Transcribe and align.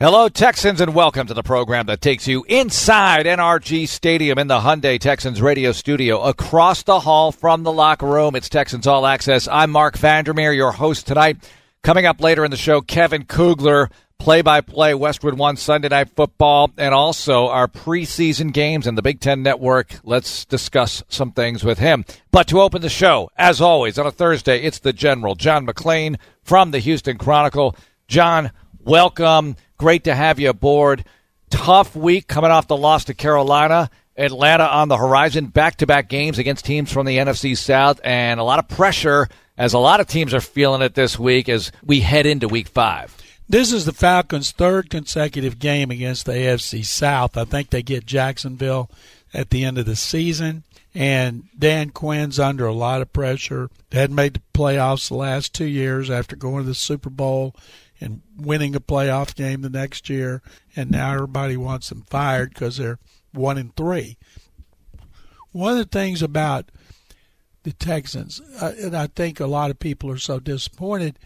Hello, 0.00 0.28
Texans, 0.28 0.80
and 0.80 0.94
welcome 0.94 1.26
to 1.26 1.34
the 1.34 1.42
program 1.42 1.86
that 1.86 2.00
takes 2.00 2.28
you 2.28 2.44
inside 2.48 3.26
NRG 3.26 3.88
Stadium 3.88 4.38
in 4.38 4.46
the 4.46 4.60
Hyundai 4.60 4.96
Texans 4.96 5.42
radio 5.42 5.72
studio 5.72 6.22
across 6.22 6.84
the 6.84 7.00
hall 7.00 7.32
from 7.32 7.64
the 7.64 7.72
locker 7.72 8.06
room. 8.06 8.36
It's 8.36 8.48
Texans 8.48 8.86
All 8.86 9.04
Access. 9.04 9.48
I'm 9.48 9.72
Mark 9.72 9.98
Vandermeer, 9.98 10.52
your 10.52 10.70
host 10.70 11.08
tonight. 11.08 11.38
Coming 11.82 12.06
up 12.06 12.20
later 12.20 12.44
in 12.44 12.52
the 12.52 12.56
show, 12.56 12.80
Kevin 12.80 13.24
Kugler, 13.24 13.90
play 14.20 14.40
by 14.40 14.60
play 14.60 14.94
Westwood 14.94 15.36
One 15.36 15.56
Sunday 15.56 15.88
Night 15.88 16.10
Football, 16.10 16.70
and 16.78 16.94
also 16.94 17.48
our 17.48 17.66
preseason 17.66 18.52
games 18.52 18.86
and 18.86 18.96
the 18.96 19.02
Big 19.02 19.18
Ten 19.18 19.42
Network. 19.42 19.98
Let's 20.04 20.44
discuss 20.44 21.02
some 21.08 21.32
things 21.32 21.64
with 21.64 21.80
him. 21.80 22.04
But 22.30 22.46
to 22.50 22.60
open 22.60 22.82
the 22.82 22.88
show, 22.88 23.32
as 23.36 23.60
always, 23.60 23.98
on 23.98 24.06
a 24.06 24.12
Thursday, 24.12 24.62
it's 24.62 24.78
the 24.78 24.92
General, 24.92 25.34
John 25.34 25.66
McClain 25.66 26.18
from 26.44 26.70
the 26.70 26.78
Houston 26.78 27.18
Chronicle. 27.18 27.74
John, 28.06 28.52
welcome. 28.78 29.56
Great 29.78 30.04
to 30.04 30.14
have 30.14 30.40
you 30.40 30.50
aboard. 30.50 31.04
Tough 31.50 31.94
week 31.96 32.26
coming 32.26 32.50
off 32.50 32.66
the 32.66 32.76
loss 32.76 33.04
to 33.04 33.14
Carolina. 33.14 33.90
Atlanta 34.16 34.64
on 34.64 34.88
the 34.88 34.96
horizon, 34.96 35.46
back 35.46 35.76
to 35.76 35.86
back 35.86 36.08
games 36.08 36.38
against 36.38 36.64
teams 36.64 36.90
from 36.90 37.06
the 37.06 37.18
NFC 37.18 37.56
South, 37.56 38.00
and 38.02 38.40
a 38.40 38.42
lot 38.42 38.58
of 38.58 38.66
pressure 38.66 39.28
as 39.56 39.74
a 39.74 39.78
lot 39.78 40.00
of 40.00 40.08
teams 40.08 40.34
are 40.34 40.40
feeling 40.40 40.82
it 40.82 40.94
this 40.94 41.16
week 41.16 41.48
as 41.48 41.70
we 41.84 42.00
head 42.00 42.26
into 42.26 42.48
week 42.48 42.66
five. 42.66 43.16
This 43.48 43.72
is 43.72 43.84
the 43.84 43.92
Falcons' 43.92 44.50
third 44.50 44.90
consecutive 44.90 45.60
game 45.60 45.92
against 45.92 46.26
the 46.26 46.32
AFC 46.32 46.84
South. 46.84 47.36
I 47.36 47.44
think 47.44 47.70
they 47.70 47.82
get 47.82 48.04
Jacksonville 48.04 48.90
at 49.32 49.50
the 49.50 49.64
end 49.64 49.78
of 49.78 49.86
the 49.86 49.96
season. 49.96 50.64
And 50.94 51.44
Dan 51.56 51.90
Quinn's 51.90 52.40
under 52.40 52.66
a 52.66 52.74
lot 52.74 53.02
of 53.02 53.12
pressure. 53.12 53.70
They 53.90 54.00
hadn't 54.00 54.16
made 54.16 54.34
the 54.34 54.42
playoffs 54.52 55.08
the 55.08 55.14
last 55.14 55.54
two 55.54 55.66
years 55.66 56.10
after 56.10 56.34
going 56.34 56.64
to 56.64 56.68
the 56.68 56.74
Super 56.74 57.08
Bowl 57.08 57.54
and 58.00 58.22
winning 58.36 58.74
a 58.74 58.80
playoff 58.80 59.34
game 59.34 59.62
the 59.62 59.70
next 59.70 60.08
year, 60.08 60.42
and 60.76 60.90
now 60.90 61.14
everybody 61.14 61.56
wants 61.56 61.88
them 61.88 62.04
fired 62.08 62.50
because 62.50 62.76
they're 62.76 62.98
one 63.32 63.58
and 63.58 63.74
three. 63.76 64.16
One 65.52 65.72
of 65.72 65.78
the 65.78 65.84
things 65.84 66.22
about 66.22 66.70
the 67.64 67.72
Texans, 67.72 68.40
uh, 68.60 68.72
and 68.80 68.96
I 68.96 69.08
think 69.08 69.40
a 69.40 69.46
lot 69.46 69.70
of 69.70 69.78
people 69.78 70.10
are 70.10 70.18
so 70.18 70.38
disappointed, 70.38 71.18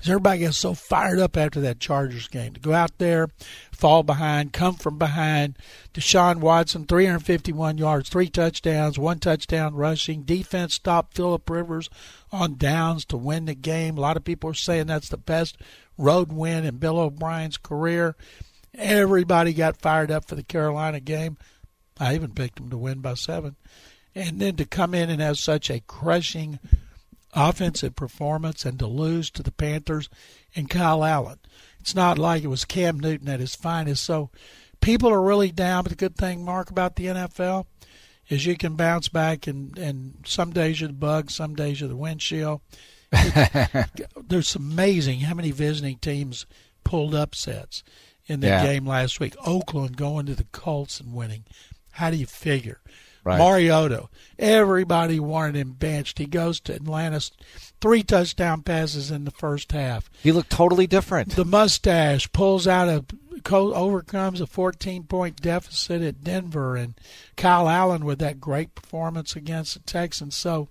is 0.00 0.08
everybody 0.08 0.40
gets 0.40 0.58
so 0.58 0.74
fired 0.74 1.18
up 1.18 1.36
after 1.36 1.60
that 1.60 1.80
Chargers 1.80 2.28
game 2.28 2.54
to 2.54 2.60
go 2.60 2.72
out 2.72 2.98
there, 2.98 3.28
fall 3.72 4.02
behind, 4.02 4.52
come 4.52 4.74
from 4.74 4.98
behind. 4.98 5.56
Deshaun 5.92 6.36
Watson, 6.36 6.84
351 6.84 7.78
yards, 7.78 8.08
three 8.08 8.28
touchdowns, 8.28 8.98
one 8.98 9.18
touchdown 9.18 9.74
rushing. 9.74 10.22
Defense 10.22 10.74
stopped 10.74 11.14
Philip 11.14 11.48
Rivers 11.50 11.90
on 12.30 12.56
downs 12.56 13.04
to 13.06 13.16
win 13.16 13.46
the 13.46 13.54
game. 13.54 13.98
A 13.98 14.00
lot 14.00 14.16
of 14.16 14.24
people 14.24 14.50
are 14.50 14.54
saying 14.54 14.86
that's 14.86 15.08
the 15.08 15.16
best 15.16 15.58
road 15.96 16.32
win 16.32 16.64
in 16.64 16.76
Bill 16.76 16.98
O'Brien's 16.98 17.56
career. 17.56 18.14
Everybody 18.74 19.52
got 19.52 19.80
fired 19.80 20.10
up 20.10 20.28
for 20.28 20.36
the 20.36 20.44
Carolina 20.44 21.00
game. 21.00 21.36
I 21.98 22.14
even 22.14 22.32
picked 22.32 22.56
them 22.56 22.70
to 22.70 22.78
win 22.78 23.00
by 23.00 23.14
seven. 23.14 23.56
And 24.14 24.40
then 24.40 24.56
to 24.56 24.64
come 24.64 24.94
in 24.94 25.10
and 25.10 25.20
have 25.20 25.38
such 25.38 25.70
a 25.70 25.80
crushing 25.80 26.58
offensive 27.34 27.94
performance 27.94 28.64
and 28.64 28.78
to 28.78 28.86
lose 28.86 29.30
to 29.30 29.42
the 29.42 29.52
Panthers 29.52 30.08
and 30.54 30.70
Kyle 30.70 31.04
Allen. 31.04 31.38
It's 31.80 31.94
not 31.94 32.18
like 32.18 32.42
it 32.42 32.48
was 32.48 32.64
Cam 32.64 32.98
Newton 32.98 33.28
at 33.28 33.40
his 33.40 33.54
finest. 33.54 34.04
So 34.04 34.30
people 34.80 35.10
are 35.10 35.22
really 35.22 35.50
down. 35.50 35.84
But 35.84 35.90
the 35.90 35.96
good 35.96 36.16
thing, 36.16 36.44
Mark, 36.44 36.70
about 36.70 36.96
the 36.96 37.06
NFL 37.06 37.66
is 38.28 38.46
you 38.46 38.56
can 38.56 38.76
bounce 38.76 39.08
back, 39.08 39.46
and, 39.46 39.76
and 39.78 40.14
some 40.26 40.52
days 40.52 40.80
you're 40.80 40.88
the 40.88 40.94
bug, 40.94 41.30
some 41.30 41.54
days 41.54 41.80
you're 41.80 41.88
the 41.88 41.96
windshield. 41.96 42.60
there's 44.28 44.54
amazing 44.54 45.20
how 45.20 45.34
many 45.34 45.50
visiting 45.50 45.96
teams 45.96 46.44
pulled 46.84 47.14
upsets 47.14 47.82
in 48.26 48.40
the 48.40 48.48
yeah. 48.48 48.64
game 48.64 48.86
last 48.86 49.18
week. 49.18 49.34
Oakland 49.46 49.96
going 49.96 50.26
to 50.26 50.34
the 50.34 50.44
Colts 50.52 51.00
and 51.00 51.14
winning. 51.14 51.44
How 51.92 52.10
do 52.10 52.16
you 52.16 52.26
figure? 52.26 52.80
Right. 53.28 53.36
Mariota, 53.36 54.08
everybody 54.38 55.20
wanted 55.20 55.56
him 55.56 55.72
benched. 55.72 56.16
He 56.16 56.24
goes 56.24 56.60
to 56.60 56.74
Atlanta, 56.74 57.20
three 57.78 58.02
touchdown 58.02 58.62
passes 58.62 59.10
in 59.10 59.26
the 59.26 59.30
first 59.30 59.72
half. 59.72 60.08
He 60.22 60.32
looked 60.32 60.48
totally 60.48 60.86
different. 60.86 61.36
The 61.36 61.44
mustache 61.44 62.32
pulls 62.32 62.66
out 62.66 62.88
a 62.88 63.04
overcomes 63.52 64.40
a 64.40 64.46
14 64.46 65.02
point 65.04 65.42
deficit 65.42 66.00
at 66.00 66.24
Denver, 66.24 66.74
and 66.74 66.94
Kyle 67.36 67.68
Allen 67.68 68.06
with 68.06 68.18
that 68.20 68.40
great 68.40 68.74
performance 68.74 69.36
against 69.36 69.74
the 69.74 69.80
Texans. 69.80 70.34
So 70.34 70.68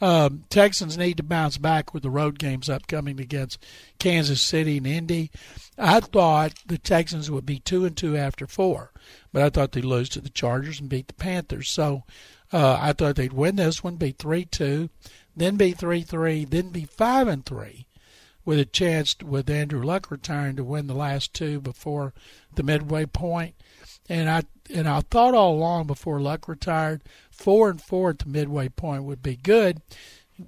um, 0.00 0.44
Texans 0.48 0.96
need 0.96 1.18
to 1.18 1.22
bounce 1.22 1.58
back 1.58 1.92
with 1.92 2.02
the 2.02 2.10
road 2.10 2.38
games 2.38 2.70
upcoming 2.70 3.20
against 3.20 3.62
Kansas 3.98 4.40
City 4.40 4.78
and 4.78 4.86
Indy. 4.86 5.30
I 5.76 6.00
thought 6.00 6.54
the 6.66 6.78
Texans 6.78 7.30
would 7.30 7.44
be 7.44 7.58
two 7.58 7.84
and 7.84 7.94
two 7.96 8.16
after 8.16 8.46
four, 8.46 8.90
but 9.32 9.42
I 9.42 9.50
thought 9.50 9.72
they'd 9.72 9.84
lose 9.84 10.08
to 10.10 10.20
the 10.20 10.30
Chargers 10.30 10.80
and 10.80 10.88
beat 10.88 11.08
the 11.08 11.14
Panthers. 11.14 11.70
So 11.70 12.04
uh, 12.52 12.78
I 12.80 12.92
thought 12.92 13.16
they'd 13.16 13.32
win 13.32 13.56
this 13.56 13.84
one, 13.84 13.96
be 13.96 14.12
three 14.12 14.44
two, 14.44 14.90
then 15.36 15.56
be 15.56 15.72
three 15.72 16.02
three, 16.02 16.44
then 16.44 16.70
be 16.70 16.84
five 16.84 17.28
and 17.28 17.44
three, 17.44 17.86
with 18.44 18.58
a 18.58 18.64
chance 18.64 19.16
with 19.22 19.48
Andrew 19.48 19.82
Luck 19.82 20.10
retiring 20.10 20.56
to 20.56 20.64
win 20.64 20.86
the 20.86 20.94
last 20.94 21.32
two 21.34 21.60
before 21.60 22.12
the 22.54 22.62
midway 22.62 23.06
point. 23.06 23.54
And 24.08 24.28
I 24.28 24.42
and 24.74 24.88
I 24.88 25.00
thought 25.00 25.34
all 25.34 25.54
along 25.54 25.86
before 25.86 26.20
Luck 26.20 26.48
retired 26.48 27.02
four 27.30 27.70
and 27.70 27.80
four 27.80 28.10
at 28.10 28.18
the 28.20 28.28
midway 28.28 28.68
point 28.68 29.04
would 29.04 29.22
be 29.22 29.36
good 29.36 29.80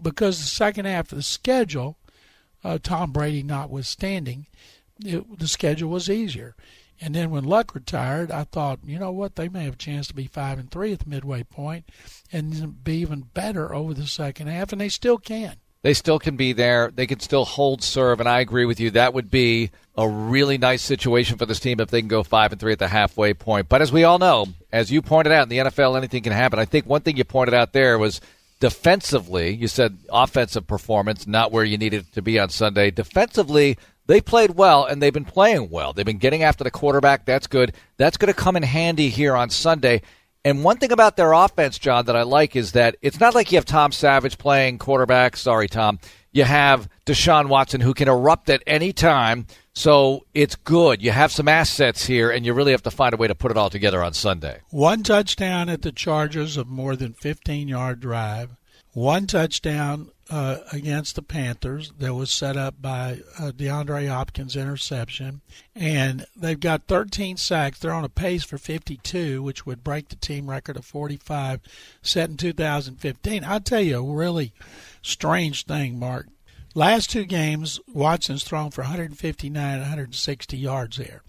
because 0.01 0.39
the 0.39 0.47
second 0.47 0.87
half 0.87 1.13
of 1.13 1.17
the 1.17 1.23
schedule, 1.23 1.97
uh, 2.65 2.79
Tom 2.83 3.13
Brady 3.13 3.43
notwithstanding, 3.43 4.47
it, 5.05 5.39
the 5.39 5.49
schedule 5.49 5.91
was 5.91 6.09
easier. 6.09 6.55
And 7.03 7.15
then 7.15 7.31
when 7.31 7.45
Luck 7.45 7.75
retired, 7.75 8.31
I 8.31 8.45
thought, 8.45 8.79
you 8.85 8.99
know 8.99 9.11
what, 9.11 9.37
they 9.37 9.49
may 9.49 9.65
have 9.65 9.75
a 9.75 9.77
chance 9.77 10.07
to 10.07 10.15
be 10.15 10.27
five 10.27 10.59
and 10.59 10.71
three 10.71 10.93
at 10.93 11.01
the 11.01 11.11
midway 11.11 11.43
point, 11.43 11.87
and 12.31 12.83
be 12.85 12.99
even 12.99 13.23
better 13.35 13.75
over 13.75 13.93
the 13.93 14.07
second 14.07 14.47
half, 14.47 14.73
and 14.73 14.81
they 14.81 14.89
still 14.89 15.19
can 15.19 15.57
they 15.83 15.95
still 15.95 16.19
can 16.19 16.37
be 16.37 16.53
there. 16.53 16.93
They 16.95 17.07
can 17.07 17.19
still 17.21 17.45
hold 17.45 17.83
serve, 17.83 18.21
and 18.21 18.29
I 18.29 18.41
agree 18.41 18.65
with 18.65 18.79
you. 18.79 18.91
That 18.91 19.15
would 19.15 19.31
be 19.31 19.71
a 19.97 20.09
really 20.09 20.57
nice 20.57 20.83
situation 20.83 21.39
for 21.39 21.47
this 21.47 21.61
team 21.61 21.81
if 21.81 21.91
they 21.91 22.01
can 22.01 22.09
go 22.09 22.23
five 22.23 22.53
and 22.53 22.61
three 22.61 22.73
at 22.73 22.79
the 22.79 22.89
halfway 22.89 23.35
point. 23.35 23.69
But 23.69 23.83
as 23.83 23.93
we 23.93 24.05
all 24.05 24.19
know, 24.19 24.47
as 24.71 24.93
you 24.93 25.03
pointed 25.03 25.33
out 25.33 25.43
in 25.43 25.49
the 25.49 25.59
NFL, 25.59 25.97
anything 25.97 26.23
can 26.23 26.33
happen. 26.33 26.61
I 26.61 26.65
think 26.65 26.87
one 26.87 27.03
thing 27.03 27.17
you 27.17 27.25
pointed 27.25 27.55
out 27.55 27.73
there 27.73 27.99
was 27.99 28.21
defensively. 28.61 29.55
You 29.55 29.67
said 29.67 29.99
offensive 30.09 30.69
performance 30.69 31.27
not 31.27 31.51
where 31.51 31.65
you 31.65 31.77
needed 31.77 32.13
to 32.13 32.23
be 32.23 32.39
on 32.39 32.49
Sunday. 32.49 32.93
Defensively, 32.93 33.77
they 34.13 34.21
played 34.21 34.57
well 34.57 34.85
and 34.85 35.01
they've 35.01 35.15
been 35.15 35.25
playing 35.25 35.71
well. 35.71 35.95
They've 35.95 36.05
been 36.05 36.19
getting 36.19 36.43
after 36.43 36.63
the 36.63 36.71
quarterback. 36.71 37.25
That's 37.25 37.47
good. 37.47 37.75
That's 37.97 38.19
going 38.19 38.31
to 38.31 38.39
come 38.39 38.57
in 38.57 38.63
handy 38.63 39.09
here 39.09 39.35
on 39.35 39.49
Sunday. 39.49 40.03
And 40.45 40.63
one 40.63 40.77
thing 40.77 40.93
about 40.93 41.17
their 41.17 41.33
offense, 41.33 41.79
John, 41.79 42.05
that 42.05 42.17
I 42.17 42.23
like 42.23 42.55
is 42.55 42.73
that 42.73 42.97
it's 43.01 43.19
not 43.19 43.35
like 43.35 43.51
you 43.51 43.57
have 43.57 43.65
Tom 43.65 43.91
Savage 43.91 44.37
playing 44.37 44.77
quarterback. 44.77 45.35
Sorry, 45.39 45.67
Tom. 45.67 45.99
You 46.31 46.45
have 46.45 46.91
Deshaun 47.07 47.49
Watson 47.49 47.81
who 47.81 47.95
can 47.95 48.07
erupt 48.07 48.51
at 48.51 48.63
any 48.67 48.93
time. 48.93 49.47
So 49.73 50.27
it's 50.35 50.57
good. 50.57 51.01
You 51.01 51.13
have 51.13 51.33
some 51.33 51.49
assets 51.49 52.05
here, 52.05 52.31
and 52.31 52.45
you 52.45 52.53
really 52.53 52.73
have 52.73 52.83
to 52.83 52.91
find 52.91 53.15
a 53.15 53.17
way 53.17 53.29
to 53.29 53.35
put 53.35 53.51
it 53.51 53.57
all 53.57 53.71
together 53.71 54.05
on 54.05 54.13
Sunday. 54.13 54.61
One 54.69 55.03
touchdown 55.03 55.71
at 55.71 55.81
the 55.81 55.93
Chargers 55.93 56.59
of 56.59 56.69
more 56.69 56.97
than 56.97 57.15
15 57.15 57.67
yard 57.67 58.01
drive. 58.01 58.51
One 58.93 59.27
touchdown 59.27 60.11
uh, 60.33 60.61
against 60.73 61.15
the 61.15 61.23
Panthers 61.23 61.93
that 61.99 62.15
was 62.15 62.31
set 62.31 62.57
up 62.57 62.81
by 62.81 63.21
uh, 63.39 63.53
DeAndre 63.53 64.09
Hopkins' 64.09 64.57
interception. 64.57 65.43
And 65.75 66.25
they've 66.35 66.59
got 66.59 66.85
13 66.85 67.37
sacks. 67.37 67.79
They're 67.79 67.93
on 67.93 68.05
a 68.05 68.09
pace 68.09 68.43
for 68.43 68.57
52, 68.57 69.43
which 69.43 69.67
would 69.67 69.85
break 69.85 70.09
the 70.09 70.17
team 70.17 70.49
record 70.49 70.79
of 70.79 70.87
45 70.87 71.61
set 72.01 72.31
in 72.31 72.39
2015. 72.39 73.45
I'll 73.45 73.61
tell 73.61 73.83
you 73.83 73.99
a 73.99 74.15
really 74.15 74.55
strange 75.03 75.67
thing, 75.67 75.99
Mark. 75.99 76.29
Last 76.75 77.11
two 77.11 77.27
games, 77.27 77.79
Watson's 77.93 78.43
thrown 78.43 78.71
for 78.71 78.81
159 78.81 79.79
160 79.81 80.57
yards 80.57 80.97
there. 80.97 81.23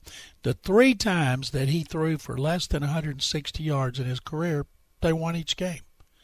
The 0.43 0.53
three 0.53 0.95
times 0.95 1.49
that 1.49 1.67
he 1.67 1.83
threw 1.83 2.17
for 2.17 2.37
less 2.37 2.67
than 2.67 2.79
160 2.79 3.61
yards 3.63 3.99
in 3.99 4.05
his 4.05 4.21
career, 4.21 4.65
they 5.01 5.11
won 5.11 5.35
each 5.35 5.57
game. 5.57 5.81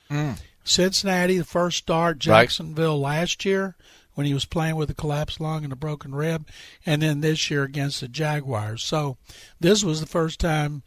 Mm. 0.09 0.39
Cincinnati, 0.69 1.37
the 1.37 1.45
first 1.45 1.79
start, 1.79 2.19
Jacksonville 2.19 3.01
right. 3.01 3.19
last 3.19 3.43
year 3.43 3.75
when 4.13 4.25
he 4.25 4.33
was 4.33 4.45
playing 4.45 4.75
with 4.75 4.89
a 4.89 4.93
collapsed 4.93 5.39
lung 5.39 5.63
and 5.63 5.73
a 5.73 5.77
broken 5.77 6.13
rib, 6.13 6.45
and 6.85 7.01
then 7.01 7.21
this 7.21 7.49
year 7.49 7.63
against 7.63 8.01
the 8.01 8.07
Jaguars. 8.07 8.83
So 8.83 9.17
this 9.59 9.83
was 9.83 9.99
the 9.99 10.05
first 10.05 10.39
time 10.39 10.83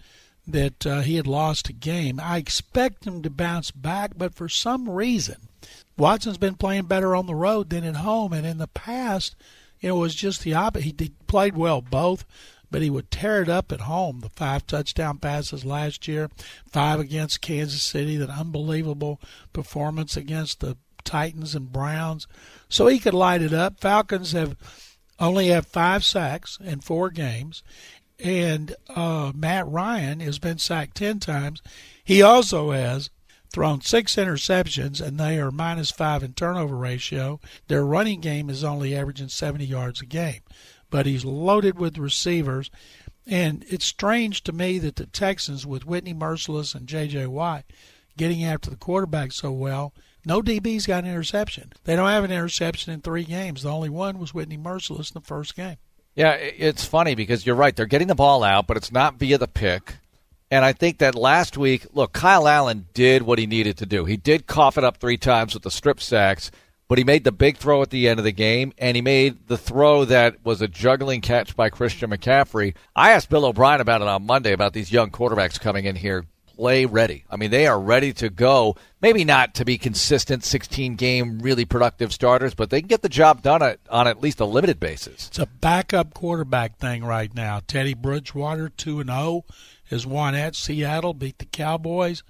that 0.47 0.87
uh, 0.87 1.01
he 1.01 1.17
had 1.17 1.27
lost 1.27 1.69
a 1.69 1.73
game. 1.73 2.21
I 2.21 2.37
expect 2.37 3.07
him 3.07 3.23
to 3.23 3.31
bounce 3.31 3.71
back, 3.71 4.13
but 4.17 4.35
for 4.35 4.49
some 4.49 4.89
reason, 4.89 5.49
Watson's 5.97 6.39
been 6.39 6.57
playing 6.57 6.85
better 6.85 7.17
on 7.17 7.27
the 7.27 7.35
road 7.35 7.71
than 7.71 7.85
at 7.85 7.97
home, 7.97 8.33
and 8.33 8.47
in 8.47 8.59
the 8.59 8.69
past, 8.69 9.35
you 9.81 9.89
know, 9.89 9.97
it 9.97 10.01
was 10.01 10.15
just 10.15 10.43
the 10.43 10.55
opposite. 10.55 11.01
He 11.01 11.13
played 11.27 11.57
well 11.57 11.81
both, 11.81 12.25
but 12.73 12.83
he 12.83 12.91
would 12.91 13.11
tear 13.11 13.43
it 13.43 13.49
up 13.49 13.71
at 13.71 13.83
home. 13.83 14.21
The 14.21 14.31
five 14.31 14.67
touchdown 14.67 15.19
passes 15.19 15.65
last 15.65 16.09
year, 16.09 16.29
five 16.67 16.99
against 16.99 17.43
Kansas 17.43 17.83
City, 17.83 18.17
that 18.17 18.31
unbelievable 18.31 19.21
performance 19.53 20.17
against 20.17 20.59
the 20.59 20.77
Titans 21.05 21.55
and 21.55 21.71
Browns. 21.71 22.27
So 22.69 22.87
he 22.87 22.99
could 22.99 23.15
light 23.15 23.43
it 23.43 23.53
up. 23.53 23.81
Falcons 23.81 24.33
have 24.33 24.57
only 25.21 25.49
have 25.49 25.67
five 25.67 26.05
sacks 26.05 26.59
in 26.65 26.81
four 26.81 27.11
games, 27.11 27.63
And 28.19 28.75
uh, 28.89 29.33
Matt 29.35 29.69
Ryan 29.69 30.21
has 30.21 30.39
been 30.39 30.59
sacked 30.59 30.97
10 30.97 31.21
times. 31.21 31.63
He 32.03 32.23
also 32.23 32.71
has 32.71 33.11
thrown 33.53 33.81
six 33.83 34.17
interceptions, 34.17 35.01
and 35.01 35.19
they 35.21 35.39
are 35.39 35.51
minus 35.51 35.91
five 35.91 36.23
in 36.23 36.33
turnover 36.33 36.77
ratio. 36.77 37.41
Their 37.69 37.85
running 37.85 38.21
game 38.21 38.49
is 38.49 38.65
only 38.65 38.97
averaging 38.97 39.29
70 39.29 39.65
yards 39.65 40.01
a 40.01 40.07
game, 40.07 40.41
but 40.93 41.07
he's 41.07 41.25
loaded 41.25 41.79
with 41.79 41.99
receivers. 41.99 42.71
And 43.27 43.65
it's 43.69 43.87
strange 43.87 44.45
to 44.45 44.53
me 44.53 44.79
that 44.79 44.97
the 44.97 45.07
Texans, 45.07 45.67
with 45.67 45.87
Whitney 45.87 46.15
Mercilus 46.15 46.75
and 46.77 46.87
J.J. 46.87 47.27
Watt 47.27 47.65
getting 48.17 48.45
after 48.45 48.69
the 48.69 48.77
quarterback 48.77 49.33
so 49.33 49.51
well, 49.51 49.95
no 50.27 50.43
DB's 50.43 50.87
got 50.87 51.05
an 51.05 51.11
interception. 51.11 51.73
They 51.85 51.97
don't 51.97 52.11
have 52.11 52.25
an 52.25 52.31
interception 52.31 52.93
in 52.93 53.01
three 53.01 53.25
games. 53.25 53.63
The 53.63 53.73
only 53.73 53.89
one 53.89 54.19
was 54.19 54.35
Whitney 54.35 54.59
Mercilus 54.59 55.11
in 55.11 55.15
the 55.15 55.27
first 55.27 55.57
game. 55.57 55.79
Yeah, 56.15 56.33
it's 56.33 56.85
funny 56.85 57.15
because 57.15 57.47
you're 57.47 57.57
right. 57.57 57.75
They're 57.75 57.87
getting 57.87 58.09
the 58.09 58.15
ball 58.15 58.45
out, 58.45 58.67
but 58.67 58.77
it's 58.77 58.93
not 58.93 59.15
via 59.15 59.39
the 59.39 59.49
pick. 59.49 59.97
And 60.51 60.63
I 60.63 60.75
think 60.75 60.99
that 60.99 61.15
last 61.15 61.57
week, 61.57 61.87
look, 61.95 62.13
Kyle 62.13 62.47
Allen 62.47 62.87
did 62.93 63.23
what 63.23 63.39
he 63.39 63.47
needed 63.47 63.79
to 63.79 63.87
do. 63.87 64.05
He 64.05 64.19
did 64.19 64.47
cough 64.47 64.77
it 64.77 64.85
up 64.85 64.99
three 64.99 65.17
times 65.17 65.55
with 65.55 65.63
the 65.63 65.71
strip 65.71 66.01
sacks, 66.01 66.51
but 66.93 66.99
he 66.99 67.05
made 67.05 67.25
the 67.25 67.33
big 67.33 67.57
throw 67.57 67.81
at 67.81 67.89
the 67.89 68.07
end 68.07 68.21
of 68.21 68.25
the 68.25 68.33
game, 68.33 68.71
and 68.77 68.95
he 68.95 69.01
made 69.01 69.49
the 69.49 69.57
throw 69.57 70.05
that 70.05 70.45
was 70.45 70.61
a 70.61 70.69
juggling 70.69 71.23
catch 71.23 71.57
by 71.57 71.71
Christian 71.71 72.11
McCaffrey. 72.11 72.75
I 72.95 73.13
asked 73.13 73.31
Bill 73.31 73.47
O'Brien 73.47 73.81
about 73.81 74.03
it 74.03 74.09
on 74.09 74.27
Monday 74.27 74.53
about 74.53 74.75
these 74.75 74.93
young 74.93 75.11
quarterbacks 75.11 75.59
coming 75.59 75.87
in 75.87 75.97
here 75.97 76.27
play 76.55 76.85
ready. 76.85 77.25
I 77.31 77.37
mean, 77.37 77.51
they 77.51 77.67
are 77.67 77.81
ready 77.81 78.13
to 78.13 78.29
go. 78.29 78.77
Maybe 79.01 79.25
not 79.25 79.55
to 79.55 79.65
be 79.65 79.79
consistent 79.79 80.45
16 80.45 80.97
game, 80.97 81.39
really 81.39 81.65
productive 81.65 82.13
starters, 82.13 82.55
but 82.55 82.69
they 82.69 82.83
can 82.83 82.89
get 82.89 83.01
the 83.01 83.09
job 83.09 83.41
done 83.41 83.63
at, 83.63 83.81
on 83.89 84.07
at 84.07 84.21
least 84.21 84.41
a 84.41 84.45
limited 84.45 84.79
basis. 84.79 85.29
It's 85.29 85.39
a 85.39 85.47
backup 85.47 86.13
quarterback 86.13 86.77
thing 86.77 87.07
right 87.07 87.35
now. 87.35 87.63
Teddy 87.67 87.95
Bridgewater, 87.95 88.69
2 88.69 89.01
and 89.01 89.09
0, 89.09 89.47
has 89.85 90.07
won 90.07 90.35
at 90.35 90.55
Seattle, 90.55 91.15
beat 91.15 91.39
the 91.39 91.47
Cowboys. 91.47 92.23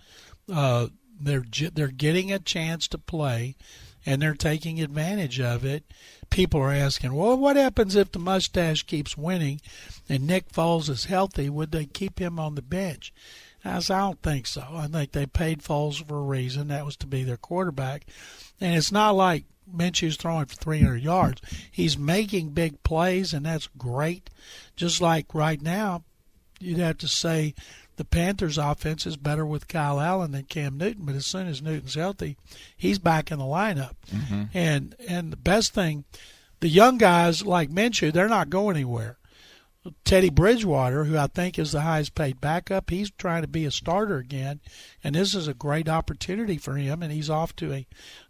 Uh, 0.48 0.86
they're 1.20 1.44
they're 1.74 1.88
getting 1.88 2.30
a 2.30 2.38
chance 2.38 2.86
to 2.86 2.98
play, 2.98 3.56
and 4.04 4.20
they're 4.20 4.34
taking 4.34 4.80
advantage 4.80 5.40
of 5.40 5.64
it. 5.64 5.84
People 6.30 6.60
are 6.60 6.72
asking, 6.72 7.12
well, 7.14 7.36
what 7.36 7.56
happens 7.56 7.94
if 7.94 8.12
the 8.12 8.18
mustache 8.18 8.82
keeps 8.84 9.16
winning 9.16 9.60
and 10.08 10.26
Nick 10.26 10.50
Foles 10.50 10.88
is 10.88 11.06
healthy? 11.06 11.48
Would 11.48 11.72
they 11.72 11.86
keep 11.86 12.18
him 12.18 12.38
on 12.38 12.54
the 12.54 12.62
bench? 12.62 13.12
I 13.64 13.78
said, 13.78 13.94
I 13.94 14.00
don't 14.00 14.22
think 14.22 14.46
so. 14.46 14.66
I 14.72 14.86
think 14.88 15.12
they 15.12 15.26
paid 15.26 15.62
Foles 15.62 16.06
for 16.06 16.18
a 16.18 16.22
reason. 16.22 16.68
That 16.68 16.84
was 16.84 16.96
to 16.98 17.06
be 17.06 17.22
their 17.22 17.36
quarterback. 17.36 18.06
And 18.60 18.74
it's 18.76 18.90
not 18.90 19.14
like 19.14 19.44
Minshew's 19.72 20.16
throwing 20.16 20.46
for 20.46 20.56
300 20.56 21.02
yards. 21.02 21.40
He's 21.70 21.96
making 21.96 22.50
big 22.50 22.82
plays, 22.82 23.32
and 23.32 23.46
that's 23.46 23.68
great. 23.78 24.30
Just 24.74 25.00
like 25.00 25.34
right 25.34 25.62
now, 25.62 26.02
you'd 26.58 26.78
have 26.78 26.98
to 26.98 27.08
say 27.08 27.54
the 28.02 28.08
Panthers' 28.08 28.58
offense 28.58 29.06
is 29.06 29.16
better 29.16 29.46
with 29.46 29.68
Kyle 29.68 30.00
Allen 30.00 30.32
than 30.32 30.42
Cam 30.42 30.76
Newton. 30.76 31.04
But 31.06 31.14
as 31.14 31.24
soon 31.24 31.46
as 31.46 31.62
Newton's 31.62 31.94
healthy, 31.94 32.36
he's 32.76 32.98
back 32.98 33.30
in 33.30 33.38
the 33.38 33.44
lineup. 33.44 33.94
Mm-hmm. 34.12 34.42
And 34.52 34.96
and 35.08 35.32
the 35.32 35.36
best 35.36 35.72
thing, 35.72 36.02
the 36.58 36.68
young 36.68 36.98
guys 36.98 37.46
like 37.46 37.70
Minshew, 37.70 38.12
they're 38.12 38.28
not 38.28 38.50
going 38.50 38.74
anywhere. 38.74 39.18
Teddy 40.04 40.30
Bridgewater, 40.30 41.04
who 41.04 41.18
I 41.18 41.26
think 41.26 41.58
is 41.58 41.72
the 41.72 41.80
highest 41.80 42.14
paid 42.14 42.40
backup, 42.40 42.90
he's 42.90 43.10
trying 43.10 43.42
to 43.42 43.48
be 43.48 43.64
a 43.64 43.70
starter 43.70 44.18
again, 44.18 44.60
and 45.02 45.14
this 45.14 45.34
is 45.34 45.48
a 45.48 45.54
great 45.54 45.88
opportunity 45.88 46.56
for 46.56 46.76
him, 46.76 47.02
and 47.02 47.10
he's 47.10 47.30
off 47.30 47.56
to 47.56 47.72
a 47.72 47.86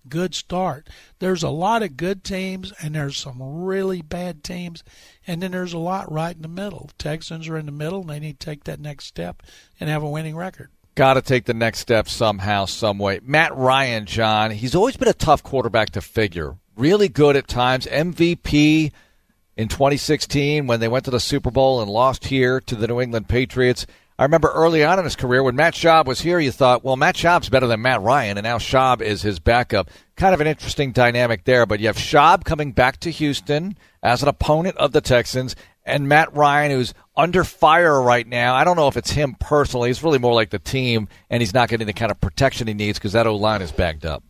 good 0.08 0.34
start. 0.34 0.88
There's 1.18 1.42
a 1.42 1.50
lot 1.50 1.82
of 1.82 1.98
good 1.98 2.24
teams, 2.24 2.72
and 2.80 2.94
there's 2.94 3.18
some 3.18 3.36
really 3.64 4.00
bad 4.00 4.42
teams, 4.42 4.82
and 5.26 5.42
then 5.42 5.50
there's 5.50 5.74
a 5.74 5.78
lot 5.78 6.10
right 6.10 6.34
in 6.34 6.42
the 6.42 6.48
middle. 6.48 6.90
Texans 6.96 7.48
are 7.48 7.58
in 7.58 7.66
the 7.66 7.72
middle, 7.72 8.00
and 8.00 8.10
they 8.10 8.20
need 8.20 8.40
to 8.40 8.46
take 8.46 8.64
that 8.64 8.80
next 8.80 9.04
step 9.04 9.42
and 9.78 9.90
have 9.90 10.02
a 10.02 10.08
winning 10.08 10.36
record. 10.36 10.70
Got 10.94 11.14
to 11.14 11.22
take 11.22 11.44
the 11.44 11.54
next 11.54 11.80
step 11.80 12.08
somehow, 12.08 12.64
some 12.64 12.98
way. 12.98 13.20
Matt 13.22 13.54
Ryan, 13.56 14.06
John, 14.06 14.50
he's 14.52 14.74
always 14.74 14.96
been 14.96 15.08
a 15.08 15.14
tough 15.14 15.42
quarterback 15.42 15.90
to 15.90 16.00
figure. 16.00 16.56
Really 16.76 17.08
good 17.08 17.36
at 17.36 17.48
times, 17.48 17.86
MVP 17.86 18.92
in 19.56 19.68
2016 19.68 20.66
when 20.66 20.80
they 20.80 20.88
went 20.88 21.04
to 21.04 21.10
the 21.10 21.20
Super 21.20 21.50
Bowl 21.50 21.80
and 21.80 21.90
lost 21.90 22.26
here 22.26 22.60
to 22.60 22.74
the 22.74 22.86
New 22.86 23.00
England 23.00 23.28
Patriots. 23.28 23.86
I 24.18 24.24
remember 24.24 24.52
early 24.54 24.84
on 24.84 24.98
in 24.98 25.04
his 25.04 25.16
career 25.16 25.42
when 25.42 25.56
Matt 25.56 25.74
Schaub 25.74 26.06
was 26.06 26.20
here, 26.20 26.38
you 26.38 26.52
thought, 26.52 26.84
well, 26.84 26.96
Matt 26.96 27.16
Schaub's 27.16 27.48
better 27.48 27.66
than 27.66 27.82
Matt 27.82 28.02
Ryan, 28.02 28.38
and 28.38 28.44
now 28.44 28.58
Schaub 28.58 29.00
is 29.00 29.22
his 29.22 29.40
backup. 29.40 29.90
Kind 30.16 30.34
of 30.34 30.40
an 30.40 30.46
interesting 30.46 30.92
dynamic 30.92 31.44
there, 31.44 31.66
but 31.66 31.80
you 31.80 31.86
have 31.86 31.96
Schaub 31.96 32.44
coming 32.44 32.72
back 32.72 33.00
to 33.00 33.10
Houston 33.10 33.76
as 34.02 34.22
an 34.22 34.28
opponent 34.28 34.76
of 34.76 34.92
the 34.92 35.00
Texans, 35.00 35.56
and 35.84 36.08
Matt 36.08 36.32
Ryan, 36.34 36.70
who's 36.70 36.94
under 37.16 37.42
fire 37.42 38.00
right 38.00 38.26
now. 38.26 38.54
I 38.54 38.64
don't 38.64 38.76
know 38.76 38.88
if 38.88 38.96
it's 38.96 39.10
him 39.10 39.34
personally. 39.40 39.90
It's 39.90 40.02
really 40.02 40.18
more 40.18 40.34
like 40.34 40.50
the 40.50 40.58
team, 40.58 41.08
and 41.28 41.42
he's 41.42 41.54
not 41.54 41.68
getting 41.68 41.86
the 41.86 41.92
kind 41.92 42.12
of 42.12 42.20
protection 42.20 42.68
he 42.68 42.74
needs 42.74 42.98
because 42.98 43.12
that 43.12 43.26
O 43.26 43.34
line 43.34 43.62
is 43.62 43.72
backed 43.72 44.04
up. 44.04 44.22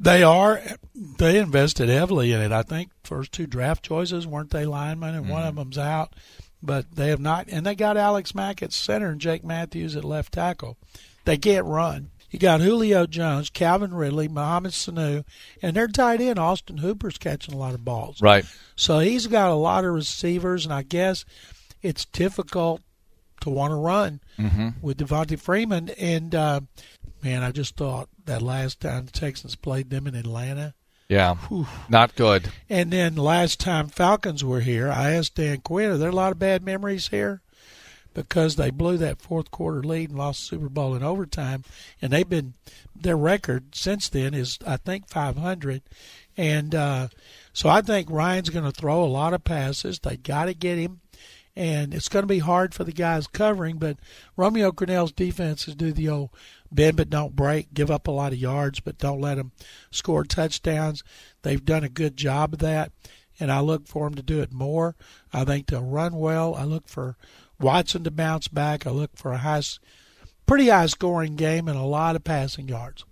They 0.00 0.22
are. 0.22 0.62
They 0.94 1.38
invested 1.38 1.90
heavily 1.90 2.32
in 2.32 2.40
it. 2.40 2.52
I 2.52 2.62
think 2.62 2.90
first 3.04 3.32
two 3.32 3.46
draft 3.46 3.84
choices 3.84 4.26
weren't 4.26 4.50
they 4.50 4.64
linemen, 4.64 5.14
and 5.14 5.24
mm-hmm. 5.24 5.32
one 5.32 5.46
of 5.46 5.54
them's 5.54 5.78
out. 5.78 6.14
But 6.62 6.94
they 6.94 7.08
have 7.08 7.20
not, 7.20 7.48
and 7.48 7.64
they 7.64 7.74
got 7.74 7.96
Alex 7.96 8.34
Mack 8.34 8.62
at 8.62 8.72
center 8.72 9.10
and 9.10 9.20
Jake 9.20 9.44
Matthews 9.44 9.96
at 9.96 10.04
left 10.04 10.32
tackle. 10.32 10.78
They 11.24 11.36
can't 11.36 11.66
run. 11.66 12.10
You 12.30 12.38
got 12.38 12.60
Julio 12.60 13.06
Jones, 13.06 13.50
Calvin 13.50 13.92
Ridley, 13.92 14.28
Mohamed 14.28 14.72
Sanu, 14.72 15.24
and 15.62 15.74
their 15.74 15.88
tight 15.88 16.20
end 16.20 16.38
Austin 16.38 16.78
Hooper's 16.78 17.18
catching 17.18 17.54
a 17.54 17.58
lot 17.58 17.74
of 17.74 17.84
balls. 17.84 18.22
Right. 18.22 18.44
So 18.76 19.00
he's 19.00 19.26
got 19.26 19.50
a 19.50 19.54
lot 19.54 19.84
of 19.84 19.92
receivers, 19.92 20.64
and 20.64 20.72
I 20.72 20.82
guess 20.82 21.24
it's 21.82 22.04
difficult 22.04 22.82
to 23.40 23.50
want 23.50 23.72
to 23.72 23.76
run 23.76 24.20
mm-hmm. 24.38 24.68
with 24.80 24.98
Devonta 24.98 25.38
Freeman. 25.38 25.88
And 25.98 26.34
uh, 26.34 26.60
man, 27.22 27.42
I 27.42 27.50
just 27.50 27.76
thought 27.76 28.08
that 28.24 28.42
last 28.42 28.80
time 28.80 29.06
the 29.06 29.12
Texans 29.12 29.56
played 29.56 29.90
them 29.90 30.06
in 30.06 30.14
Atlanta. 30.14 30.74
Yeah, 31.08 31.34
Whew. 31.34 31.66
not 31.88 32.14
good. 32.14 32.50
And 32.68 32.92
then 32.92 33.16
last 33.16 33.58
time 33.58 33.88
Falcons 33.88 34.44
were 34.44 34.60
here, 34.60 34.90
I 34.90 35.10
asked 35.10 35.34
Dan 35.34 35.60
Quinn, 35.60 35.90
are 35.90 35.96
there 35.96 36.10
a 36.10 36.14
lot 36.14 36.30
of 36.30 36.38
bad 36.38 36.64
memories 36.64 37.08
here? 37.08 37.42
Because 38.14 38.56
they 38.56 38.70
blew 38.70 38.96
that 38.98 39.20
fourth 39.20 39.50
quarter 39.50 39.82
lead 39.82 40.10
and 40.10 40.18
lost 40.18 40.40
the 40.40 40.56
Super 40.56 40.68
Bowl 40.68 40.94
in 40.94 41.02
overtime, 41.02 41.64
and 42.02 42.12
they've 42.12 42.28
been 42.28 42.54
their 42.94 43.16
record 43.16 43.74
since 43.74 44.08
then 44.08 44.34
is 44.34 44.58
I 44.66 44.76
think 44.76 45.08
500, 45.08 45.82
and 46.36 46.74
uh, 46.74 47.08
so 47.52 47.68
I 47.68 47.82
think 47.82 48.10
Ryan's 48.10 48.50
going 48.50 48.64
to 48.64 48.72
throw 48.72 49.02
a 49.02 49.06
lot 49.06 49.34
of 49.34 49.44
passes. 49.44 49.98
They 50.00 50.16
got 50.16 50.46
to 50.46 50.54
get 50.54 50.78
him 50.78 51.00
and 51.56 51.92
it's 51.92 52.08
going 52.08 52.22
to 52.22 52.28
be 52.28 52.38
hard 52.38 52.74
for 52.74 52.84
the 52.84 52.92
guys 52.92 53.26
covering. 53.26 53.76
But 53.78 53.98
Romeo 54.36 54.72
Crennel's 54.72 55.12
defenses 55.12 55.74
do 55.74 55.92
the 55.92 56.08
old 56.08 56.30
bend 56.72 56.96
but 56.96 57.10
don't 57.10 57.36
break, 57.36 57.72
give 57.74 57.90
up 57.90 58.06
a 58.06 58.12
lot 58.12 58.32
of 58.32 58.38
yards, 58.38 58.80
but 58.80 58.98
don't 58.98 59.20
let 59.20 59.36
them 59.36 59.52
score 59.90 60.24
touchdowns. 60.24 61.02
They've 61.42 61.64
done 61.64 61.84
a 61.84 61.88
good 61.88 62.16
job 62.16 62.54
of 62.54 62.58
that, 62.60 62.92
and 63.38 63.50
I 63.50 63.60
look 63.60 63.86
for 63.86 64.06
them 64.06 64.14
to 64.14 64.22
do 64.22 64.40
it 64.40 64.52
more. 64.52 64.96
I 65.32 65.44
think 65.44 65.66
they'll 65.66 65.82
run 65.82 66.14
well. 66.14 66.54
I 66.54 66.64
look 66.64 66.88
for 66.88 67.16
Watson 67.58 68.04
to 68.04 68.10
bounce 68.10 68.48
back. 68.48 68.86
I 68.86 68.90
look 68.90 69.16
for 69.16 69.32
a 69.32 69.38
high, 69.38 69.62
pretty 70.46 70.68
high 70.68 70.86
scoring 70.86 71.36
game 71.36 71.68
and 71.68 71.78
a 71.78 71.82
lot 71.82 72.16
of 72.16 72.24
passing 72.24 72.68
yards. 72.68 73.04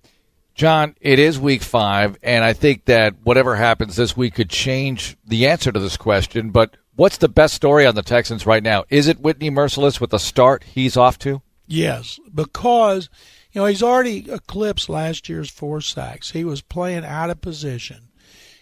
John, 0.54 0.96
it 1.00 1.20
is 1.20 1.38
week 1.38 1.62
five, 1.62 2.16
and 2.20 2.42
I 2.44 2.52
think 2.52 2.86
that 2.86 3.14
whatever 3.22 3.54
happens 3.54 3.94
this 3.94 4.16
week 4.16 4.34
could 4.34 4.50
change 4.50 5.16
the 5.24 5.46
answer 5.46 5.70
to 5.70 5.78
this 5.78 5.96
question. 5.96 6.50
But 6.50 6.76
what's 6.96 7.18
the 7.18 7.28
best 7.28 7.54
story 7.54 7.86
on 7.86 7.94
the 7.94 8.02
Texans 8.02 8.44
right 8.44 8.62
now? 8.62 8.82
Is 8.90 9.06
it 9.06 9.20
Whitney 9.20 9.50
Mercilus 9.50 10.00
with 10.00 10.10
the 10.10 10.18
start 10.18 10.64
he's 10.64 10.96
off 10.96 11.16
to? 11.20 11.42
Yes, 11.68 12.18
because 12.34 13.08
you 13.52 13.60
know, 13.60 13.66
he's 13.66 13.82
already 13.82 14.30
eclipsed 14.30 14.88
last 14.88 15.28
year's 15.28 15.50
four 15.50 15.80
sacks. 15.80 16.32
He 16.32 16.44
was 16.44 16.60
playing 16.60 17.04
out 17.04 17.30
of 17.30 17.40
position. 17.40 18.08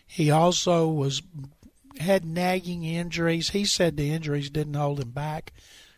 He 0.07 0.31
also 0.31 0.89
was 0.89 1.23
had 1.99 2.25
nagging 2.25 2.85
injuries. 2.85 3.51
He 3.51 3.65
said 3.65 3.97
the 3.97 4.13
injuries 4.13 4.51
didn't 4.51 4.75
hold 4.75 5.01
him 5.01 5.11
back. 5.11 5.53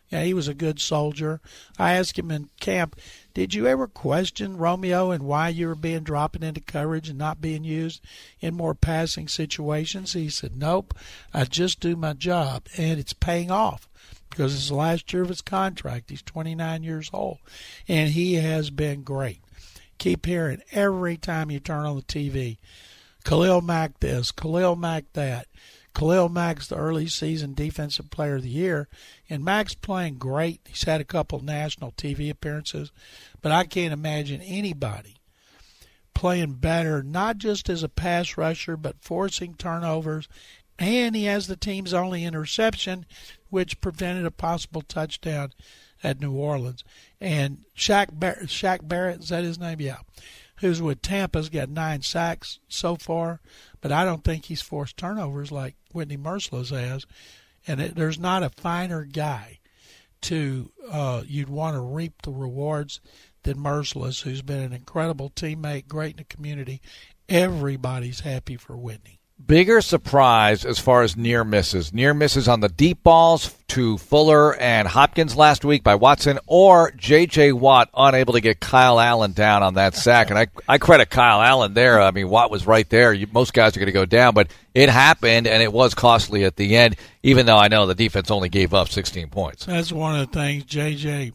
Yeah, 0.09 0.23
he 0.23 0.33
was 0.33 0.47
a 0.47 0.55
good 0.55 0.79
soldier. 0.79 1.39
I 1.77 1.93
asked 1.93 2.17
him 2.17 2.31
in 2.31 2.49
camp, 2.59 2.99
did 3.33 3.53
you 3.53 3.67
ever 3.67 3.87
question 3.87 4.57
Romeo 4.57 5.11
and 5.11 5.23
why 5.23 5.49
you 5.49 5.67
were 5.67 5.75
being 5.75 6.03
dropping 6.03 6.43
into 6.43 6.61
coverage 6.61 7.09
and 7.09 7.17
not 7.17 7.41
being 7.41 7.63
used 7.63 8.01
in 8.39 8.55
more 8.55 8.75
passing 8.75 9.27
situations? 9.27 10.13
He 10.13 10.29
said, 10.29 10.57
Nope, 10.57 10.93
I 11.33 11.45
just 11.45 11.79
do 11.79 11.95
my 11.95 12.13
job 12.13 12.63
and 12.77 12.99
it's 12.99 13.13
paying 13.13 13.51
off 13.51 13.89
because 14.29 14.55
it's 14.55 14.69
the 14.69 14.75
last 14.75 15.11
year 15.11 15.23
of 15.23 15.29
his 15.29 15.41
contract. 15.41 16.09
He's 16.09 16.21
29 16.21 16.83
years 16.83 17.09
old, 17.13 17.39
and 17.87 18.11
he 18.11 18.35
has 18.35 18.69
been 18.69 19.03
great. 19.03 19.39
Keep 19.97 20.25
hearing 20.25 20.61
every 20.71 21.17
time 21.17 21.51
you 21.51 21.59
turn 21.59 21.85
on 21.85 21.95
the 21.95 22.01
TV, 22.01 22.57
Khalil 23.25 23.61
Mack 23.61 23.99
this, 23.99 24.31
Khalil 24.31 24.75
Mack 24.75 25.05
that. 25.13 25.47
Khalil 25.99 26.29
Mack's 26.29 26.67
the 26.67 26.77
early 26.77 27.07
season 27.07 27.53
defensive 27.53 28.09
player 28.09 28.35
of 28.35 28.43
the 28.43 28.49
year, 28.49 28.87
and 29.29 29.43
Mack's 29.43 29.75
playing 29.75 30.15
great. 30.15 30.61
He's 30.65 30.83
had 30.83 31.01
a 31.01 31.05
couple 31.05 31.43
national 31.43 31.91
TV 31.91 32.29
appearances, 32.29 32.91
but 33.41 33.51
I 33.51 33.65
can't 33.65 33.91
imagine 33.91 34.41
anybody 34.41 35.17
playing 36.13 36.53
better, 36.53 37.03
not 37.03 37.37
just 37.37 37.69
as 37.69 37.83
a 37.83 37.89
pass 37.89 38.37
rusher, 38.37 38.77
but 38.77 39.01
forcing 39.01 39.55
turnovers 39.55 40.29
and 40.79 41.15
he 41.15 41.25
has 41.25 41.47
the 41.47 41.57
team's 41.57 41.93
only 41.93 42.23
interception, 42.23 43.05
which 43.49 43.81
prevented 43.81 44.25
a 44.25 44.31
possible 44.31 44.81
touchdown 44.81 45.51
at 46.01 46.21
New 46.21 46.31
Orleans. 46.31 46.85
And 47.19 47.65
Shaq 47.75 48.07
Barrett, 48.13 48.47
Shaq 48.47 48.87
Barrett, 48.87 49.19
is 49.19 49.29
that 49.29 49.43
his 49.43 49.59
name? 49.59 49.81
Yeah. 49.81 49.97
Who's 50.57 50.81
with 50.81 51.01
Tampa's 51.01 51.49
got 51.49 51.69
nine 51.69 52.01
sacks 52.01 52.59
so 52.69 52.95
far, 52.95 53.41
but 53.81 53.91
I 53.91 54.05
don't 54.05 54.23
think 54.23 54.45
he's 54.45 54.61
forced 54.61 54.97
turnovers 54.97 55.51
like 55.51 55.75
Whitney 55.93 56.17
Mercilus 56.17 56.69
has. 56.71 57.05
And 57.67 57.81
it, 57.81 57.95
there's 57.95 58.19
not 58.19 58.43
a 58.43 58.49
finer 58.49 59.03
guy 59.05 59.59
to 60.21 60.71
uh, 60.89 61.23
you'd 61.25 61.49
want 61.49 61.75
to 61.75 61.81
reap 61.81 62.21
the 62.23 62.31
rewards 62.31 62.99
than 63.43 63.57
Mercilus, 63.57 64.21
who's 64.21 64.41
been 64.41 64.61
an 64.61 64.73
incredible 64.73 65.29
teammate, 65.29 65.87
great 65.87 66.11
in 66.11 66.17
the 66.17 66.23
community. 66.25 66.81
Everybody's 67.27 68.21
happy 68.21 68.57
for 68.57 68.75
Whitney 68.75 69.18
bigger 69.45 69.81
surprise 69.81 70.65
as 70.65 70.79
far 70.79 71.01
as 71.01 71.15
near 71.17 71.43
misses. 71.43 71.93
Near 71.93 72.13
misses 72.13 72.47
on 72.47 72.59
the 72.59 72.69
deep 72.69 73.03
balls 73.03 73.55
to 73.69 73.97
Fuller 73.97 74.55
and 74.55 74.87
Hopkins 74.87 75.35
last 75.35 75.63
week 75.65 75.83
by 75.83 75.95
Watson, 75.95 76.39
or 76.47 76.91
J.J. 76.91 77.53
Watt 77.53 77.89
unable 77.93 78.33
to 78.33 78.41
get 78.41 78.59
Kyle 78.59 78.99
Allen 78.99 79.33
down 79.33 79.63
on 79.63 79.75
that 79.75 79.95
sack. 79.95 80.29
And 80.29 80.39
I, 80.39 80.47
I 80.67 80.77
credit 80.77 81.09
Kyle 81.09 81.41
Allen 81.41 81.73
there. 81.73 82.01
I 82.01 82.11
mean, 82.11 82.29
Watt 82.29 82.51
was 82.51 82.67
right 82.67 82.89
there. 82.89 83.13
You, 83.13 83.27
most 83.31 83.53
guys 83.53 83.75
are 83.75 83.79
going 83.79 83.87
to 83.87 83.91
go 83.93 84.05
down, 84.05 84.33
but 84.33 84.51
it 84.73 84.89
happened, 84.89 85.47
and 85.47 85.63
it 85.63 85.73
was 85.73 85.93
costly 85.93 86.43
at 86.45 86.55
the 86.55 86.75
end, 86.75 86.95
even 87.23 87.45
though 87.45 87.57
I 87.57 87.67
know 87.67 87.85
the 87.85 87.95
defense 87.95 88.31
only 88.31 88.49
gave 88.49 88.73
up 88.73 88.89
16 88.89 89.29
points. 89.29 89.65
That's 89.65 89.91
one 89.91 90.19
of 90.19 90.31
the 90.31 90.39
things 90.39 90.63
J.J 90.65 91.33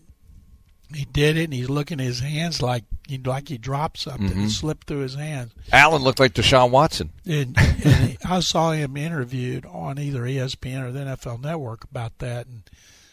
he 0.94 1.04
did 1.04 1.37
it, 1.37 1.44
and 1.44 1.54
he's 1.54 1.70
looking 1.70 2.00
at 2.00 2.06
his 2.06 2.20
hands 2.20 2.62
like 2.62 2.84
he 3.06 3.18
like 3.18 3.49
he 3.49 3.58
dropped 3.58 3.99
something 3.99 4.28
mm-hmm. 4.28 4.40
and 4.40 4.50
slipped 4.50 4.87
through 4.87 5.00
his 5.00 5.14
hands. 5.14 5.52
Allen 5.73 6.02
looked 6.02 6.20
like 6.20 6.34
Deshaun 6.34 6.70
Watson. 6.70 7.11
And, 7.26 7.56
and 7.84 8.11
he, 8.11 8.18
I 8.25 8.40
saw 8.40 8.73
him 8.73 8.96
interviewed 8.96 9.66
on 9.66 9.99
either 9.99 10.23
ESPN 10.23 10.82
or 10.82 10.92
the 10.92 11.00
NFL 11.00 11.42
Network 11.42 11.84
about 11.84 12.18
that 12.18 12.46
and 12.46 12.62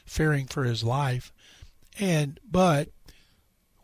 fearing 0.06 0.46
for 0.48 0.64
his 0.64 0.84
life. 0.84 1.32
And 2.00 2.40
but 2.50 2.90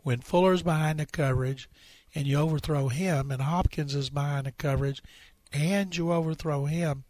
when 0.02 0.20
Fuller's 0.20 0.62
behind 0.62 1.00
the 1.00 1.06
coverage 1.06 1.68
and 2.14 2.26
you 2.26 2.38
overthrow 2.38 2.88
him, 2.88 3.30
and 3.30 3.42
Hopkins 3.42 3.94
is 3.94 4.10
behind 4.10 4.46
the 4.46 4.52
coverage 4.52 5.02
and 5.52 5.94
you 5.94 6.12
overthrow 6.12 6.64
him, 6.64 7.04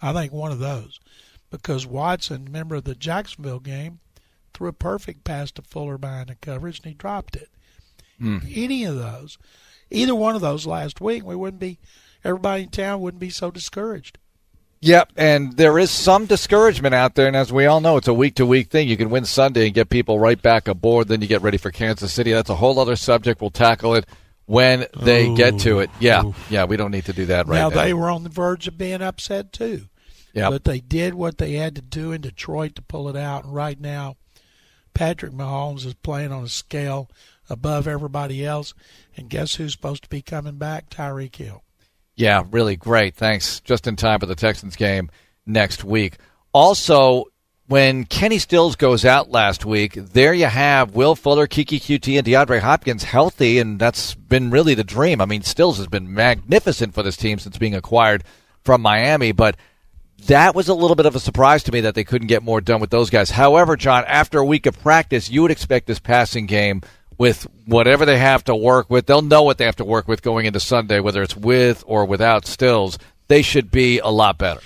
I 0.00 0.12
think 0.12 0.32
one 0.32 0.52
of 0.52 0.58
those 0.58 1.00
because 1.50 1.86
Watson, 1.86 2.44
remember 2.44 2.80
the 2.80 2.94
Jacksonville 2.94 3.60
game 3.60 4.00
threw 4.54 4.68
a 4.68 4.72
perfect 4.72 5.24
pass 5.24 5.50
to 5.52 5.62
Fuller 5.62 5.98
behind 5.98 6.28
the 6.28 6.34
coverage, 6.36 6.78
and 6.78 6.86
he 6.86 6.94
dropped 6.94 7.36
it. 7.36 7.48
Mm. 8.20 8.52
Any 8.54 8.84
of 8.84 8.96
those, 8.96 9.38
either 9.90 10.14
one 10.14 10.34
of 10.34 10.40
those 10.40 10.66
last 10.66 11.00
week, 11.00 11.24
we 11.24 11.36
wouldn't 11.36 11.60
be. 11.60 11.78
Everybody 12.24 12.64
in 12.64 12.70
town 12.70 13.00
wouldn't 13.00 13.20
be 13.20 13.30
so 13.30 13.50
discouraged. 13.50 14.18
Yep, 14.80 15.12
and 15.16 15.56
there 15.56 15.78
is 15.78 15.90
some 15.90 16.26
discouragement 16.26 16.94
out 16.94 17.16
there, 17.16 17.26
and 17.26 17.34
as 17.34 17.52
we 17.52 17.66
all 17.66 17.80
know, 17.80 17.96
it's 17.96 18.06
a 18.06 18.14
week 18.14 18.36
to 18.36 18.46
week 18.46 18.70
thing. 18.70 18.88
You 18.88 18.96
can 18.96 19.10
win 19.10 19.24
Sunday 19.24 19.66
and 19.66 19.74
get 19.74 19.88
people 19.88 20.20
right 20.20 20.40
back 20.40 20.68
aboard, 20.68 21.08
then 21.08 21.20
you 21.20 21.26
get 21.26 21.42
ready 21.42 21.58
for 21.58 21.72
Kansas 21.72 22.12
City. 22.12 22.32
That's 22.32 22.50
a 22.50 22.54
whole 22.54 22.78
other 22.78 22.94
subject. 22.94 23.40
We'll 23.40 23.50
tackle 23.50 23.96
it 23.96 24.06
when 24.46 24.86
they 24.96 25.28
Ooh. 25.28 25.36
get 25.36 25.58
to 25.60 25.80
it. 25.80 25.90
Yeah, 25.98 26.26
Ooh. 26.26 26.34
yeah, 26.48 26.64
we 26.64 26.76
don't 26.76 26.92
need 26.92 27.06
to 27.06 27.12
do 27.12 27.26
that 27.26 27.48
right 27.48 27.58
now. 27.58 27.68
Now 27.70 27.82
they 27.82 27.92
were 27.92 28.08
on 28.08 28.22
the 28.22 28.28
verge 28.28 28.68
of 28.68 28.78
being 28.78 29.02
upset 29.02 29.52
too. 29.52 29.86
Yeah, 30.32 30.50
but 30.50 30.62
they 30.62 30.78
did 30.78 31.14
what 31.14 31.38
they 31.38 31.54
had 31.54 31.74
to 31.74 31.82
do 31.82 32.12
in 32.12 32.20
Detroit 32.20 32.76
to 32.76 32.82
pull 32.82 33.08
it 33.08 33.16
out, 33.16 33.44
and 33.44 33.54
right 33.54 33.80
now 33.80 34.16
Patrick 34.94 35.32
Mahomes 35.32 35.86
is 35.86 35.94
playing 35.94 36.30
on 36.30 36.44
a 36.44 36.48
scale 36.48 37.10
above 37.48 37.86
everybody 37.86 38.44
else. 38.44 38.74
And 39.16 39.28
guess 39.28 39.56
who's 39.56 39.72
supposed 39.72 40.04
to 40.04 40.08
be 40.08 40.22
coming 40.22 40.56
back? 40.56 40.90
Tyreek 40.90 41.36
Hill. 41.36 41.62
Yeah, 42.16 42.42
really 42.50 42.76
great. 42.76 43.14
Thanks. 43.14 43.60
Just 43.60 43.86
in 43.86 43.96
time 43.96 44.20
for 44.20 44.26
the 44.26 44.34
Texans 44.34 44.76
game 44.76 45.10
next 45.46 45.84
week. 45.84 46.18
Also, 46.52 47.24
when 47.68 48.04
Kenny 48.04 48.38
Stills 48.38 48.76
goes 48.76 49.04
out 49.04 49.30
last 49.30 49.64
week, 49.64 49.92
there 49.92 50.32
you 50.32 50.46
have 50.46 50.94
Will 50.94 51.14
Fuller, 51.14 51.46
Keke 51.46 51.78
Coutee, 51.80 52.18
and 52.18 52.26
DeAndre 52.26 52.60
Hopkins 52.60 53.04
healthy, 53.04 53.58
and 53.58 53.78
that's 53.78 54.14
been 54.14 54.50
really 54.50 54.74
the 54.74 54.84
dream. 54.84 55.20
I 55.20 55.26
mean, 55.26 55.42
Stills 55.42 55.76
has 55.76 55.86
been 55.86 56.12
magnificent 56.12 56.94
for 56.94 57.02
this 57.02 57.16
team 57.16 57.38
since 57.38 57.58
being 57.58 57.74
acquired 57.74 58.24
from 58.64 58.80
Miami, 58.80 59.32
but 59.32 59.56
that 60.26 60.54
was 60.54 60.68
a 60.68 60.74
little 60.74 60.96
bit 60.96 61.06
of 61.06 61.14
a 61.14 61.20
surprise 61.20 61.62
to 61.64 61.72
me 61.72 61.82
that 61.82 61.94
they 61.94 62.04
couldn't 62.04 62.28
get 62.28 62.42
more 62.42 62.60
done 62.60 62.80
with 62.80 62.90
those 62.90 63.10
guys. 63.10 63.30
However, 63.30 63.76
John, 63.76 64.04
after 64.06 64.38
a 64.38 64.44
week 64.44 64.66
of 64.66 64.80
practice, 64.80 65.30
you 65.30 65.42
would 65.42 65.50
expect 65.50 65.86
this 65.86 66.00
passing 66.00 66.46
game 66.46 66.82
with 67.18 67.46
whatever 67.66 68.06
they 68.06 68.18
have 68.18 68.44
to 68.44 68.54
work 68.54 68.88
with. 68.88 69.06
They'll 69.06 69.20
know 69.20 69.42
what 69.42 69.58
they 69.58 69.64
have 69.64 69.76
to 69.76 69.84
work 69.84 70.08
with 70.08 70.22
going 70.22 70.46
into 70.46 70.60
Sunday, 70.60 71.00
whether 71.00 71.22
it's 71.22 71.36
with 71.36 71.84
or 71.86 72.04
without 72.04 72.46
Stills. 72.46 72.98
They 73.26 73.42
should 73.42 73.70
be 73.70 73.98
a 73.98 74.08
lot 74.08 74.38
better. 74.38 74.60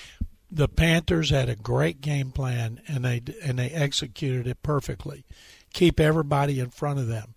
The 0.51 0.69
Panthers 0.69 1.31
had 1.31 1.49
a 1.49 1.57
great 1.57 2.03
game 2.03 2.31
plan 2.31 2.81
and 2.87 3.05
they 3.05 3.23
and 3.43 3.59
they 3.59 3.71
executed 3.71 4.47
it 4.47 4.63
perfectly. 4.63 5.25
Keep 5.73 5.99
everybody 5.99 6.61
in 6.61 6.69
front 6.69 6.99
of 6.99 7.09
them. 7.09 7.35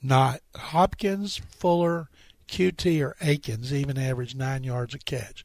Not 0.00 0.40
Hopkins, 0.54 1.40
Fuller, 1.50 2.08
Coutee, 2.46 3.04
or 3.04 3.16
Akins 3.20 3.74
even 3.74 3.98
averaged 3.98 4.36
nine 4.36 4.62
yards 4.62 4.94
a 4.94 4.98
catch. 4.98 5.44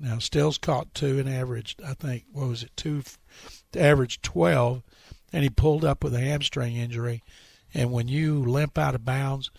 Now 0.00 0.18
Stills 0.18 0.56
caught 0.56 0.94
two 0.94 1.18
and 1.18 1.28
averaged, 1.28 1.82
I 1.82 1.92
think, 1.92 2.24
what 2.32 2.48
was 2.48 2.62
it, 2.62 2.70
two, 2.76 3.02
averaged 3.76 4.22
twelve, 4.22 4.82
and 5.32 5.42
he 5.42 5.50
pulled 5.50 5.84
up 5.84 6.02
with 6.02 6.14
a 6.14 6.20
hamstring 6.20 6.76
injury. 6.76 7.22
And 7.76 7.92
when 7.92 8.08
you 8.08 8.42
limp 8.42 8.78
out 8.78 8.94
of 8.94 9.04
bounds, 9.04 9.50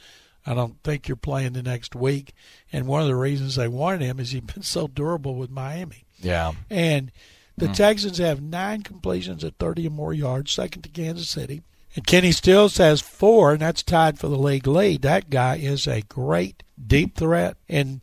I 0.45 0.55
don't 0.55 0.81
think 0.83 1.07
you're 1.07 1.15
playing 1.15 1.53
the 1.53 1.62
next 1.62 1.95
week. 1.95 2.33
And 2.74 2.88
one 2.88 3.01
of 3.01 3.07
the 3.07 3.15
reasons 3.15 3.55
they 3.55 3.67
wanted 3.67 4.01
him 4.01 4.19
is 4.19 4.31
he's 4.31 4.41
been 4.41 4.63
so 4.63 4.88
durable 4.88 5.36
with 5.36 5.51
Miami. 5.51 6.05
Yeah. 6.17 6.53
And 6.69 7.12
the 7.55 7.67
mm. 7.67 7.75
Texans 7.75 8.17
have 8.17 8.41
nine 8.41 8.81
completions 8.81 9.43
at 9.43 9.59
30 9.59 9.88
or 9.88 9.91
more 9.91 10.13
yards, 10.13 10.51
second 10.51 10.81
to 10.81 10.89
Kansas 10.89 11.29
City. 11.29 11.62
And 11.95 12.07
Kenny 12.07 12.31
Stills 12.31 12.77
has 12.77 13.01
four, 13.01 13.51
and 13.51 13.62
that's 13.62 13.83
tied 13.83 14.17
for 14.17 14.27
the 14.29 14.38
league 14.38 14.67
lead. 14.67 15.03
That 15.03 15.29
guy 15.29 15.57
is 15.57 15.88
a 15.88 16.01
great 16.01 16.63
deep 16.86 17.15
threat. 17.15 17.57
And 17.69 18.01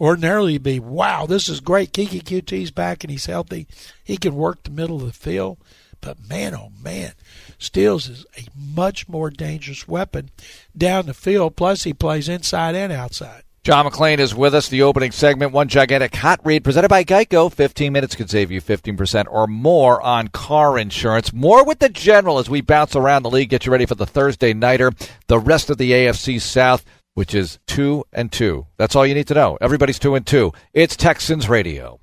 ordinarily 0.00 0.58
be, 0.58 0.78
wow, 0.78 1.26
this 1.26 1.48
is 1.48 1.58
great. 1.58 1.92
Keke 1.92 2.22
Coutee's 2.22 2.70
back 2.70 3.02
and 3.02 3.10
he's 3.10 3.26
healthy. 3.26 3.66
He 4.04 4.16
can 4.16 4.36
work 4.36 4.62
the 4.62 4.70
middle 4.70 4.96
of 4.96 5.06
the 5.06 5.12
field. 5.12 5.58
But 6.00 6.28
man, 6.28 6.54
oh 6.54 6.70
man, 6.82 7.12
Stills 7.58 8.08
is 8.08 8.26
a 8.36 8.46
much 8.56 9.08
more 9.08 9.30
dangerous 9.30 9.88
weapon 9.88 10.30
down 10.76 11.06
the 11.06 11.14
field. 11.14 11.56
Plus, 11.56 11.84
he 11.84 11.92
plays 11.92 12.28
inside 12.28 12.74
and 12.74 12.92
outside. 12.92 13.42
John 13.64 13.84
McClain 13.84 14.18
is 14.18 14.34
with 14.34 14.54
us. 14.54 14.68
The 14.68 14.82
opening 14.82 15.10
segment, 15.10 15.50
one 15.50 15.66
gigantic 15.66 16.14
hot 16.14 16.40
read 16.44 16.62
presented 16.62 16.88
by 16.88 17.02
Geico. 17.02 17.52
15 17.52 17.92
minutes 17.92 18.14
could 18.14 18.30
save 18.30 18.52
you 18.52 18.60
15% 18.60 19.26
or 19.28 19.48
more 19.48 20.00
on 20.02 20.28
car 20.28 20.78
insurance. 20.78 21.32
More 21.32 21.64
with 21.64 21.80
the 21.80 21.88
general 21.88 22.38
as 22.38 22.48
we 22.48 22.60
bounce 22.60 22.94
around 22.94 23.24
the 23.24 23.30
league. 23.30 23.48
Get 23.48 23.66
you 23.66 23.72
ready 23.72 23.86
for 23.86 23.96
the 23.96 24.06
Thursday 24.06 24.54
nighter. 24.54 24.92
The 25.26 25.40
rest 25.40 25.68
of 25.68 25.78
the 25.78 25.90
AFC 25.90 26.40
South 26.40 26.84
which 27.16 27.34
is 27.34 27.58
two 27.66 28.04
and 28.12 28.30
two. 28.30 28.66
That's 28.76 28.94
all 28.94 29.06
you 29.06 29.14
need 29.14 29.26
to 29.28 29.34
know. 29.34 29.56
Everybody's 29.62 29.98
two 29.98 30.14
and 30.14 30.26
two. 30.26 30.52
It's 30.74 30.94
Texans 30.94 31.48
Radio. 31.48 31.98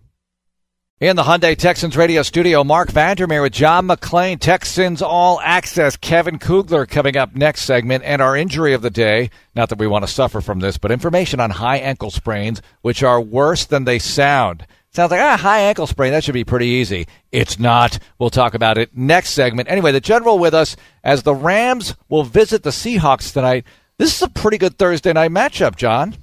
In 1.03 1.17
the 1.17 1.23
Hyundai 1.23 1.57
Texans 1.57 1.97
radio 1.97 2.21
studio, 2.21 2.63
Mark 2.63 2.89
Vandermeer 2.89 3.41
with 3.41 3.51
John 3.51 3.89
McClain, 3.89 4.39
Texans 4.39 5.01
All 5.01 5.41
Access, 5.41 5.97
Kevin 5.97 6.39
Kugler 6.39 6.85
coming 6.85 7.17
up 7.17 7.35
next 7.35 7.63
segment, 7.63 8.05
and 8.05 8.21
our 8.21 8.37
injury 8.37 8.71
of 8.71 8.81
the 8.81 8.89
day. 8.89 9.29
Not 9.53 9.67
that 9.67 9.79
we 9.79 9.85
want 9.85 10.05
to 10.05 10.09
suffer 10.09 10.39
from 10.39 10.61
this, 10.61 10.77
but 10.77 10.91
information 10.91 11.41
on 11.41 11.49
high 11.49 11.75
ankle 11.79 12.09
sprains, 12.09 12.61
which 12.83 13.03
are 13.03 13.19
worse 13.19 13.65
than 13.65 13.83
they 13.83 13.99
sound. 13.99 14.65
Sounds 14.91 15.11
like, 15.11 15.19
ah, 15.19 15.35
high 15.35 15.59
ankle 15.59 15.87
sprain, 15.87 16.13
that 16.13 16.23
should 16.23 16.31
be 16.31 16.45
pretty 16.45 16.67
easy. 16.67 17.05
It's 17.33 17.59
not. 17.59 17.99
We'll 18.17 18.29
talk 18.29 18.53
about 18.53 18.77
it 18.77 18.95
next 18.95 19.31
segment. 19.31 19.69
Anyway, 19.69 19.91
the 19.91 19.99
general 19.99 20.39
with 20.39 20.53
us 20.53 20.77
as 21.03 21.23
the 21.23 21.35
Rams 21.35 21.95
will 22.07 22.23
visit 22.23 22.63
the 22.63 22.69
Seahawks 22.69 23.33
tonight. 23.33 23.65
This 23.97 24.15
is 24.15 24.21
a 24.21 24.29
pretty 24.29 24.57
good 24.57 24.77
Thursday 24.77 25.11
night 25.11 25.31
matchup, 25.31 25.75
John. 25.75 26.15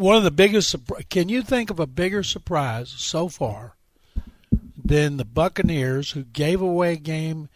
One 0.00 0.16
of 0.16 0.24
the 0.24 0.30
biggest. 0.30 0.74
Can 1.10 1.28
you 1.28 1.42
think 1.42 1.68
of 1.68 1.78
a 1.78 1.86
bigger 1.86 2.22
surprise 2.22 2.88
so 2.88 3.28
far 3.28 3.76
than 4.82 5.18
the 5.18 5.26
Buccaneers, 5.26 6.12
who 6.12 6.24
gave 6.24 6.62
away 6.62 6.94
a 6.94 6.96
game 6.96 7.50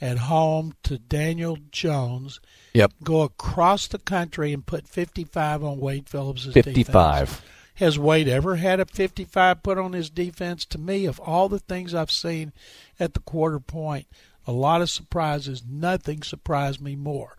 at 0.00 0.18
home 0.18 0.74
to 0.84 0.98
Daniel 0.98 1.58
Jones? 1.72 2.38
Yep. 2.74 2.92
Go 3.02 3.22
across 3.22 3.88
the 3.88 3.98
country 3.98 4.52
and 4.52 4.64
put 4.64 4.86
55 4.86 5.64
on 5.64 5.80
Wade 5.80 6.08
Phillips' 6.08 6.44
55. 6.44 6.74
Defense. 6.74 7.42
Has 7.74 7.98
Wade 7.98 8.28
ever 8.28 8.54
had 8.54 8.78
a 8.78 8.86
55 8.86 9.64
put 9.64 9.76
on 9.76 9.92
his 9.92 10.08
defense? 10.08 10.64
To 10.66 10.78
me, 10.78 11.04
of 11.04 11.18
all 11.18 11.48
the 11.48 11.58
things 11.58 11.94
I've 11.94 12.12
seen 12.12 12.52
at 13.00 13.14
the 13.14 13.20
quarter 13.20 13.58
point, 13.58 14.06
a 14.46 14.52
lot 14.52 14.82
of 14.82 14.88
surprises. 14.88 15.64
Nothing 15.68 16.22
surprised 16.22 16.80
me 16.80 16.94
more. 16.94 17.36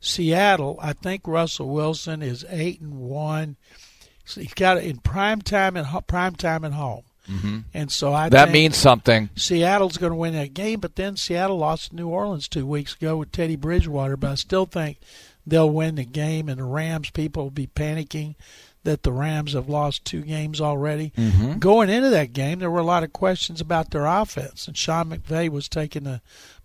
Seattle, 0.00 0.78
I 0.82 0.92
think 0.92 1.26
Russell 1.26 1.70
Wilson 1.70 2.20
is 2.20 2.44
eight 2.50 2.82
and 2.82 2.98
one. 2.98 3.56
So 4.24 4.40
he's 4.40 4.54
got 4.54 4.78
it 4.78 4.84
in 4.84 4.98
prime 4.98 5.42
time 5.42 5.76
and 5.76 5.86
prime 6.06 6.34
time 6.34 6.64
at 6.64 6.72
home. 6.72 7.02
Mm-hmm. 7.30 7.58
And 7.72 7.90
so 7.90 8.12
I 8.12 8.28
that 8.30 8.50
means 8.50 8.76
something. 8.76 9.30
Seattle's 9.36 9.96
going 9.96 10.10
to 10.10 10.16
win 10.16 10.34
that 10.34 10.54
game, 10.54 10.80
but 10.80 10.96
then 10.96 11.16
Seattle 11.16 11.58
lost 11.58 11.90
to 11.90 11.96
New 11.96 12.08
Orleans 12.08 12.48
two 12.48 12.66
weeks 12.66 12.94
ago 12.94 13.16
with 13.16 13.32
Teddy 13.32 13.56
Bridgewater. 13.56 14.16
But 14.16 14.30
I 14.32 14.34
still 14.34 14.66
think 14.66 14.98
they'll 15.46 15.70
win 15.70 15.94
the 15.94 16.04
game, 16.04 16.48
and 16.48 16.58
the 16.58 16.64
Rams 16.64 17.10
people 17.10 17.44
will 17.44 17.50
be 17.50 17.68
panicking 17.68 18.34
that 18.84 19.04
the 19.04 19.12
Rams 19.12 19.52
have 19.52 19.68
lost 19.68 20.04
two 20.04 20.22
games 20.22 20.60
already. 20.60 21.12
Mm-hmm. 21.16 21.58
Going 21.58 21.88
into 21.88 22.10
that 22.10 22.32
game, 22.32 22.58
there 22.58 22.70
were 22.70 22.80
a 22.80 22.84
lot 22.84 23.04
of 23.04 23.12
questions 23.12 23.60
about 23.60 23.90
their 23.90 24.06
offense, 24.06 24.66
and 24.66 24.76
Sean 24.76 25.10
McVay 25.10 25.48
was 25.48 25.68
taking 25.68 26.04
the 26.04 26.20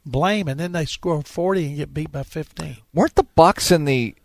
blame, 0.06 0.48
and 0.48 0.60
then 0.60 0.72
they 0.72 0.86
score 0.86 1.22
40 1.22 1.68
and 1.68 1.76
get 1.78 1.94
beat 1.94 2.12
by 2.12 2.24
15. 2.24 2.78
Weren't 2.94 3.16
the 3.16 3.24
Bucks 3.24 3.72
in 3.72 3.86
the? 3.86 4.16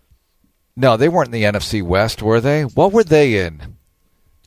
No, 0.76 0.96
they 0.96 1.08
weren't 1.08 1.28
in 1.28 1.32
the 1.32 1.42
NFC 1.44 1.82
West, 1.82 2.22
were 2.22 2.40
they? 2.40 2.62
What 2.62 2.92
were 2.92 3.04
they 3.04 3.44
in? 3.44 3.76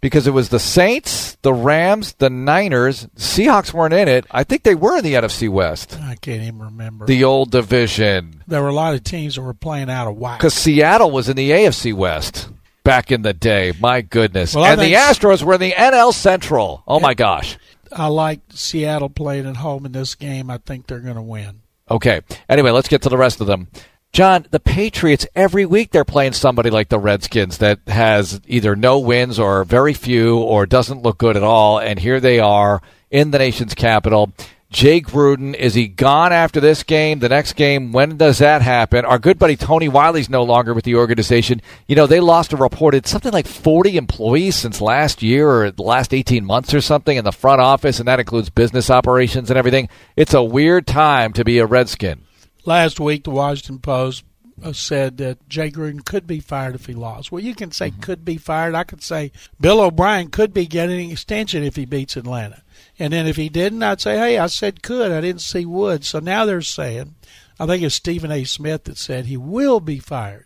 Because 0.01 0.27
it 0.27 0.32
was 0.32 0.50
the 0.50 0.60
Saints, 0.60 1.36
the 1.41 1.53
Rams, 1.53 2.13
the 2.13 2.29
Niners. 2.29 3.08
Seahawks 3.15 3.74
weren't 3.74 3.94
in 3.94 4.08
it. 4.08 4.25
I 4.29 4.44
think 4.44 4.63
they 4.63 4.75
were 4.75 4.98
in 4.98 5.03
the 5.03 5.13
NFC 5.13 5.50
West, 5.50 5.98
I 6.00 6.15
can't 6.15 6.44
even 6.44 6.60
remember. 6.60 7.05
the 7.05 7.24
old 7.24 7.51
division. 7.51 8.44
there 8.48 8.62
were 8.62 8.67
a 8.70 8.74
lot 8.74 8.94
of 8.94 9.03
teams 9.03 9.36
that 9.36 9.41
were 9.41 9.53
playing 9.53 9.89
out 9.89 10.08
of 10.08 10.17
whack. 10.17 10.39
Because 10.39 10.53
Seattle 10.53 11.10
was 11.12 11.29
in 11.29 11.36
the 11.36 11.50
AFC 11.51 11.94
West 11.94 12.50
back 12.84 13.12
in 13.12 13.24
the 13.24 13.34
day. 13.34 13.74
My 13.79 14.01
goodness. 14.01 14.53
Well, 14.53 14.65
and 14.65 14.79
the 14.79 14.94
Astros 14.94 15.41
were 15.44 15.55
in 15.55 15.62
the 15.62 15.72
NL 15.72 16.13
Central. 16.13 16.84
Oh, 16.88 17.00
my 17.00 17.13
gosh. 17.13 17.58
I 17.91 18.08
like 18.08 18.41
Seattle 18.50 19.10
playing 19.10 19.48
at 19.48 19.58
home 19.58 19.86
in 19.86 19.91
this 19.91 20.15
game. 20.15 20.50
I 20.50 20.58
think 20.60 20.86
they're 20.88 21.00
going 21.00 21.15
to 21.15 21.22
win. 21.22 21.62
Okay. 21.89 22.22
Anyway, 22.50 22.72
let's 22.72 22.88
get 22.89 23.01
to 23.03 23.10
the 23.10 23.17
rest 23.17 23.41
of 23.41 23.48
them. 23.48 23.70
John, 24.15 24.45
the 24.50 24.62
Patriots, 24.62 25.27
every 25.36 25.65
week 25.65 25.91
they're 25.91 26.05
playing 26.05 26.31
somebody 26.31 26.69
like 26.69 26.88
the 26.88 26.98
Redskins 26.98 27.57
that 27.57 27.79
has 27.88 28.39
either 28.48 28.74
no 28.74 28.98
wins 28.98 29.38
or 29.38 29.65
very 29.65 29.93
few 29.93 30.38
or 30.38 30.65
doesn't 30.65 31.01
look 31.01 31.17
good 31.17 31.36
at 31.36 31.43
all. 31.43 31.79
And 31.79 32.00
here 32.00 32.22
they 32.22 32.39
are 32.39 32.81
in 33.12 33.31
the 33.31 33.39
nation's 33.39 33.75
capital. 33.75 34.31
Jake 34.69 35.07
Gruden, 35.07 35.53
is 35.53 35.74
he 35.74 35.89
gone 35.89 36.31
after 36.31 36.62
this 36.62 36.84
game? 36.84 37.19
The 37.19 37.27
next 37.27 37.57
game, 37.57 37.91
when 37.91 38.15
does 38.15 38.38
that 38.38 38.62
happen? 38.62 39.03
Our 39.03 39.19
good 39.19 39.38
buddy 39.38 39.57
Tony 39.57 39.89
Wyllie's 39.89 40.29
no 40.29 40.43
longer 40.43 40.74
with 40.74 40.86
the 40.86 40.95
organization. 40.95 41.62
You 41.86 41.98
know, 41.98 42.07
they 42.07 42.22
lost 42.22 42.53
a 42.53 42.55
reported 42.55 43.05
something 43.07 43.34
like 43.34 43.48
40 43.48 43.98
employees 43.98 44.55
since 44.55 44.79
last 44.79 45.24
year 45.24 45.50
or 45.50 45.72
the 45.72 45.84
last 45.84 46.13
18 46.13 46.45
months 46.45 46.74
or 46.74 46.79
something 46.79 47.17
in 47.17 47.25
the 47.25 47.34
front 47.34 47.60
office, 47.60 48.00
and 48.00 48.07
that 48.07 48.22
includes 48.22 48.50
business 48.50 48.89
operations 48.89 49.50
and 49.50 49.57
everything. 49.57 49.89
It's 50.15 50.34
a 50.34 50.41
weird 50.41 50.88
time 50.88 51.34
to 51.34 51.43
be 51.43 51.60
a 51.60 51.65
Redskin. 51.65 52.25
Last 52.65 53.00
week, 53.00 53.24
the 53.24 53.29
Washington 53.29 53.79
Post 53.79 54.24
uh, 54.63 54.74
said 54.74 55.17
that 55.17 55.48
Jay 55.48 55.69
Gruden 55.69 56.03
could 56.03 56.25
be 56.25 56.39
fired 56.39 56.75
if 56.75 56.88
he 56.88 56.93
lost. 56.93 57.31
Well, 57.31 57.43
you 57.43 57.53
can 57.53 57.72
say 57.72 57.91
could 57.91 58.25
be 58.25 58.38
fired. 58.38 58.74
I 58.74 58.84
could 58.84 59.03
say 59.03 59.31
Bill 59.60 59.81
O'Brien 59.81 60.29
could 60.29 60.53
be 60.53 60.65
getting 60.65 61.05
an 61.05 61.12
extension 61.12 61.63
if 61.63 61.75
he 61.75 61.86
beats 61.86 62.17
Atlanta. 62.17 62.63
And 62.98 63.13
then 63.13 63.27
if 63.27 63.36
he 63.36 63.50
didn't, 63.50 63.84
I'd 63.84 64.01
say, 64.01 64.17
hey, 64.17 64.38
I 64.38 64.48
said 64.48 64.81
could. 64.81 65.12
I 65.12 65.22
didn't 65.22 65.41
see 65.41 65.65
would. 65.65 66.05
So 66.05 66.19
now 66.19 66.45
they're 66.45 66.62
saying, 66.62 67.15
I 67.60 67.65
think 67.65 67.84
it's 67.84 67.95
Stephen 67.95 68.31
A. 68.31 68.43
Smith 68.45 68.86
that 68.86 68.98
said 68.98 69.25
he 69.25 69.38
will 69.38 69.79
be 69.79 70.00
fired 70.00 70.45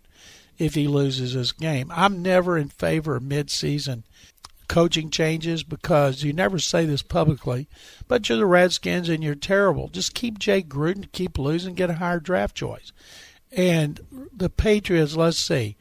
if 0.57 0.75
he 0.75 0.87
loses 0.87 1.33
this 1.33 1.53
game. 1.53 1.91
I'm 1.95 2.21
never 2.21 2.57
in 2.57 2.67
favor 2.67 3.15
of 3.15 3.23
midseason 3.23 4.03
coaching 4.69 5.09
changes 5.09 5.63
because 5.63 6.23
you 6.23 6.31
never 6.31 6.59
say 6.59 6.85
this 6.85 7.01
publicly, 7.01 7.67
but 8.07 8.29
you're 8.29 8.37
the 8.37 8.45
Redskins 8.45 9.09
and 9.09 9.21
you're 9.21 9.35
terrible. 9.35 9.89
Just 9.89 10.13
keep 10.13 10.39
Jay 10.39 10.63
Gruden, 10.63 11.11
keep 11.11 11.37
losing, 11.37 11.73
get 11.73 11.89
a 11.89 11.95
higher 11.95 12.21
draft 12.21 12.55
choice. 12.55 12.93
And 13.51 13.99
the 14.33 14.49
Patriots, 14.49 15.17
let's 15.17 15.37
see, 15.37 15.75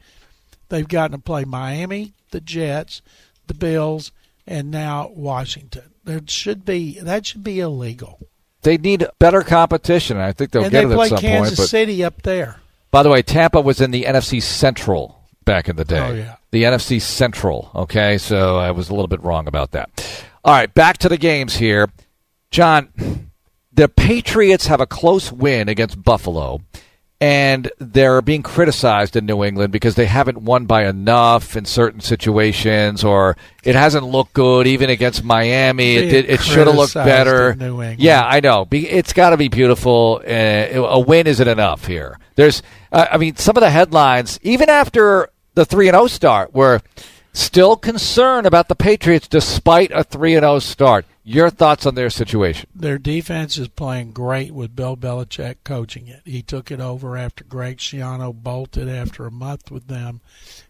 they've 0.67 0.87
gotten 0.87 1.17
to 1.17 1.23
play 1.23 1.45
Miami, 1.45 2.13
the 2.31 2.41
Jets, 2.41 3.01
the 3.47 3.53
Bills, 3.53 4.11
and 4.45 4.71
now 4.71 5.11
Washington. 5.15 5.93
There 6.03 6.21
should 6.27 6.65
be 6.65 6.99
that 6.99 7.27
should 7.27 7.43
be 7.43 7.59
illegal. 7.59 8.19
They 8.63 8.77
need 8.77 9.05
better 9.19 9.43
competition. 9.43 10.17
I 10.17 10.33
think 10.33 10.51
they'll 10.51 10.63
and 10.63 10.71
get 10.71 10.87
they 10.87 10.93
it 10.93 10.95
play 10.95 11.05
at 11.05 11.09
some 11.09 11.19
Kansas 11.19 11.51
point. 11.51 11.57
But 11.57 11.69
City 11.69 12.03
up 12.03 12.23
there. 12.23 12.57
by 12.91 13.03
the 13.03 13.09
way, 13.09 13.21
Tampa 13.21 13.61
was 13.61 13.79
in 13.79 13.91
the 13.91 14.03
NFC 14.03 14.41
Central 14.41 15.18
back 15.49 15.67
in 15.67 15.75
the 15.77 15.83
day. 15.85 15.99
Oh, 15.99 16.13
yeah. 16.13 16.35
The 16.51 16.63
NFC 16.63 17.01
Central. 17.01 17.71
Okay, 17.73 18.19
so 18.19 18.57
I 18.57 18.69
was 18.69 18.89
a 18.89 18.93
little 18.93 19.07
bit 19.07 19.23
wrong 19.23 19.47
about 19.47 19.71
that. 19.71 19.89
All 20.45 20.53
right, 20.53 20.71
back 20.71 20.99
to 20.99 21.09
the 21.09 21.17
games 21.17 21.55
here. 21.55 21.89
John, 22.51 23.31
the 23.73 23.89
Patriots 23.89 24.67
have 24.67 24.79
a 24.79 24.85
close 24.85 25.31
win 25.31 25.67
against 25.67 26.03
Buffalo, 26.03 26.61
and 27.19 27.71
they're 27.79 28.21
being 28.21 28.43
criticized 28.43 29.15
in 29.15 29.25
New 29.25 29.43
England 29.43 29.71
because 29.73 29.95
they 29.95 30.05
haven't 30.05 30.43
won 30.43 30.67
by 30.67 30.85
enough 30.87 31.57
in 31.57 31.65
certain 31.65 31.99
situations, 31.99 33.03
or 33.03 33.35
it 33.63 33.73
hasn't 33.73 34.05
looked 34.05 34.33
good 34.33 34.67
even 34.67 34.91
against 34.91 35.23
Miami. 35.23 35.95
It 35.95 36.09
did. 36.11 36.25
It 36.29 36.41
should 36.41 36.67
have 36.67 36.75
looked 36.75 36.93
better. 36.93 37.55
New 37.55 37.81
England. 37.81 37.99
Yeah, 37.99 38.21
I 38.23 38.39
know. 38.39 38.67
It's 38.71 39.13
got 39.13 39.31
to 39.31 39.37
be 39.37 39.47
beautiful. 39.47 40.21
Uh, 40.23 40.31
a 40.31 40.99
win 40.99 41.25
isn't 41.25 41.47
enough 41.47 41.87
here. 41.87 42.19
There's, 42.35 42.61
I 42.91 43.17
mean, 43.17 43.35
some 43.35 43.57
of 43.57 43.61
the 43.61 43.71
headlines, 43.71 44.39
even 44.43 44.69
after 44.69 45.29
the 45.59 45.65
three 45.65 45.89
and 45.89 45.95
zero 45.95 46.07
start, 46.07 46.53
were 46.53 46.79
still 47.33 47.75
concerned 47.75 48.47
about 48.47 48.69
the 48.69 48.75
Patriots 48.75 49.27
despite 49.27 49.91
a 49.91 50.05
three 50.05 50.33
and 50.33 50.43
zero 50.43 50.59
start. 50.59 51.05
Your 51.25 51.49
thoughts 51.49 51.85
on 51.85 51.95
their 51.95 52.09
situation? 52.09 52.69
Their 52.73 52.97
defense 52.97 53.57
is 53.57 53.67
playing 53.67 54.13
great 54.13 54.53
with 54.53 54.75
Bill 54.75 54.95
Belichick 54.95 55.57
coaching 55.65 56.07
it. 56.07 56.21
He 56.23 56.41
took 56.41 56.71
it 56.71 56.79
over 56.79 57.17
after 57.17 57.43
Greg 57.43 57.77
Schiano 57.77 58.33
bolted 58.33 58.87
after 58.87 59.25
a 59.25 59.31
month 59.31 59.69
with 59.69 59.87
them. 59.87 60.21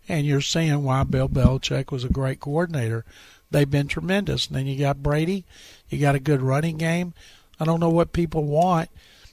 And 0.09 0.25
you're 0.25 0.41
seeing 0.41 0.83
why 0.83 1.03
Bill 1.03 1.29
Belichick 1.29 1.91
was 1.91 2.03
a 2.03 2.09
great 2.09 2.39
coordinator. 2.39 3.05
They've 3.51 3.69
been 3.69 3.87
tremendous. 3.87 4.47
And 4.47 4.55
then 4.55 4.65
you 4.65 4.77
got 4.77 5.03
Brady. 5.03 5.45
You 5.87 5.99
got 5.99 6.15
a 6.15 6.19
good 6.19 6.41
running 6.41 6.77
game. 6.77 7.13
I 7.59 7.65
don't 7.65 7.79
know 7.79 7.91
what 7.91 8.11
people 8.11 8.43
want, 8.43 8.89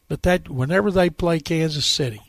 but 0.06 0.22
that 0.22 0.50
whenever 0.50 0.90
they 0.90 1.08
play 1.08 1.40
Kansas 1.40 1.86
City 1.86 2.25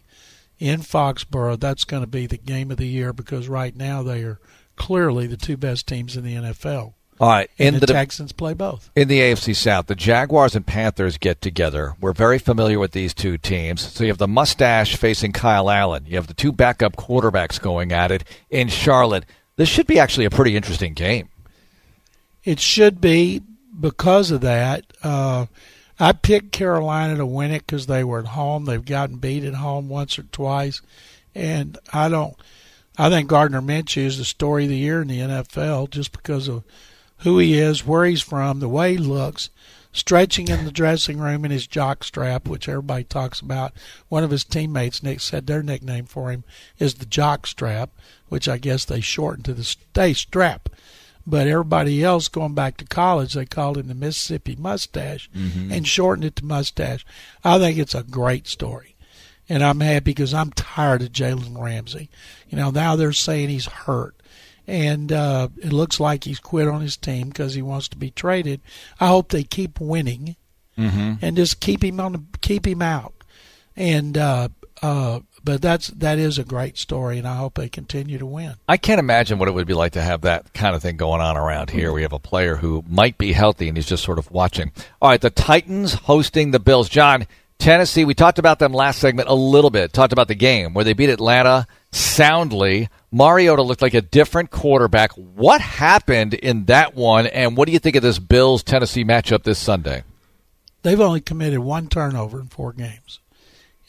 in 0.60 0.82
Foxborough, 0.82 1.60
that's 1.60 1.84
going 1.86 2.04
to 2.04 2.08
be 2.08 2.26
the 2.26 2.38
game 2.38 2.72
of 2.72 2.78
the 2.78 2.88
year 2.88 3.14
because 3.14 3.48
right 3.48 3.76
now 3.76 4.02
they 4.04 4.24
are 4.24 4.40
clearly 4.76 5.28
the 5.28 5.38
two 5.38 5.58
best 5.58 5.88
teams 5.88 6.16
in 6.18 6.24
the 6.24 6.36
NFL. 6.36 6.94
All 7.20 7.30
right, 7.30 7.50
And 7.58 7.78
the 7.78 7.80
the 7.88 7.94
Texans 7.94 8.32
play 8.32 8.54
both. 8.54 8.92
in 8.96 9.08
the 9.08 9.20
AFC 9.22 9.56
South, 9.56 9.88
the 9.88 9.96
Jaguars 9.96 10.56
and 10.56 10.68
Panthers 10.68 11.18
get 11.18 11.42
together. 11.42 11.96
We're 12.00 12.14
very 12.14 12.38
familiar 12.38 12.78
with 12.78 12.92
these 12.92 13.16
two 13.16 13.40
teams. 13.40 13.82
So 13.82 14.04
you 14.04 14.12
have 14.12 14.20
the 14.20 14.28
mustache 14.28 14.96
facing 14.96 15.32
Kyle 15.32 15.72
Allen. 15.72 16.06
You 16.06 16.16
have 16.18 16.28
the 16.28 16.36
two 16.36 16.52
backup 16.52 16.96
quarterbacks 16.96 17.60
going 17.60 17.92
at 17.92 18.12
it 18.12 18.24
in 18.52 18.68
Charlotte. 18.68 19.26
This 19.56 19.68
should 19.68 19.88
be 19.88 19.98
actually 19.98 20.26
a 20.26 20.30
pretty 20.30 20.56
interesting 20.56 20.94
game. 20.94 21.30
It 22.44 22.60
should 22.60 23.02
be 23.02 23.42
because 23.80 24.30
of 24.30 24.42
that. 24.42 24.86
Uh, 25.02 25.48
I 26.00 26.12
picked 26.12 26.52
Carolina 26.52 27.16
to 27.18 27.26
win 27.26 27.52
it 27.52 27.66
because 27.66 27.88
they 27.88 28.04
were 28.04 28.20
at 28.20 28.28
home. 28.28 28.66
They've 28.66 28.84
gotten 28.84 29.18
beat 29.18 29.44
at 29.44 29.56
home 29.56 29.90
once 29.90 30.20
or 30.20 30.24
twice, 30.24 30.82
and 31.34 31.78
I 31.92 32.10
don't. 32.10 32.36
I 33.00 33.10
think 33.10 33.30
Gardner 33.30 33.62
Minshew 33.62 34.06
is 34.06 34.18
the 34.18 34.26
story 34.26 34.64
of 34.64 34.70
the 34.70 34.78
year 34.78 35.02
in 35.02 35.08
the 35.08 35.20
NFL 35.20 35.90
just 35.90 36.12
because 36.12 36.48
of 36.48 36.64
who 37.20 37.40
he 37.40 37.58
is, 37.58 37.86
where 37.86 38.06
he's 38.06 38.22
from, 38.22 38.60
the 38.60 38.70
way 38.70 38.94
he 38.94 38.98
looks, 38.98 39.50
stretching 39.92 40.48
in 40.48 40.66
the 40.66 40.72
dressing 40.72 41.18
room 41.18 41.46
in 41.46 41.52
his 41.52 41.66
jock 41.66 42.04
strap, 42.04 42.48
which 42.48 42.70
everybody 42.70 43.04
talks 43.04 43.40
about. 43.40 43.74
One 44.10 44.24
of 44.24 44.32
his 44.32 44.44
teammates, 44.44 45.02
Nick, 45.02 45.20
said 45.22 45.48
their 45.48 45.64
nickname 45.64 46.06
for 46.06 46.32
him 46.32 46.44
is 46.78 46.96
the 46.96 47.06
jock 47.06 47.48
strap, 47.48 47.90
which 48.30 48.48
I 48.48 48.58
guess 48.58 48.86
they 48.86 49.02
shortened 49.02 49.46
to 49.46 49.54
the 49.54 49.64
stay 49.64 50.14
strap 50.14 50.70
but 51.28 51.46
everybody 51.48 52.04
else 52.04 52.28
going 52.30 52.54
back 52.56 52.78
to 52.78 52.86
college 52.86 53.34
they 53.34 53.46
called 53.46 53.78
him 53.78 53.88
the 53.90 53.94
Mississippi 53.94 54.56
mustache 54.58 55.30
and 55.72 55.86
shortened 55.88 56.26
it 56.26 56.38
to 56.38 56.46
mustache. 56.46 57.06
I 57.44 57.60
think 57.60 57.78
it's 57.78 57.94
a 57.94 58.02
great 58.04 58.48
story. 58.48 58.96
And 59.50 59.64
I'm 59.64 59.80
happy 59.82 60.12
because 60.12 60.34
I'm 60.34 60.52
tired 60.52 61.02
of 61.02 61.12
Jalen 61.12 61.62
Ramsey. 61.62 62.10
You 62.50 62.58
know, 62.58 62.70
now 62.72 62.96
they're 62.96 63.14
saying 63.14 63.50
he's 63.50 63.66
hurt. 63.68 64.16
And 64.66 65.12
uh, 65.14 65.48
it 65.58 65.72
looks 65.72 66.00
like 66.00 66.26
he's 66.26 66.40
quit 66.40 66.68
on 66.68 66.82
his 66.82 66.98
team 66.98 67.28
because 67.30 67.54
he 67.54 67.62
wants 67.62 67.88
to 67.90 67.98
be 67.98 68.12
traded. 68.12 68.60
I 69.00 69.08
hope 69.08 69.30
they 69.30 69.44
keep 69.44 69.80
winning 69.80 70.36
Mm-hmm. 70.78 71.14
and 71.24 71.36
just 71.36 71.60
keep 71.60 71.84
him 71.84 72.00
on 72.00 72.12
the, 72.12 72.24
keep 72.42 72.68
him 72.68 72.84
out. 72.84 73.16
And 73.76 74.16
uh, 74.16 74.50
uh, 74.84 75.22
but 75.48 75.62
that's 75.62 75.88
that 75.88 76.20
is 76.20 76.38
a 76.38 76.44
great 76.44 76.78
story, 76.78 77.18
and 77.18 77.26
I 77.26 77.38
hope 77.38 77.54
they 77.54 77.70
continue 77.70 78.18
to 78.18 78.26
win. 78.26 78.56
I 78.68 78.76
can't 78.76 79.00
imagine 79.00 79.40
what 79.40 79.48
it 79.48 79.54
would 79.54 79.66
be 79.66 79.74
like 79.74 79.94
to 79.94 80.02
have 80.02 80.20
that 80.24 80.54
kind 80.54 80.76
of 80.76 80.82
thing 80.82 80.98
going 80.98 81.22
on 81.22 81.38
around 81.38 81.70
here. 81.70 81.94
We 81.94 82.02
have 82.02 82.12
a 82.12 82.20
player 82.20 82.58
who 82.58 82.84
might 82.90 83.18
be 83.18 83.32
healthy 83.32 83.70
and 83.70 83.78
he's 83.78 83.86
just 83.86 84.04
sort 84.04 84.20
of 84.20 84.30
watching. 84.30 84.74
All 85.02 85.10
right, 85.10 85.22
the 85.22 85.30
Titans 85.30 85.94
hosting 85.94 86.52
the 86.52 86.60
Bills. 86.60 86.90
John, 86.90 87.28
Tennessee, 87.60 88.04
we 88.04 88.14
talked 88.14 88.40
about 88.40 88.60
them 88.60 88.74
last 88.74 89.00
segment 89.00 89.30
a 89.30 89.34
little 89.34 89.70
bit, 89.70 89.94
talked 89.94 90.12
about 90.12 90.28
the 90.28 90.36
game 90.36 90.74
where 90.74 90.84
they 90.84 90.92
beat 90.92 91.10
Atlanta 91.10 91.66
soundly. 91.94 92.90
Mariota 93.14 93.62
looked 93.62 93.82
like 93.82 93.94
a 93.94 94.02
different 94.02 94.52
quarterback. 94.52 95.14
What 95.14 95.62
happened 95.62 96.34
in 96.34 96.66
that 96.66 96.94
one, 96.94 97.26
and 97.26 97.56
what 97.56 97.68
do 97.68 97.72
you 97.72 97.80
think 97.80 97.96
of 97.96 98.04
this 98.04 98.20
Bills 98.20 98.64
Tennessee 98.64 99.06
matchup 99.06 99.44
this 99.44 99.60
Sunday? 99.60 100.04
They've 100.84 101.00
only 101.00 101.22
committed 101.22 101.60
one 101.60 101.88
turnover 101.88 102.42
in 102.42 102.48
four 102.48 102.74
games. 102.74 103.22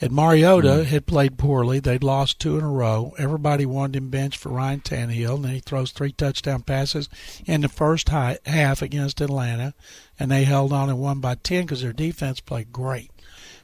And 0.01 0.13
Mariota 0.13 0.77
hmm. 0.77 0.83
had 0.83 1.07
played 1.07 1.39
poorly. 1.39 1.81
They'd 1.81 2.05
lost 2.05 2.39
two 2.39 2.57
in 2.57 2.65
a 2.65 2.71
row. 2.71 3.15
Everybody 3.19 3.67
wanted 3.67 3.97
him 3.97 4.11
benched 4.11 4.39
for 4.39 4.51
Ryan 4.51 4.81
Tannehill, 4.81 5.37
and 5.37 5.45
then 5.45 5.53
he 5.55 5.61
throws 5.61 5.91
three 5.91 6.13
touchdown 6.13 6.63
passes 6.63 7.09
in 7.47 7.63
the 7.63 7.69
first 7.69 8.09
hi- 8.09 8.39
half 8.47 8.81
against 8.81 9.21
Atlanta, 9.21 9.75
and 10.19 10.31
they 10.31 10.45
held 10.45 10.73
on 10.73 10.89
and 10.89 11.01
won 11.01 11.21
by 11.21 11.35
10 11.35 11.65
because 11.65 11.83
their 11.83 11.93
defense 11.93 12.41
played 12.41 12.73
great. 12.73 13.11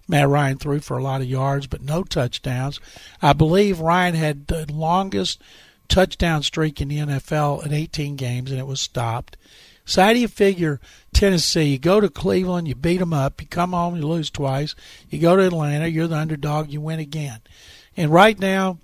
Matt 0.07 0.29
Ryan 0.29 0.59
threw 0.59 0.81
for 0.81 0.99
a 0.99 1.03
lot 1.03 1.21
of 1.21 1.29
yards, 1.29 1.67
but 1.67 1.83
no 1.83 2.03
touchdowns. 2.03 2.81
I 3.23 3.33
believe 3.33 3.81
Ryan 3.81 4.15
had 4.15 4.47
the 4.49 4.71
longest 4.71 5.41
touchdown 5.89 6.43
streak 6.43 6.81
in 6.81 6.89
the 6.89 6.99
NFL 6.99 7.65
at 7.65 7.73
18 7.73 8.17
games, 8.17 8.51
and 8.51 8.61
it 8.61 8.67
was 8.67 8.81
stopped. 8.81 9.37
So 9.85 10.03
how 10.03 10.13
do 10.13 10.19
you 10.19 10.29
figure 10.29 10.81
Tennessee? 11.13 11.65
You 11.65 11.79
go 11.79 12.01
to 12.01 12.09
Cleveland, 12.09 12.69
you 12.69 12.75
beat 12.75 12.99
them 12.99 13.13
up, 13.13 13.41
you 13.41 13.47
come 13.47 13.73
home, 13.73 13.97
you 13.97 14.07
lose 14.07 14.31
twice. 14.31 14.75
You 15.11 15.19
go 15.19 15.37
to 15.37 15.47
Atlanta, 15.47 15.87
you're 15.87 16.07
the 16.07 16.17
underdog, 16.17 16.71
you 16.71 16.81
win 16.81 17.01
again. 17.01 17.41
And 17.97 18.11
right 18.11 18.39
now, 18.39 18.79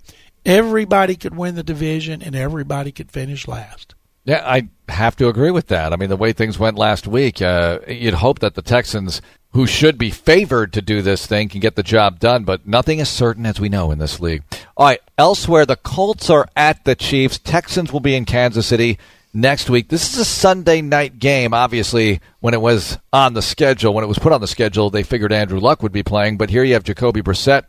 everybody 0.45 1.15
could 1.15 1.35
win 1.35 1.55
the 1.55 1.63
division 1.63 2.21
and 2.21 2.35
everybody 2.35 2.91
could 2.91 3.11
finish 3.11 3.47
last. 3.47 3.95
Yeah, 4.23 4.43
I 4.45 4.69
have 4.89 5.15
to 5.15 5.27
agree 5.27 5.49
with 5.49 5.67
that. 5.67 5.91
I 5.91 5.95
mean, 5.95 6.09
the 6.09 6.15
way 6.15 6.31
things 6.31 6.59
went 6.59 6.77
last 6.77 7.07
week, 7.07 7.41
uh, 7.41 7.79
you'd 7.87 8.13
hope 8.13 8.39
that 8.39 8.53
the 8.53 8.61
Texans, 8.61 9.19
who 9.53 9.65
should 9.65 9.97
be 9.97 10.11
favored 10.11 10.73
to 10.73 10.81
do 10.81 11.01
this 11.01 11.25
thing, 11.25 11.49
can 11.49 11.59
get 11.59 11.75
the 11.75 11.81
job 11.81 12.19
done, 12.19 12.43
but 12.43 12.67
nothing 12.67 12.99
is 12.99 13.09
certain, 13.09 13.47
as 13.47 13.59
we 13.59 13.67
know, 13.67 13.89
in 13.89 13.97
this 13.97 14.19
league. 14.19 14.43
All 14.77 14.85
right, 14.85 15.01
elsewhere, 15.17 15.65
the 15.65 15.75
Colts 15.75 16.29
are 16.29 16.47
at 16.55 16.85
the 16.85 16.93
Chiefs. 16.93 17.39
Texans 17.39 17.91
will 17.91 17.99
be 17.99 18.15
in 18.15 18.25
Kansas 18.25 18.67
City 18.67 18.99
next 19.33 19.69
week. 19.69 19.89
This 19.89 20.13
is 20.13 20.19
a 20.19 20.25
Sunday 20.25 20.81
night 20.81 21.19
game. 21.19 21.53
Obviously, 21.53 22.21
when 22.39 22.53
it 22.53 22.61
was 22.61 22.97
on 23.13 23.33
the 23.33 23.41
schedule, 23.41 23.93
when 23.93 24.03
it 24.03 24.07
was 24.07 24.19
put 24.19 24.33
on 24.33 24.41
the 24.41 24.47
schedule, 24.47 24.89
they 24.89 25.03
figured 25.03 25.31
Andrew 25.31 25.59
Luck 25.59 25.83
would 25.83 25.91
be 25.91 26.03
playing, 26.03 26.37
but 26.37 26.49
here 26.49 26.63
you 26.63 26.73
have 26.73 26.83
Jacoby 26.83 27.21
Brissett. 27.21 27.63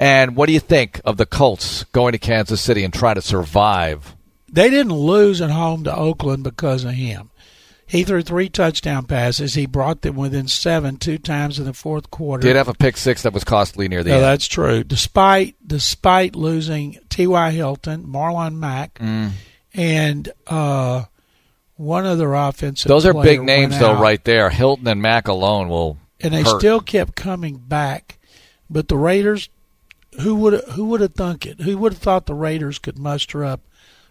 And 0.00 0.36
what 0.36 0.46
do 0.46 0.52
you 0.52 0.60
think 0.60 1.00
of 1.04 1.16
the 1.16 1.26
Colts 1.26 1.84
going 1.84 2.12
to 2.12 2.18
Kansas 2.18 2.60
City 2.60 2.84
and 2.84 2.94
trying 2.94 3.16
to 3.16 3.22
survive? 3.22 4.14
They 4.50 4.70
didn't 4.70 4.94
lose 4.94 5.40
at 5.40 5.50
home 5.50 5.84
to 5.84 5.94
Oakland 5.94 6.44
because 6.44 6.84
of 6.84 6.92
him. 6.92 7.30
He 7.88 8.04
threw 8.04 8.20
three 8.20 8.50
touchdown 8.50 9.06
passes. 9.06 9.54
He 9.54 9.64
brought 9.64 10.02
them 10.02 10.14
within 10.14 10.46
seven 10.46 10.98
two 10.98 11.16
times 11.16 11.58
in 11.58 11.64
the 11.64 11.72
fourth 11.72 12.10
quarter. 12.10 12.42
Did 12.42 12.54
have 12.54 12.68
a 12.68 12.74
pick 12.74 12.98
six 12.98 13.22
that 13.22 13.32
was 13.32 13.44
costly 13.44 13.88
near 13.88 14.04
the 14.04 14.10
no, 14.10 14.16
end. 14.16 14.24
That's 14.24 14.46
true. 14.46 14.84
Despite 14.84 15.56
despite 15.66 16.36
losing 16.36 16.98
T.Y. 17.08 17.50
Hilton, 17.50 18.04
Marlon 18.04 18.56
Mack, 18.56 18.98
mm. 18.98 19.30
And 19.74 20.30
uh, 20.46 21.04
one 21.76 22.06
other 22.06 22.34
offensive. 22.34 22.88
Those 22.88 23.06
are 23.06 23.14
big 23.14 23.42
names, 23.42 23.78
though, 23.78 23.92
out. 23.92 24.00
right 24.00 24.22
there. 24.24 24.50
Hilton 24.50 24.86
and 24.86 25.02
Mack 25.02 25.28
alone 25.28 25.68
will. 25.68 25.98
And 26.20 26.34
they 26.34 26.42
hurt. 26.42 26.58
still 26.58 26.80
kept 26.80 27.14
coming 27.14 27.56
back, 27.56 28.18
but 28.68 28.88
the 28.88 28.96
Raiders. 28.96 29.48
Who 30.22 30.34
would 30.36 30.64
who 30.70 30.86
would 30.86 31.00
have 31.00 31.14
thunk 31.14 31.46
it? 31.46 31.60
Who 31.60 31.78
would 31.78 31.92
have 31.92 32.02
thought 32.02 32.26
the 32.26 32.34
Raiders 32.34 32.80
could 32.80 32.98
muster 32.98 33.44
up 33.44 33.60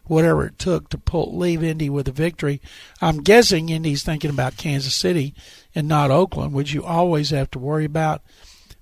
whatever 0.07 0.45
it 0.45 0.57
took 0.57 0.89
to 0.89 0.97
pull 0.97 1.37
leave 1.37 1.63
Indy 1.63 1.89
with 1.89 2.07
a 2.07 2.11
victory. 2.11 2.61
I'm 3.01 3.21
guessing 3.21 3.69
Indy's 3.69 4.03
thinking 4.03 4.29
about 4.29 4.57
Kansas 4.57 4.95
City 4.95 5.33
and 5.75 5.87
not 5.87 6.11
Oakland, 6.11 6.53
which 6.53 6.73
you 6.73 6.83
always 6.83 7.29
have 7.29 7.51
to 7.51 7.59
worry 7.59 7.85
about. 7.85 8.21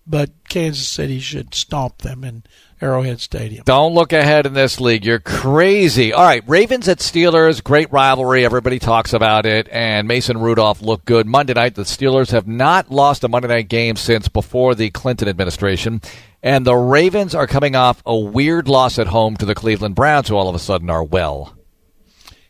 But 0.08 0.32
Kansas 0.48 0.88
City 0.88 1.20
should 1.20 1.56
stomp 1.56 2.00
them 2.00 2.24
in 2.24 2.44
Arrowhead 2.80 3.20
Stadium. 3.20 3.64
Don't 3.66 3.94
look 3.94 4.14
ahead 4.14 4.46
in 4.46 4.54
this 4.54 4.80
league. 4.80 5.06
You're 5.06 5.20
crazy. 5.20 6.14
All 6.14 6.24
right, 6.24 6.44
Ravens 6.48 6.88
at 6.88 7.00
Steelers, 7.00 7.64
great 7.64 7.92
rivalry. 7.92 8.46
Everybody 8.46 8.78
talks 8.78 9.14
about 9.14 9.46
it. 9.46 9.68
And 9.72 10.08
Mason 10.08 10.38
Rudolph 10.38 10.82
looked 10.82 11.06
good 11.06 11.26
Monday 11.26 11.54
night. 11.54 11.76
The 11.76 11.84
Steelers 11.84 12.32
have 12.32 12.48
not 12.48 12.92
lost 12.92 13.24
a 13.24 13.28
Monday 13.28 13.48
night 13.48 13.70
game 13.70 13.96
since 13.96 14.28
before 14.28 14.76
the 14.76 14.92
Clinton 14.92 15.28
administration. 15.28 16.02
And 16.44 16.66
the 16.66 16.76
Ravens 16.76 17.34
are 17.34 17.48
coming 17.48 17.76
off 17.76 18.04
a 18.06 18.16
weird 18.16 18.68
loss 18.68 19.00
at 19.00 19.08
home 19.08 19.36
to 19.38 19.46
the 19.46 19.56
Cleveland 19.56 19.96
Browns, 19.96 20.28
who 20.28 20.36
all 20.36 20.50
of 20.50 20.56
a 20.56 20.60
sudden 20.60 20.92
are 20.92 21.04
well. 21.04 21.56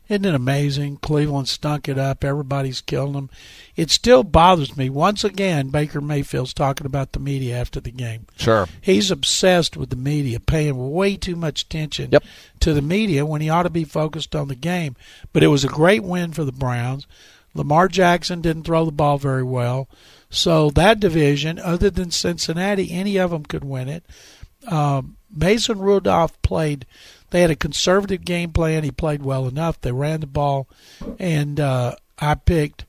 Isn't 0.07 0.25
it 0.25 0.35
amazing? 0.35 0.97
Cleveland 0.97 1.49
stunk 1.49 1.89
it 1.89 1.97
up. 1.97 2.23
Everybody's 2.23 2.81
killing 2.81 3.13
them. 3.13 3.29
It 3.75 3.89
still 3.89 4.23
bothers 4.23 4.77
me. 4.77 4.89
Once 4.89 5.23
again, 5.23 5.69
Baker 5.69 5.99
Mayfield's 5.99 6.53
talking 6.53 6.85
about 6.85 7.13
the 7.13 7.19
media 7.19 7.57
after 7.57 7.79
the 7.79 7.91
game. 7.91 8.27
Sure. 8.37 8.67
He's 8.81 9.09
obsessed 9.09 9.75
with 9.75 9.89
the 9.89 9.95
media, 9.95 10.39
paying 10.39 10.91
way 10.91 11.15
too 11.17 11.35
much 11.35 11.63
attention 11.63 12.09
yep. 12.11 12.23
to 12.59 12.73
the 12.73 12.81
media 12.81 13.25
when 13.25 13.41
he 13.41 13.49
ought 13.49 13.63
to 13.63 13.69
be 13.69 13.83
focused 13.83 14.35
on 14.35 14.47
the 14.47 14.55
game. 14.55 14.95
But 15.33 15.43
it 15.43 15.47
was 15.47 15.63
a 15.63 15.69
great 15.69 16.03
win 16.03 16.33
for 16.33 16.43
the 16.43 16.51
Browns. 16.51 17.07
Lamar 17.55 17.87
Jackson 17.87 18.41
didn't 18.41 18.63
throw 18.63 18.85
the 18.85 18.91
ball 18.91 19.17
very 19.17 19.43
well. 19.43 19.87
So 20.29 20.69
that 20.71 20.99
division, 20.99 21.57
other 21.57 21.89
than 21.89 22.11
Cincinnati, 22.11 22.91
any 22.91 23.17
of 23.17 23.31
them 23.31 23.45
could 23.45 23.63
win 23.63 23.87
it. 23.87 24.03
Um, 24.67 25.17
Mason 25.33 25.79
Rudolph 25.79 26.39
played 26.41 26.85
they 27.35 27.41
had 27.41 27.51
a 27.51 27.55
conservative 27.57 28.23
game 28.23 28.53
plan. 28.53 28.85
He 28.85 28.91
played 28.91 29.21
well 29.21 29.45
enough. 29.45 29.81
They 29.81 29.91
ran 29.91 30.21
the 30.21 30.25
ball, 30.25 30.69
and 31.19 31.59
uh, 31.59 31.97
I 32.17 32.35
picked 32.35 32.85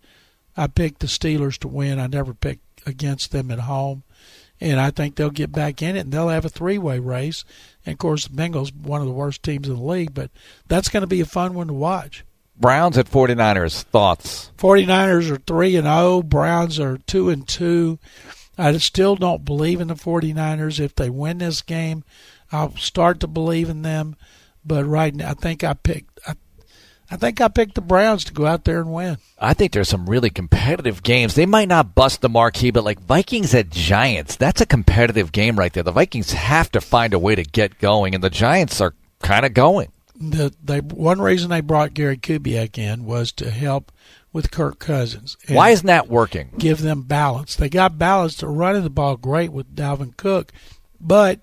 I 0.56 0.68
picked 0.68 1.00
the 1.00 1.08
Steelers 1.08 1.58
to 1.58 1.68
win. 1.68 1.98
I 1.98 2.06
never 2.06 2.32
picked 2.32 2.86
against 2.86 3.32
them 3.32 3.50
at 3.50 3.58
home, 3.58 4.04
and 4.60 4.78
I 4.78 4.92
think 4.92 5.16
they'll 5.16 5.30
get 5.30 5.50
back 5.50 5.82
in 5.82 5.96
it 5.96 6.04
and 6.04 6.12
they'll 6.12 6.28
have 6.28 6.44
a 6.44 6.48
three 6.48 6.78
way 6.78 7.00
race. 7.00 7.44
And 7.84 7.94
of 7.94 7.98
course, 7.98 8.28
the 8.28 8.36
Bengals 8.36 8.72
one 8.72 9.00
of 9.00 9.08
the 9.08 9.12
worst 9.12 9.42
teams 9.42 9.68
in 9.68 9.74
the 9.74 9.82
league, 9.82 10.14
but 10.14 10.30
that's 10.68 10.90
going 10.90 11.00
to 11.00 11.08
be 11.08 11.20
a 11.20 11.26
fun 11.26 11.54
one 11.54 11.66
to 11.66 11.74
watch. 11.74 12.24
Browns 12.56 12.96
at 12.96 13.10
49ers. 13.10 13.82
Thoughts? 13.82 14.52
49ers 14.58 15.28
are 15.28 15.38
3 15.38 15.74
and 15.74 15.86
0, 15.88 16.22
Browns 16.22 16.78
are 16.78 16.98
2 16.98 17.30
and 17.30 17.48
2. 17.48 17.98
I 18.56 18.76
still 18.78 19.16
don't 19.16 19.44
believe 19.44 19.80
in 19.80 19.88
the 19.88 19.94
49ers 19.94 20.78
if 20.78 20.94
they 20.94 21.10
win 21.10 21.38
this 21.38 21.62
game. 21.62 22.04
I'll 22.52 22.76
start 22.76 23.20
to 23.20 23.26
believe 23.26 23.68
in 23.68 23.82
them, 23.82 24.16
but 24.66 24.84
right 24.84 25.14
now 25.14 25.30
I 25.30 25.34
think 25.34 25.64
I 25.64 25.74
picked 25.74 26.18
I, 26.26 26.34
I 27.10 27.16
think 27.16 27.40
I 27.40 27.48
picked 27.48 27.76
the 27.76 27.80
Browns 27.80 28.24
to 28.24 28.32
go 28.32 28.46
out 28.46 28.64
there 28.64 28.80
and 28.80 28.92
win. 28.92 29.18
I 29.38 29.54
think 29.54 29.72
there's 29.72 29.88
some 29.88 30.08
really 30.10 30.30
competitive 30.30 31.02
games. 31.02 31.34
They 31.34 31.46
might 31.46 31.68
not 31.68 31.94
bust 31.94 32.20
the 32.20 32.28
marquee, 32.28 32.72
but 32.72 32.84
like 32.84 32.98
Vikings 33.00 33.54
at 33.54 33.70
Giants, 33.70 34.36
that's 34.36 34.60
a 34.60 34.66
competitive 34.66 35.30
game 35.30 35.56
right 35.58 35.72
there. 35.72 35.84
The 35.84 35.92
Vikings 35.92 36.32
have 36.32 36.70
to 36.72 36.80
find 36.80 37.14
a 37.14 37.18
way 37.18 37.36
to 37.36 37.44
get 37.44 37.78
going, 37.78 38.14
and 38.14 38.24
the 38.24 38.30
Giants 38.30 38.80
are 38.80 38.94
kind 39.20 39.46
of 39.46 39.54
going. 39.54 39.92
The 40.18 40.52
they 40.62 40.80
one 40.80 41.20
reason 41.20 41.50
they 41.50 41.60
brought 41.60 41.94
Gary 41.94 42.16
Kubiak 42.16 42.78
in 42.78 43.04
was 43.04 43.32
to 43.32 43.50
help 43.50 43.92
with 44.32 44.50
Kirk 44.50 44.78
Cousins. 44.78 45.36
Why 45.48 45.70
isn't 45.70 45.86
that 45.86 46.08
working? 46.08 46.50
Give 46.58 46.80
them 46.80 47.02
balance. 47.02 47.54
They 47.54 47.68
got 47.68 47.98
balance 47.98 48.34
to 48.36 48.48
running 48.48 48.82
the 48.82 48.90
ball 48.90 49.16
great 49.16 49.52
with 49.52 49.76
Dalvin 49.76 50.16
Cook, 50.16 50.52
but 51.00 51.40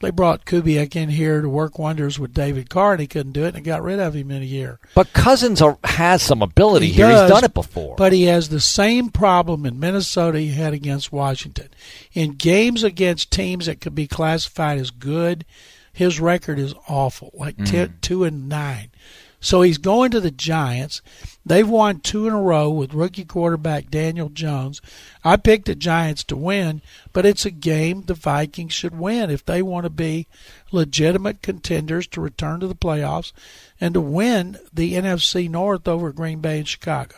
they 0.00 0.10
brought 0.10 0.44
Kubiak 0.44 0.94
in 0.94 1.08
here 1.08 1.40
to 1.42 1.48
work 1.48 1.78
wonders 1.78 2.18
with 2.18 2.32
David 2.32 2.70
Carr, 2.70 2.92
and 2.92 3.00
he 3.00 3.06
couldn't 3.06 3.32
do 3.32 3.44
it, 3.44 3.48
and 3.48 3.56
they 3.56 3.60
got 3.60 3.82
rid 3.82 3.98
of 3.98 4.14
him 4.14 4.30
in 4.30 4.42
a 4.42 4.46
year. 4.46 4.78
But 4.94 5.12
Cousins 5.12 5.60
are, 5.60 5.76
has 5.84 6.22
some 6.22 6.40
ability 6.42 6.86
He 6.86 6.92
here. 6.92 7.08
does, 7.08 7.22
He's 7.22 7.30
done 7.30 7.44
it 7.44 7.54
before. 7.54 7.96
But 7.96 8.12
he 8.12 8.24
has 8.24 8.48
the 8.48 8.60
same 8.60 9.08
problem 9.10 9.66
in 9.66 9.80
Minnesota 9.80 10.38
he 10.38 10.48
had 10.48 10.72
against 10.74 11.10
Washington. 11.12 11.68
In 12.12 12.32
games 12.34 12.84
against 12.84 13.30
teams 13.32 13.66
that 13.66 13.80
could 13.80 13.94
be 13.94 14.06
classified 14.06 14.78
as 14.78 14.90
good, 14.90 15.44
his 15.92 16.20
record 16.20 16.58
is 16.58 16.74
awful, 16.88 17.30
like 17.34 17.56
Mm. 17.56 17.70
10, 17.70 17.98
two 18.00 18.22
and 18.24 18.48
nine. 18.48 18.90
So 19.40 19.62
he's 19.62 19.78
going 19.78 20.10
to 20.10 20.20
the 20.20 20.30
Giants. 20.30 21.00
They've 21.46 21.68
won 21.68 22.00
two 22.00 22.26
in 22.26 22.34
a 22.34 22.42
row 22.42 22.68
with 22.70 22.92
rookie 22.92 23.24
quarterback 23.24 23.88
Daniel 23.88 24.28
Jones. 24.28 24.80
I 25.24 25.36
picked 25.36 25.66
the 25.66 25.74
Giants 25.74 26.24
to 26.24 26.36
win, 26.36 26.82
but 27.12 27.24
it's 27.24 27.46
a 27.46 27.50
game 27.50 28.02
the 28.02 28.14
Vikings 28.14 28.72
should 28.72 28.98
win 28.98 29.30
if 29.30 29.44
they 29.44 29.62
want 29.62 29.84
to 29.84 29.90
be 29.90 30.26
legitimate 30.72 31.40
contenders 31.40 32.06
to 32.08 32.20
return 32.20 32.60
to 32.60 32.66
the 32.66 32.74
playoffs 32.74 33.32
and 33.80 33.94
to 33.94 34.00
win 34.00 34.58
the 34.72 34.94
NFC 34.94 35.48
North 35.48 35.86
over 35.86 36.12
Green 36.12 36.40
Bay 36.40 36.58
and 36.58 36.68
Chicago. 36.68 37.16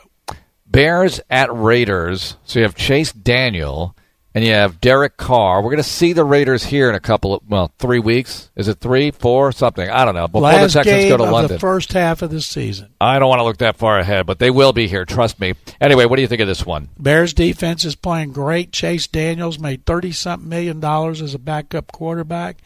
Bears 0.66 1.20
at 1.28 1.52
Raiders. 1.52 2.36
So 2.44 2.60
you 2.60 2.64
have 2.64 2.76
Chase 2.76 3.12
Daniel 3.12 3.96
and 4.34 4.44
you 4.44 4.52
have 4.52 4.80
Derek 4.80 5.16
Carr. 5.16 5.60
We're 5.60 5.70
going 5.70 5.82
to 5.82 5.82
see 5.82 6.12
the 6.12 6.24
Raiders 6.24 6.64
here 6.64 6.88
in 6.88 6.94
a 6.94 7.00
couple 7.00 7.34
of 7.34 7.42
well, 7.48 7.72
three 7.78 7.98
weeks. 7.98 8.50
Is 8.54 8.68
it 8.68 8.78
three, 8.78 9.10
four, 9.10 9.52
something? 9.52 9.88
I 9.88 10.04
don't 10.04 10.14
know. 10.14 10.28
Before 10.28 10.42
Last 10.42 10.74
the 10.74 10.82
Texans 10.82 11.08
go 11.08 11.16
to 11.16 11.24
London. 11.24 11.52
the 11.52 11.58
first 11.58 11.92
half 11.92 12.22
of 12.22 12.30
the 12.30 12.40
season. 12.40 12.92
I 13.00 13.18
don't 13.18 13.28
want 13.28 13.40
to 13.40 13.44
look 13.44 13.58
that 13.58 13.76
far 13.76 13.98
ahead, 13.98 14.26
but 14.26 14.38
they 14.38 14.50
will 14.50 14.72
be 14.72 14.86
here. 14.86 15.04
Trust 15.04 15.40
me. 15.40 15.54
Anyway, 15.80 16.04
what 16.04 16.16
do 16.16 16.22
you 16.22 16.28
think 16.28 16.40
of 16.40 16.48
this 16.48 16.64
one? 16.64 16.88
Bears 16.98 17.34
defense 17.34 17.84
is 17.84 17.96
playing 17.96 18.32
great. 18.32 18.72
Chase 18.72 19.06
Daniels 19.06 19.58
made 19.58 19.84
thirty 19.84 20.12
something 20.12 20.48
million 20.48 20.80
dollars 20.80 21.20
as 21.20 21.34
a 21.34 21.38
backup 21.38 21.90
quarterback. 21.92 22.58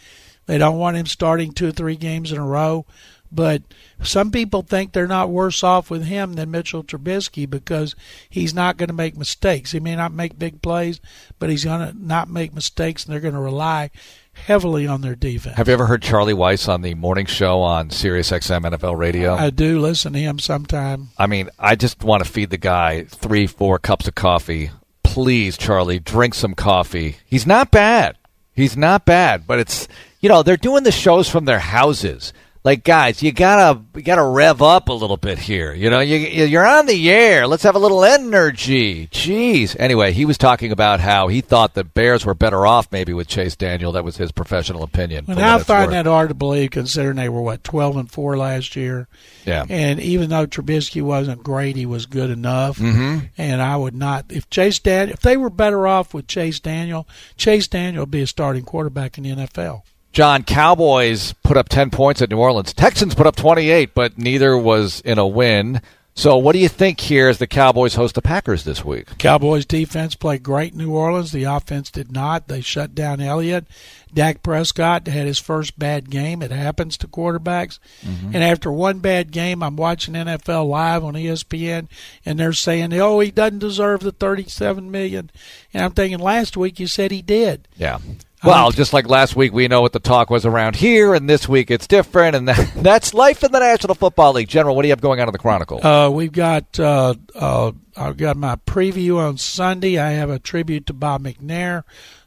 They 0.47 0.59
don't 0.59 0.79
want 0.79 0.97
him 0.97 1.07
starting 1.07 1.53
two 1.53 1.69
or 1.69 1.73
three 1.73 1.97
games 1.97 2.31
in 2.31 2.39
a 2.39 2.47
row. 2.47 2.85
But 3.35 3.63
some 4.03 4.31
people 4.31 4.63
think 4.63 4.93
they're 4.93 5.07
not 5.07 5.31
worse 5.31 5.65
off 5.65 5.91
with 5.91 6.05
him 6.05 6.35
than 6.35 6.51
Mitchell 6.51 6.85
Trubisky 6.85 7.49
because 7.49 7.97
he's 8.29 8.55
not 8.55 8.77
going 8.77 8.89
to 8.89 8.95
make 8.95 9.17
mistakes. 9.17 9.73
He 9.73 9.81
may 9.81 9.97
not 9.97 10.13
make 10.13 10.39
big 10.39 10.63
plays, 10.63 11.01
but 11.39 11.51
he's 11.51 11.65
going 11.65 11.89
to 11.89 11.95
not 11.99 12.31
make 12.31 12.55
mistakes, 12.55 13.05
and 13.05 13.13
they're 13.13 13.21
going 13.21 13.35
to 13.35 13.41
rely 13.41 13.91
heavily 14.35 14.87
on 14.87 15.01
their 15.01 15.15
defense. 15.15 15.57
Have 15.57 15.69
you 15.69 15.75
ever 15.75 15.87
heard 15.87 16.03
Charlie 16.03 16.35
Weis 16.35 16.69
on 16.69 16.83
the 16.83 16.95
morning 16.95 17.27
show 17.27 17.61
on 17.61 17.91
Sirius 17.91 18.31
XM 18.31 18.63
NFL 18.63 18.97
Radio? 18.99 19.35
I 19.35 19.51
do 19.51 19.81
listen 19.81 20.13
to 20.13 20.19
him 20.19 20.39
sometime. 20.39 21.09
I 21.19 21.27
mean, 21.27 21.51
I 21.59 21.77
just 21.77 22.03
want 22.05 22.25
to 22.25 22.31
feed 22.31 22.51
the 22.51 22.59
guy 22.59 23.05
three, 23.05 23.47
four 23.47 23.79
cups 23.79 24.09
of 24.09 24.15
coffee. 24.15 24.71
Please, 25.03 25.57
Charlie, 25.57 26.01
drink 26.01 26.35
some 26.35 26.55
coffee. 26.55 27.17
He's 27.27 27.47
not 27.47 27.71
bad. 27.71 28.17
He's 28.55 28.77
not 28.77 29.05
bad, 29.05 29.47
but 29.47 29.59
it's, 29.59 29.89
you 30.21 30.29
know, 30.29 30.43
they're 30.43 30.57
doing 30.57 30.85
the 30.85 30.93
shows 30.93 31.29
from 31.29 31.45
their 31.45 31.59
houses. 31.59 32.33
Like 32.65 32.83
guys, 32.83 33.23
you 33.23 33.31
gotta 33.31 33.83
you 33.95 34.01
gotta 34.01 34.25
rev 34.25 34.63
up 34.63 34.89
a 34.89 34.93
little 34.93 35.19
bit 35.19 35.39
here. 35.39 35.75
You 35.75 35.91
know, 35.91 36.01
you 36.01 36.17
you're 36.17 36.67
on 36.67 36.87
the 36.87 37.11
air. 37.11 37.47
Let's 37.47 37.63
have 37.63 37.77
a 37.77 37.79
little 37.79 38.03
energy. 38.03 39.07
Jeez. 39.09 39.77
Anyway, 39.79 40.13
he 40.13 40.25
was 40.25 40.39
talking 40.39 40.73
about 40.73 41.01
how 41.01 41.29
he 41.29 41.43
thought 41.43 41.75
the 41.75 41.85
Bears 41.85 42.25
were 42.25 42.35
better 42.35 42.67
off 42.67 42.91
maybe 42.91 43.13
with 43.13 43.29
Chase 43.29 43.55
Daniel. 43.55 43.93
That 43.93 44.03
was 44.03 44.17
his 44.17 44.33
professional 44.33 44.83
opinion. 44.83 45.27
And 45.29 45.39
I 45.39 45.59
find 45.59 45.93
that 45.93 46.07
hard 46.07 46.31
to 46.31 46.35
believe, 46.35 46.71
considering 46.71 47.17
they 47.17 47.29
were 47.29 47.43
what 47.43 47.65
twelve 47.65 47.99
and 47.99 48.11
four 48.11 48.39
last 48.39 48.77
year. 48.77 49.09
Yeah. 49.45 49.67
And 49.69 50.01
even 50.01 50.31
though 50.31 50.47
Trubisky 50.47 51.03
wasn't 51.03 51.45
great, 51.45 51.77
he 51.77 51.85
was 51.85 52.07
good 52.07 52.31
enough. 52.31 52.79
Mm-hmm. 52.79 53.27
And 53.37 53.61
I 53.61 53.77
would 53.77 53.95
not 53.95 54.25
if 54.31 54.49
Chase 54.49 54.79
Daniel 54.79 55.13
if 55.13 55.21
they 55.21 55.37
were 55.37 55.51
better 55.51 55.87
off 55.87 56.15
with 56.15 56.27
Chase 56.29 56.61
Daniel, 56.61 57.07
Chase 57.37 57.69
Daniel 57.69 58.03
would 58.03 58.11
be 58.11 58.23
a 58.23 58.27
starting 58.27 58.65
quarterback 58.65 59.19
in 59.19 59.25
the 59.25 59.31
NFL. 59.33 59.83
John, 60.15 60.45
Cowboys 60.45 61.33
put 61.43 61.57
up 61.57 61.69
10 61.69 61.91
points 61.91 62.23
at 62.23 62.31
New 62.31 62.39
Orleans. 62.39 62.73
Texans 62.73 63.17
put 63.17 63.27
up 63.27 63.35
28, 63.35 63.95
but 63.95 64.17
neither 64.17 64.57
was 64.57 65.01
in 65.01 65.19
a 65.19 65.27
win. 65.27 65.83
So, 66.17 66.37
what 66.37 66.53
do 66.53 66.61
you 66.61 66.69
think 66.69 67.01
here 67.01 67.29
as 67.29 67.39
the 67.39 67.49
Cowboys 67.49 67.97
host 67.97 68.15
the 68.15 68.23
Packers 68.23 68.63
this 68.63 68.85
week? 68.85 69.19
Cowboys 69.19 69.67
defense 69.67 70.15
played 70.15 70.45
great 70.45 70.71
in 70.71 70.79
New 70.79 70.93
Orleans. 70.93 71.33
The 71.33 71.43
offense 71.43 71.91
did 71.91 72.13
not. 72.13 72.47
They 72.47 72.61
shut 72.61 72.95
down 72.95 73.21
Elliott. 73.21 73.67
Dak 74.15 74.41
Prescott 74.45 75.09
had 75.09 75.27
his 75.27 75.41
first 75.41 75.77
bad 75.77 76.09
game. 76.09 76.41
It 76.41 76.53
happens 76.53 76.97
to 76.99 77.09
quarterbacks. 77.09 77.81
Mm-hmm. 78.03 78.27
And 78.27 78.45
after 78.45 78.71
one 78.71 79.01
bad 79.01 79.33
game, 79.33 79.61
I'm 79.61 79.75
watching 79.75 80.15
NFL 80.15 80.69
Live 80.69 81.03
on 81.03 81.15
ESPN, 81.15 81.89
and 82.25 82.39
they're 82.39 82.53
saying, 82.53 82.93
"Oh, 82.93 83.19
he 83.19 83.33
doesn't 83.33 83.59
deserve 83.59 83.99
the 83.99 84.13
37 84.13 84.89
million." 84.93 85.33
And 85.73 85.83
I'm 85.83 85.91
thinking, 85.91 86.21
last 86.21 86.57
week 86.57 86.79
you 86.79 86.87
said 86.87 87.11
he 87.11 87.23
did. 87.23 87.67
Yeah. 87.77 87.99
Well, 88.45 88.71
just 88.71 88.93
like 88.93 89.09
last 89.09 89.37
week, 89.37 89.53
we 89.53 89.69
know 89.69 89.81
what 89.81 89.93
the 89.93 90.01
talk 90.01 90.31
was 90.31 90.45
around 90.45 90.77
here, 90.77 91.15
and 91.15 91.29
this 91.29 91.49
week 91.49 91.71
it's 91.71 91.87
different, 91.87 92.37
and 92.37 92.49
that, 92.49 92.73
that's 92.77 93.15
life 93.15 93.43
in 93.43 93.53
the 93.53 93.61
National 93.61 93.95
Football 93.95 94.35
League. 94.35 94.49
General, 94.49 94.77
what 94.77 94.83
do 94.83 94.89
you 94.89 94.93
have 94.93 95.01
going 95.01 95.21
on 95.21 95.29
in 95.29 95.33
the 95.33 95.39
Chronicle? 95.39 95.85
Uh, 95.85 96.11
we've 96.11 96.33
got 96.33 96.79
uh, 96.79 97.15
uh, 97.35 97.73
I've 97.97 98.17
got 98.17 98.37
my 98.37 98.57
preview 98.57 99.19
on 99.19 99.39
Sunday. 99.39 99.99
I 99.99 100.11
have 100.11 100.31
a 100.31 100.39
tribute 100.39 100.87
to 100.87 100.93
Bob 100.93 101.23
McNair 101.23 101.85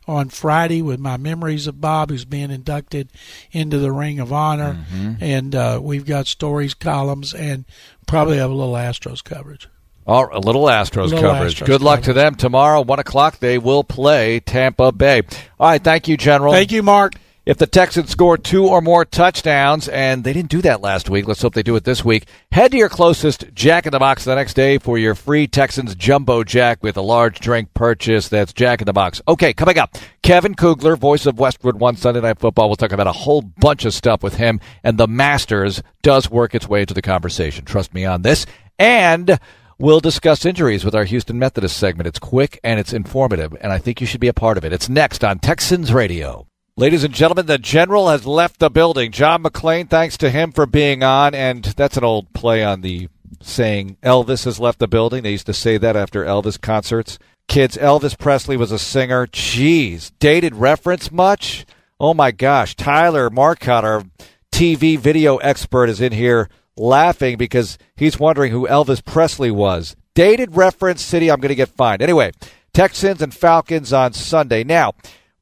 on 0.08 0.30
Friday 0.30 0.82
with 0.82 1.00
my 1.00 1.18
memories 1.18 1.68
of 1.68 1.82
Bob, 1.82 2.10
who's 2.10 2.26
being 2.26 2.50
inducted 2.50 3.10
into 3.52 3.78
the 3.78 3.92
Ring 3.92 4.20
of 4.20 4.32
Honor, 4.32 4.74
mm-hmm. 4.74 5.14
and 5.20 5.54
uh, 5.54 5.80
we've 5.82 6.06
got 6.06 6.28
stories, 6.28 6.74
columns, 6.74 7.34
and 7.34 7.66
probably 8.06 8.38
have 8.38 8.50
a 8.50 8.54
little 8.54 8.74
Astros 8.74 9.24
coverage. 9.24 9.68
Oh, 10.08 10.30
a 10.32 10.40
little 10.40 10.64
Astros 10.64 11.10
little 11.10 11.20
coverage. 11.22 11.60
Astros 11.60 11.66
Good 11.66 11.82
luck 11.82 12.00
coverage. 12.00 12.06
to 12.06 12.14
them 12.14 12.36
tomorrow, 12.36 12.82
one 12.82 13.00
o'clock. 13.00 13.40
They 13.40 13.58
will 13.58 13.84
play 13.84 14.40
Tampa 14.40 14.92
Bay. 14.92 15.24
All 15.60 15.70
right, 15.70 15.84
thank 15.84 16.08
you, 16.08 16.16
General. 16.16 16.54
Thank 16.54 16.72
you, 16.72 16.82
Mark. 16.82 17.14
If 17.46 17.58
the 17.58 17.66
Texans 17.66 18.10
score 18.10 18.38
two 18.38 18.68
or 18.68 18.82
more 18.82 19.06
touchdowns, 19.06 19.88
and 19.88 20.26
they 20.26 20.34
didn't 20.34 20.50
do 20.50 20.62
that 20.64 20.82
last 20.82 21.10
week, 21.10 21.30
let's 21.30 21.42
hope 21.42 21.54
they 21.54 21.64
do 21.64 21.78
it 21.78 21.86
this 21.86 22.04
week. 22.04 22.26
Head 22.52 22.72
to 22.72 22.78
your 22.78 22.90
closest 22.90 23.46
Jack 23.54 23.86
in 23.86 23.92
the 23.94 24.00
Box 24.00 24.26
the 24.26 24.36
next 24.36 24.54
day 24.54 24.78
for 24.80 24.98
your 24.98 25.16
free 25.16 25.48
Texans 25.48 25.96
Jumbo 25.96 26.44
Jack 26.44 26.84
with 26.84 26.98
a 26.98 27.02
large 27.02 27.40
drink 27.40 27.74
purchase. 27.74 28.28
That's 28.28 28.52
Jack 28.52 28.82
in 28.82 28.86
the 28.86 28.92
Box. 28.92 29.22
Okay, 29.30 29.54
coming 29.54 29.78
up, 29.78 29.96
Kevin 30.24 30.56
Kugler, 30.56 30.98
voice 30.98 31.26
of 31.26 31.40
Westwood 31.40 31.80
One 31.80 31.96
Sunday 31.96 32.20
Night 32.20 32.38
Football. 32.38 32.68
We'll 32.68 32.76
talk 32.76 32.92
about 32.92 33.08
a 33.08 33.14
whole 33.14 33.42
bunch 33.42 33.86
of 33.86 33.94
stuff 33.94 34.24
with 34.24 34.36
him, 34.36 34.60
and 34.84 34.98
the 34.98 35.08
Masters 35.08 35.82
does 36.02 36.30
work 36.30 36.54
its 36.54 36.68
way 36.68 36.82
into 36.82 36.94
the 36.94 37.02
conversation. 37.02 37.64
Trust 37.64 37.94
me 37.94 38.04
on 38.04 38.24
this. 38.24 38.46
And 38.78 39.40
We'll 39.80 40.00
discuss 40.00 40.44
injuries 40.44 40.84
with 40.84 40.96
our 40.96 41.04
Houston 41.04 41.38
Methodist 41.38 41.78
segment. 41.78 42.08
It's 42.08 42.18
quick 42.18 42.60
and 42.64 42.80
it's 42.80 42.94
informative, 42.94 43.56
and 43.62 43.72
I 43.72 43.78
think 43.78 44.02
you 44.02 44.08
should 44.08 44.20
be 44.20 44.28
a 44.28 44.34
part 44.34 44.58
of 44.58 44.66
it. 44.66 44.74
It's 44.74 44.90
next 44.90 45.24
on 45.24 45.38
Texans 45.38 45.94
Radio. 45.94 46.48
Ladies 46.78 47.04
and 47.04 47.14
gentlemen, 47.14 47.46
the 47.46 47.60
general 47.60 48.10
has 48.10 48.26
left 48.26 48.60
the 48.60 48.72
building. 48.72 49.12
John 49.12 49.44
McClain, 49.44 49.88
thanks 49.88 50.18
to 50.18 50.32
him 50.32 50.52
for 50.52 50.66
being 50.66 51.04
on, 51.04 51.36
and 51.36 51.64
that's 51.64 51.96
an 51.96 52.04
old 52.04 52.34
play 52.34 52.64
on 52.64 52.82
the 52.82 53.08
saying 53.40 53.98
Elvis 54.02 54.46
has 54.46 54.60
left 54.60 54.80
the 54.80 54.88
building. 54.88 55.22
They 55.22 55.34
used 55.34 55.46
to 55.46 55.54
say 55.54 55.78
that 55.78 55.96
after 55.96 56.26
Elvis 56.26 56.60
concerts. 56.60 57.20
Kids, 57.48 57.78
Elvis 57.78 58.18
Presley 58.18 58.58
was 58.58 58.72
a 58.72 58.80
singer. 58.80 59.28
Jeez, 59.28 60.12
dated 60.18 60.56
reference 60.56 61.12
much? 61.12 61.68
Oh 62.00 62.16
my 62.16 62.32
gosh, 62.32 62.76
Tyler 62.76 63.30
Marcotte, 63.30 63.86
our 63.86 64.06
TV 64.52 64.98
video 64.98 65.38
expert, 65.38 65.88
is 65.88 66.02
in 66.02 66.14
here 66.14 66.50
laughing 66.78 67.38
because 67.38 67.78
he's 67.96 68.20
wondering 68.20 68.52
who 68.52 68.68
Elvis 68.68 69.04
Presley 69.04 69.52
was. 69.52 69.96
Dated 70.14 70.56
reference 70.56 71.02
city, 71.02 71.30
I'm 71.30 71.40
going 71.40 71.50
to 71.50 71.56
get 71.56 71.70
fined. 71.70 72.02
Anyway, 72.02 72.32
Texans 72.74 73.22
and 73.22 73.34
Falcons 73.34 73.94
on 73.94 74.14
Sunday. 74.14 74.64
Now, 74.64 74.94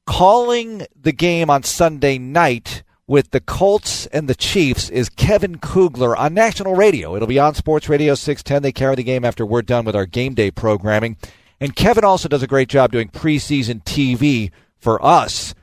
calling 0.05 0.85
the 0.99 1.11
game 1.11 1.49
on 1.49 1.63
Sunday 1.63 2.17
night 2.17 2.83
with 3.07 3.31
the 3.31 3.39
Colts 3.39 4.07
and 4.07 4.27
the 4.27 4.35
Chiefs 4.35 4.89
is 4.89 5.09
Kevin 5.09 5.59
Kugler 5.59 6.15
on 6.15 6.33
national 6.33 6.75
radio. 6.75 7.15
It'll 7.15 7.27
be 7.27 7.39
on 7.39 7.53
Sports 7.53 7.87
Radio 7.87 8.15
610. 8.15 8.63
They 8.63 8.71
carry 8.71 8.95
the 8.95 9.03
game 9.03 9.23
after 9.23 9.45
we're 9.45 9.61
done 9.61 9.85
with 9.85 9.95
our 9.95 10.05
game 10.05 10.33
day 10.33 10.51
programming. 10.51 11.17
And 11.59 11.75
Kevin 11.75 12.03
also 12.03 12.27
does 12.27 12.43
a 12.43 12.47
great 12.47 12.67
job 12.67 12.91
doing 12.91 13.09
preseason 13.09 13.83
TV 13.83 14.51
for 14.77 15.03
us 15.03 15.53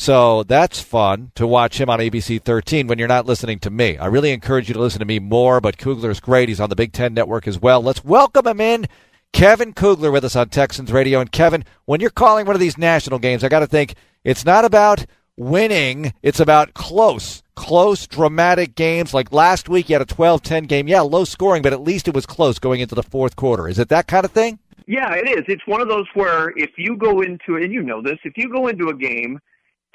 so 0.00 0.44
that's 0.44 0.80
fun 0.80 1.30
to 1.34 1.46
watch 1.46 1.78
him 1.78 1.90
on 1.90 1.98
ABC 1.98 2.40
13 2.42 2.86
when 2.86 2.98
you're 2.98 3.06
not 3.06 3.26
listening 3.26 3.58
to 3.58 3.68
me. 3.68 3.98
I 3.98 4.06
really 4.06 4.32
encourage 4.32 4.66
you 4.66 4.72
to 4.72 4.80
listen 4.80 5.00
to 5.00 5.04
me 5.04 5.18
more, 5.18 5.60
but 5.60 5.76
Kugler's 5.76 6.20
great. 6.20 6.48
He's 6.48 6.58
on 6.58 6.70
the 6.70 6.74
Big 6.74 6.94
Ten 6.94 7.12
Network 7.12 7.46
as 7.46 7.60
well. 7.60 7.82
Let's 7.82 8.02
welcome 8.02 8.46
him 8.46 8.62
in. 8.62 8.86
Kevin 9.34 9.74
Kugler 9.74 10.10
with 10.10 10.24
us 10.24 10.36
on 10.36 10.48
Texans 10.48 10.90
Radio. 10.90 11.20
And 11.20 11.30
Kevin, 11.30 11.66
when 11.84 12.00
you're 12.00 12.08
calling 12.08 12.46
one 12.46 12.56
of 12.56 12.60
these 12.60 12.78
national 12.78 13.18
games, 13.18 13.44
I 13.44 13.50
got 13.50 13.60
to 13.60 13.66
think 13.66 13.92
it's 14.24 14.46
not 14.46 14.64
about 14.64 15.04
winning, 15.36 16.14
it's 16.22 16.40
about 16.40 16.72
close, 16.72 17.42
close, 17.54 18.06
dramatic 18.06 18.76
games. 18.76 19.12
Like 19.12 19.32
last 19.32 19.68
week, 19.68 19.90
you 19.90 19.96
had 19.96 20.00
a 20.00 20.06
12 20.06 20.40
10 20.40 20.64
game. 20.64 20.88
Yeah, 20.88 21.02
low 21.02 21.24
scoring, 21.24 21.60
but 21.60 21.74
at 21.74 21.82
least 21.82 22.08
it 22.08 22.14
was 22.14 22.24
close 22.24 22.58
going 22.58 22.80
into 22.80 22.94
the 22.94 23.02
fourth 23.02 23.36
quarter. 23.36 23.68
Is 23.68 23.78
it 23.78 23.90
that 23.90 24.06
kind 24.06 24.24
of 24.24 24.30
thing? 24.30 24.60
Yeah, 24.86 25.12
it 25.12 25.28
is. 25.28 25.44
It's 25.46 25.66
one 25.66 25.82
of 25.82 25.88
those 25.88 26.06
where 26.14 26.54
if 26.56 26.70
you 26.78 26.96
go 26.96 27.20
into 27.20 27.56
and 27.56 27.70
you 27.70 27.82
know 27.82 28.00
this, 28.00 28.16
if 28.24 28.38
you 28.38 28.50
go 28.50 28.66
into 28.66 28.88
a 28.88 28.96
game 28.96 29.38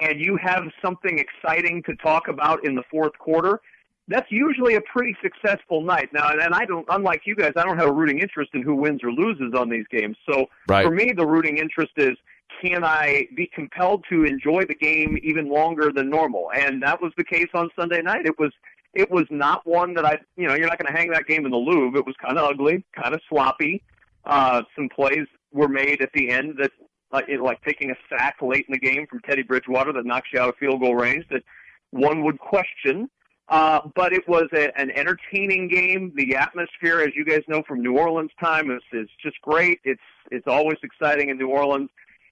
and 0.00 0.20
you 0.20 0.38
have 0.42 0.64
something 0.84 1.18
exciting 1.18 1.82
to 1.84 1.94
talk 1.96 2.28
about 2.28 2.64
in 2.64 2.74
the 2.74 2.82
fourth 2.90 3.16
quarter, 3.18 3.60
that's 4.08 4.30
usually 4.30 4.76
a 4.76 4.80
pretty 4.80 5.16
successful 5.22 5.80
night. 5.80 6.10
Now, 6.12 6.30
and 6.30 6.54
I 6.54 6.64
don't, 6.64 6.86
unlike 6.90 7.22
you 7.24 7.34
guys, 7.34 7.52
I 7.56 7.64
don't 7.64 7.78
have 7.78 7.88
a 7.88 7.92
rooting 7.92 8.20
interest 8.20 8.50
in 8.54 8.62
who 8.62 8.74
wins 8.76 9.02
or 9.02 9.10
loses 9.10 9.52
on 9.58 9.68
these 9.68 9.86
games. 9.90 10.16
So 10.30 10.46
right. 10.68 10.84
for 10.84 10.92
me, 10.92 11.12
the 11.16 11.26
rooting 11.26 11.58
interest 11.58 11.92
is 11.96 12.16
can 12.62 12.84
I 12.84 13.26
be 13.36 13.50
compelled 13.52 14.04
to 14.10 14.24
enjoy 14.24 14.64
the 14.64 14.74
game 14.74 15.18
even 15.22 15.50
longer 15.50 15.90
than 15.92 16.08
normal? 16.08 16.50
And 16.54 16.82
that 16.82 17.00
was 17.02 17.12
the 17.16 17.24
case 17.24 17.48
on 17.54 17.68
Sunday 17.78 18.00
night. 18.02 18.26
It 18.26 18.38
was 18.38 18.52
it 18.94 19.10
was 19.10 19.24
not 19.30 19.66
one 19.66 19.92
that 19.94 20.06
I, 20.06 20.18
you 20.36 20.46
know, 20.46 20.54
you're 20.54 20.68
not 20.68 20.78
going 20.78 20.90
to 20.90 20.98
hang 20.98 21.10
that 21.10 21.26
game 21.26 21.44
in 21.44 21.50
the 21.50 21.58
Louvre. 21.58 21.98
It 21.98 22.06
was 22.06 22.14
kind 22.24 22.38
of 22.38 22.48
ugly, 22.48 22.82
kind 22.98 23.14
of 23.14 23.20
sloppy. 23.28 23.82
Uh, 24.24 24.62
some 24.74 24.88
plays 24.88 25.26
were 25.52 25.68
made 25.68 26.00
at 26.00 26.08
the 26.14 26.30
end 26.30 26.54
that 26.58 26.70
uh, 27.16 27.22
it, 27.28 27.40
like 27.40 27.62
taking 27.62 27.90
a 27.90 27.94
sack 28.08 28.36
late 28.42 28.66
in 28.68 28.72
the 28.72 28.78
game 28.78 29.06
from 29.08 29.20
Teddy 29.20 29.42
Bridgewater 29.42 29.92
that 29.92 30.04
knocks 30.04 30.28
you 30.32 30.40
out 30.40 30.48
of 30.48 30.56
field 30.56 30.80
goal 30.80 30.94
range 30.94 31.24
that 31.30 31.42
one 31.90 32.24
would 32.24 32.38
question. 32.38 33.08
Uh, 33.48 33.80
but 33.94 34.12
it 34.12 34.26
was 34.26 34.48
a, 34.54 34.76
an 34.76 34.90
entertaining 34.90 35.68
game. 35.68 36.12
The 36.16 36.34
atmosphere, 36.34 37.00
as 37.00 37.10
you 37.14 37.24
guys 37.24 37.42
know 37.46 37.62
from 37.62 37.80
New 37.80 37.96
Orleans 37.96 38.32
time, 38.42 38.72
is, 38.72 38.82
is 38.92 39.08
just 39.22 39.40
great. 39.40 39.78
It's 39.84 40.00
it's 40.32 40.48
always 40.48 40.78
exciting 40.82 41.28
in 41.28 41.38
New 41.38 41.50
Orleans, 41.50 41.88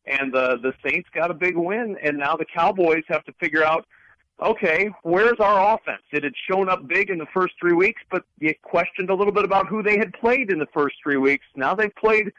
and 0.06 0.34
the 0.34 0.58
the 0.60 0.72
Saints 0.84 1.08
got 1.14 1.30
a 1.30 1.34
big 1.34 1.56
win, 1.56 1.96
and 2.02 2.18
now 2.18 2.34
the 2.34 2.44
Cowboys 2.44 3.04
have 3.06 3.22
to 3.26 3.32
figure 3.34 3.64
out, 3.64 3.86
okay, 4.42 4.90
where's 5.04 5.38
our 5.38 5.76
offense? 5.76 6.02
It 6.10 6.24
had 6.24 6.32
shown 6.50 6.68
up 6.68 6.88
big 6.88 7.10
in 7.10 7.18
the 7.18 7.28
first 7.32 7.54
three 7.60 7.74
weeks, 7.74 8.02
but 8.10 8.24
you 8.40 8.52
questioned 8.62 9.08
a 9.08 9.14
little 9.14 9.32
bit 9.32 9.44
about 9.44 9.68
who 9.68 9.84
they 9.84 9.96
had 9.96 10.12
played 10.14 10.50
in 10.50 10.58
the 10.58 10.66
first 10.74 10.96
three 11.00 11.16
weeks. 11.16 11.46
Now 11.54 11.76
they've 11.76 11.94
played 11.94 12.32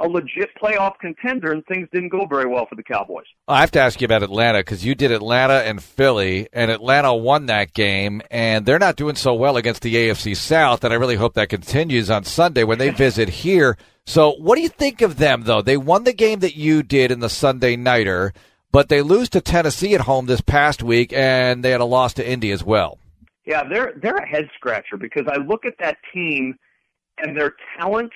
a 0.00 0.08
legit 0.08 0.48
playoff 0.60 0.98
contender, 0.98 1.52
and 1.52 1.64
things 1.66 1.86
didn't 1.92 2.08
go 2.08 2.26
very 2.26 2.46
well 2.46 2.66
for 2.66 2.74
the 2.74 2.82
Cowboys. 2.82 3.26
I 3.46 3.60
have 3.60 3.70
to 3.72 3.80
ask 3.80 4.00
you 4.00 4.06
about 4.06 4.22
Atlanta 4.22 4.60
because 4.60 4.84
you 4.84 4.94
did 4.94 5.12
Atlanta 5.12 5.62
and 5.62 5.82
Philly, 5.82 6.48
and 6.52 6.70
Atlanta 6.70 7.14
won 7.14 7.46
that 7.46 7.74
game, 7.74 8.22
and 8.30 8.64
they're 8.64 8.78
not 8.78 8.96
doing 8.96 9.14
so 9.14 9.34
well 9.34 9.56
against 9.56 9.82
the 9.82 9.94
AFC 9.94 10.36
South, 10.36 10.84
and 10.84 10.92
I 10.92 10.96
really 10.96 11.16
hope 11.16 11.34
that 11.34 11.50
continues 11.50 12.10
on 12.10 12.24
Sunday 12.24 12.64
when 12.64 12.78
they 12.78 12.90
visit 12.90 13.28
here. 13.44 13.76
So, 14.06 14.32
what 14.38 14.56
do 14.56 14.62
you 14.62 14.70
think 14.70 15.02
of 15.02 15.18
them, 15.18 15.42
though? 15.42 15.62
They 15.62 15.76
won 15.76 16.04
the 16.04 16.14
game 16.14 16.40
that 16.40 16.56
you 16.56 16.82
did 16.82 17.10
in 17.10 17.20
the 17.20 17.28
Sunday 17.28 17.76
Nighter, 17.76 18.32
but 18.72 18.88
they 18.88 19.02
lose 19.02 19.28
to 19.30 19.40
Tennessee 19.40 19.94
at 19.94 20.00
home 20.00 20.26
this 20.26 20.40
past 20.40 20.82
week, 20.82 21.12
and 21.12 21.62
they 21.62 21.70
had 21.70 21.82
a 21.82 21.84
loss 21.84 22.14
to 22.14 22.28
Indy 22.28 22.50
as 22.50 22.64
well. 22.64 22.98
Yeah, 23.44 23.64
they're 23.68 23.94
they're 24.00 24.16
a 24.16 24.28
head 24.28 24.48
scratcher 24.54 24.96
because 24.96 25.26
I 25.28 25.36
look 25.36 25.64
at 25.64 25.74
that 25.80 25.98
team 26.14 26.56
and 27.18 27.36
their 27.36 27.54
talent 27.78 28.12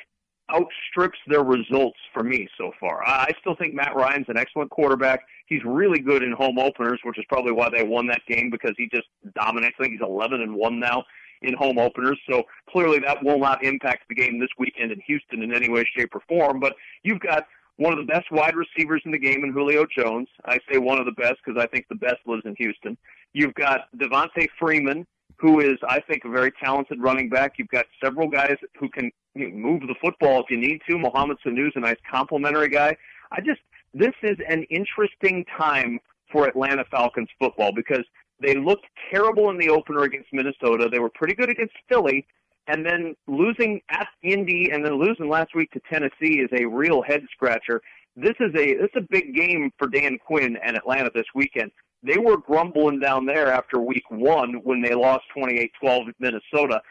outstrips 0.52 1.18
their 1.26 1.42
results 1.42 1.98
for 2.12 2.22
me 2.22 2.48
so 2.58 2.72
far. 2.78 3.02
I 3.06 3.30
still 3.40 3.56
think 3.56 3.74
Matt 3.74 3.94
Ryan's 3.94 4.26
an 4.28 4.36
excellent 4.36 4.70
quarterback. 4.70 5.20
He's 5.46 5.62
really 5.64 6.00
good 6.00 6.22
in 6.22 6.32
home 6.32 6.58
openers, 6.58 7.00
which 7.04 7.18
is 7.18 7.24
probably 7.28 7.52
why 7.52 7.70
they 7.70 7.82
won 7.82 8.06
that 8.08 8.20
game 8.28 8.50
because 8.50 8.72
he 8.76 8.88
just 8.92 9.08
dominates. 9.34 9.76
I 9.78 9.84
think 9.84 9.92
he's 9.94 10.06
11 10.06 10.42
and 10.42 10.54
1 10.54 10.80
now 10.80 11.04
in 11.42 11.54
home 11.54 11.78
openers. 11.78 12.18
So 12.28 12.44
clearly 12.70 12.98
that 13.00 13.22
will 13.22 13.38
not 13.38 13.64
impact 13.64 14.08
the 14.08 14.14
game 14.14 14.38
this 14.38 14.50
weekend 14.58 14.92
in 14.92 15.00
Houston 15.06 15.42
in 15.42 15.54
any 15.54 15.68
way, 15.68 15.84
shape, 15.96 16.14
or 16.14 16.20
form. 16.28 16.60
But 16.60 16.74
you've 17.02 17.20
got 17.20 17.46
one 17.76 17.92
of 17.92 17.98
the 17.98 18.12
best 18.12 18.30
wide 18.30 18.54
receivers 18.54 19.02
in 19.04 19.10
the 19.10 19.18
game 19.18 19.44
in 19.44 19.52
Julio 19.52 19.86
Jones. 19.96 20.28
I 20.44 20.58
say 20.70 20.78
one 20.78 20.98
of 20.98 21.06
the 21.06 21.12
best 21.12 21.36
because 21.44 21.60
I 21.60 21.66
think 21.66 21.86
the 21.88 21.96
best 21.96 22.18
lives 22.26 22.42
in 22.44 22.54
Houston. 22.56 22.96
You've 23.32 23.54
got 23.54 23.88
Devonta 23.96 24.46
Freeman, 24.58 25.06
who 25.36 25.60
is, 25.60 25.76
I 25.88 26.00
think, 26.00 26.24
a 26.24 26.30
very 26.30 26.52
talented 26.62 27.00
running 27.00 27.28
back. 27.28 27.54
You've 27.58 27.68
got 27.68 27.86
several 28.02 28.28
guys 28.28 28.56
who 28.78 28.88
can 28.88 29.10
move 29.34 29.80
the 29.82 29.94
football 30.00 30.40
if 30.40 30.50
you 30.50 30.56
need 30.56 30.80
to. 30.88 30.98
Mohamed 30.98 31.38
Sanu's 31.42 31.72
a 31.74 31.80
nice 31.80 31.96
complementary 32.10 32.68
guy. 32.68 32.96
I 33.32 33.40
just, 33.40 33.60
this 33.92 34.14
is 34.22 34.36
an 34.48 34.64
interesting 34.70 35.44
time 35.58 35.98
for 36.30 36.46
Atlanta 36.46 36.84
Falcons 36.90 37.28
football 37.38 37.72
because 37.74 38.04
they 38.40 38.54
looked 38.54 38.86
terrible 39.10 39.50
in 39.50 39.58
the 39.58 39.68
opener 39.68 40.02
against 40.02 40.28
Minnesota. 40.32 40.88
They 40.90 40.98
were 40.98 41.10
pretty 41.10 41.34
good 41.34 41.50
against 41.50 41.74
Philly. 41.88 42.26
And 42.66 42.84
then 42.84 43.14
losing 43.26 43.82
at 43.90 44.08
Indy 44.22 44.70
and 44.72 44.84
then 44.84 44.98
losing 44.98 45.28
last 45.28 45.54
week 45.54 45.70
to 45.72 45.80
Tennessee 45.90 46.40
is 46.40 46.48
a 46.58 46.64
real 46.64 47.02
head 47.02 47.22
scratcher. 47.30 47.82
This 48.16 48.34
is 48.40 48.54
a 48.54 48.74
this 48.74 48.90
is 48.94 49.02
a 49.02 49.06
big 49.10 49.34
game 49.34 49.70
for 49.78 49.86
Dan 49.86 50.18
Quinn 50.24 50.56
and 50.64 50.76
Atlanta 50.76 51.10
this 51.14 51.26
weekend. 51.34 51.72
They 52.04 52.18
were 52.18 52.36
grumbling 52.36 53.00
down 53.00 53.24
there 53.24 53.50
after 53.50 53.80
week 53.80 54.04
one 54.10 54.60
when 54.62 54.82
they 54.82 54.94
lost 54.94 55.24
28-12 55.36 56.08
at 56.08 56.14
Minnesota. 56.18 56.82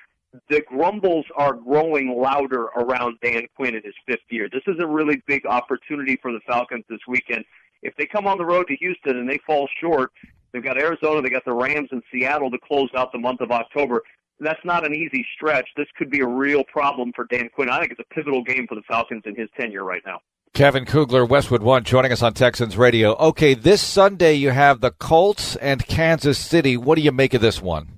The 0.50 0.64
grumbles 0.68 1.26
are 1.36 1.54
growing 1.54 2.20
louder 2.20 2.64
around 2.76 3.20
Dan 3.22 3.44
Quinn 3.56 3.76
in 3.76 3.84
his 3.84 3.94
fifth 4.08 4.26
year. 4.32 4.50
This 4.52 4.64
is 4.66 4.82
a 4.82 4.88
really 4.88 5.22
big 5.28 5.46
opportunity 5.46 6.18
for 6.20 6.32
the 6.32 6.40
Falcons 6.48 6.84
this 6.90 7.00
weekend. 7.08 7.46
If 7.84 7.96
they 7.96 8.08
come 8.08 8.26
on 8.26 8.40
the 8.40 8.46
road 8.46 8.66
to 8.70 8.76
Houston 8.78 9.18
and 9.18 9.30
they 9.30 9.40
fall 9.46 9.70
short, 9.80 10.12
they've 10.52 10.64
got 10.64 10.82
Arizona, 10.82 11.22
they 11.22 11.30
got 11.30 11.46
the 11.46 11.54
Rams 11.54 11.90
and 11.92 12.02
Seattle 12.12 12.50
to 12.50 12.58
close 12.58 12.90
out 12.98 13.12
the 13.12 13.20
month 13.20 13.42
of 13.42 13.52
October. 13.52 14.02
That's 14.40 14.66
not 14.66 14.84
an 14.84 14.96
easy 14.96 15.24
stretch. 15.36 15.70
This 15.78 15.88
could 15.96 16.10
be 16.10 16.22
a 16.22 16.28
real 16.28 16.64
problem 16.64 17.12
for 17.16 17.26
Dan 17.26 17.50
Quinn. 17.54 17.70
I 17.70 17.80
think 17.80 17.92
it's 17.92 18.02
a 18.02 18.14
pivotal 18.16 18.44
game 18.44 18.66
for 18.68 18.74
the 18.74 18.82
Falcons 18.88 19.22
in 19.26 19.36
his 19.36 19.50
tenure 19.56 19.84
right 19.84 20.02
now. 20.08 20.22
Kevin 20.54 20.86
Kugler, 20.86 21.26
Westwood 21.26 21.64
One, 21.64 21.84
joining 21.84 22.12
us 22.12 22.22
on 22.22 22.36
Texans 22.36 22.78
Radio. 22.78 23.16
Okay, 23.16 23.56
this 23.56 23.82
Sunday 23.82 24.36
you 24.36 24.52
have 24.52 24.82
the 24.82 24.92
Colts 24.92 25.56
and 25.56 25.84
Kansas 25.88 26.38
City. 26.38 26.78
What 26.78 26.94
do 26.94 27.02
you 27.02 27.12
make 27.12 27.34
of 27.34 27.42
this 27.42 27.60
one? 27.60 27.98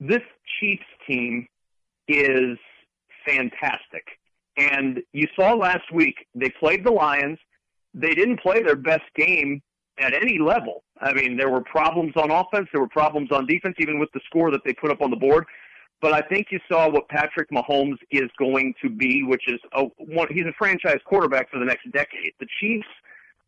This 0.00 0.22
Chiefs 0.58 0.82
team 1.06 1.46
is 2.08 2.58
fantastic. 3.24 4.02
And 4.56 4.98
you 5.12 5.28
saw 5.36 5.52
last 5.52 5.92
week, 5.92 6.26
they 6.34 6.50
played 6.58 6.84
the 6.84 6.90
Lions. 6.90 7.38
They 7.94 8.14
didn't 8.14 8.40
play 8.40 8.64
their 8.64 8.74
best 8.74 9.04
game 9.14 9.62
at 10.00 10.12
any 10.12 10.40
level. 10.40 10.82
I 11.00 11.12
mean, 11.12 11.36
there 11.36 11.50
were 11.50 11.62
problems 11.62 12.14
on 12.16 12.32
offense, 12.32 12.66
there 12.72 12.80
were 12.80 12.88
problems 12.88 13.30
on 13.30 13.46
defense, 13.46 13.76
even 13.78 14.00
with 14.00 14.10
the 14.12 14.20
score 14.26 14.50
that 14.50 14.62
they 14.64 14.72
put 14.72 14.90
up 14.90 15.02
on 15.02 15.10
the 15.10 15.16
board. 15.16 15.44
But 16.02 16.12
I 16.12 16.20
think 16.20 16.48
you 16.50 16.58
saw 16.68 16.90
what 16.90 17.08
Patrick 17.08 17.48
Mahomes 17.50 17.96
is 18.10 18.28
going 18.36 18.74
to 18.82 18.90
be, 18.90 19.22
which 19.22 19.44
is 19.46 19.60
a, 19.72 19.84
one, 19.98 20.26
he's 20.30 20.44
a 20.44 20.52
franchise 20.58 20.98
quarterback 21.04 21.48
for 21.48 21.60
the 21.60 21.64
next 21.64 21.90
decade. 21.92 22.32
The 22.40 22.48
Chiefs 22.60 22.88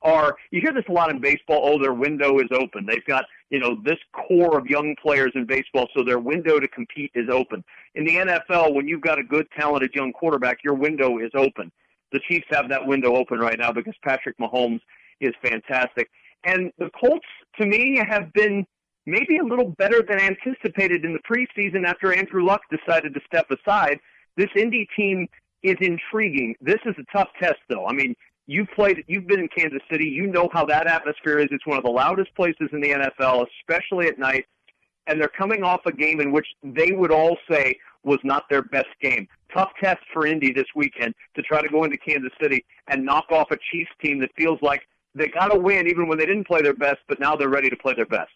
are 0.02 0.36
you 0.50 0.60
hear 0.60 0.72
this 0.72 0.84
a 0.88 0.92
lot 0.92 1.10
in 1.10 1.18
baseball. 1.18 1.62
Oh, 1.64 1.82
their 1.82 1.94
window 1.94 2.38
is 2.38 2.48
open. 2.52 2.86
They've 2.86 3.04
got 3.06 3.24
you 3.50 3.58
know 3.58 3.76
this 3.84 3.98
core 4.12 4.56
of 4.56 4.66
young 4.66 4.94
players 5.02 5.32
in 5.34 5.46
baseball, 5.46 5.88
so 5.96 6.04
their 6.04 6.20
window 6.20 6.60
to 6.60 6.68
compete 6.68 7.10
is 7.14 7.28
open. 7.28 7.64
In 7.96 8.04
the 8.04 8.16
NFL, 8.16 8.74
when 8.74 8.86
you've 8.86 9.00
got 9.00 9.18
a 9.18 9.24
good, 9.24 9.48
talented 9.58 9.92
young 9.94 10.12
quarterback, 10.12 10.58
your 10.62 10.74
window 10.74 11.18
is 11.18 11.30
open. 11.34 11.72
The 12.12 12.20
Chiefs 12.28 12.46
have 12.50 12.68
that 12.68 12.86
window 12.86 13.16
open 13.16 13.40
right 13.40 13.58
now 13.58 13.72
because 13.72 13.94
Patrick 14.04 14.38
Mahomes 14.38 14.80
is 15.20 15.32
fantastic. 15.42 16.08
And 16.44 16.70
the 16.78 16.90
Colts, 16.90 17.26
to 17.58 17.66
me, 17.66 18.00
have 18.06 18.32
been 18.34 18.66
maybe 19.06 19.38
a 19.38 19.44
little 19.44 19.70
better 19.78 20.02
than 20.02 20.20
anticipated 20.20 21.04
in 21.04 21.12
the 21.12 21.20
preseason 21.20 21.86
after 21.86 22.12
Andrew 22.12 22.44
Luck 22.44 22.62
decided 22.70 23.14
to 23.14 23.20
step 23.26 23.46
aside. 23.50 23.98
This 24.36 24.50
Indy 24.56 24.88
team 24.96 25.28
is 25.62 25.76
intriguing. 25.80 26.54
This 26.60 26.80
is 26.84 26.94
a 26.98 27.16
tough 27.16 27.28
test, 27.40 27.60
though. 27.68 27.86
I 27.86 27.92
mean, 27.92 28.14
you've 28.46 28.68
played, 28.74 29.04
you've 29.06 29.26
been 29.26 29.40
in 29.40 29.48
Kansas 29.48 29.82
City. 29.90 30.06
You 30.06 30.26
know 30.26 30.48
how 30.52 30.64
that 30.66 30.86
atmosphere 30.86 31.38
is. 31.38 31.48
It's 31.50 31.66
one 31.66 31.78
of 31.78 31.84
the 31.84 31.90
loudest 31.90 32.34
places 32.34 32.68
in 32.72 32.80
the 32.80 32.90
NFL, 32.90 33.46
especially 33.60 34.06
at 34.06 34.18
night. 34.18 34.46
And 35.06 35.20
they're 35.20 35.28
coming 35.28 35.62
off 35.62 35.80
a 35.86 35.92
game 35.92 36.20
in 36.20 36.32
which 36.32 36.46
they 36.62 36.92
would 36.92 37.10
all 37.10 37.36
say 37.50 37.76
was 38.04 38.18
not 38.24 38.44
their 38.48 38.62
best 38.62 38.88
game. 39.02 39.28
Tough 39.52 39.70
test 39.82 40.00
for 40.12 40.26
Indy 40.26 40.52
this 40.52 40.66
weekend 40.74 41.14
to 41.36 41.42
try 41.42 41.60
to 41.62 41.68
go 41.68 41.84
into 41.84 41.96
Kansas 41.98 42.32
City 42.40 42.64
and 42.88 43.04
knock 43.04 43.26
off 43.30 43.50
a 43.50 43.56
Chiefs 43.70 43.90
team 44.02 44.18
that 44.20 44.30
feels 44.36 44.58
like 44.62 44.82
they 45.14 45.28
got 45.28 45.48
to 45.48 45.58
win 45.58 45.86
even 45.86 46.08
when 46.08 46.18
they 46.18 46.26
didn't 46.26 46.46
play 46.46 46.62
their 46.62 46.74
best, 46.74 46.98
but 47.08 47.20
now 47.20 47.36
they're 47.36 47.48
ready 47.48 47.70
to 47.70 47.76
play 47.76 47.94
their 47.94 48.06
best. 48.06 48.32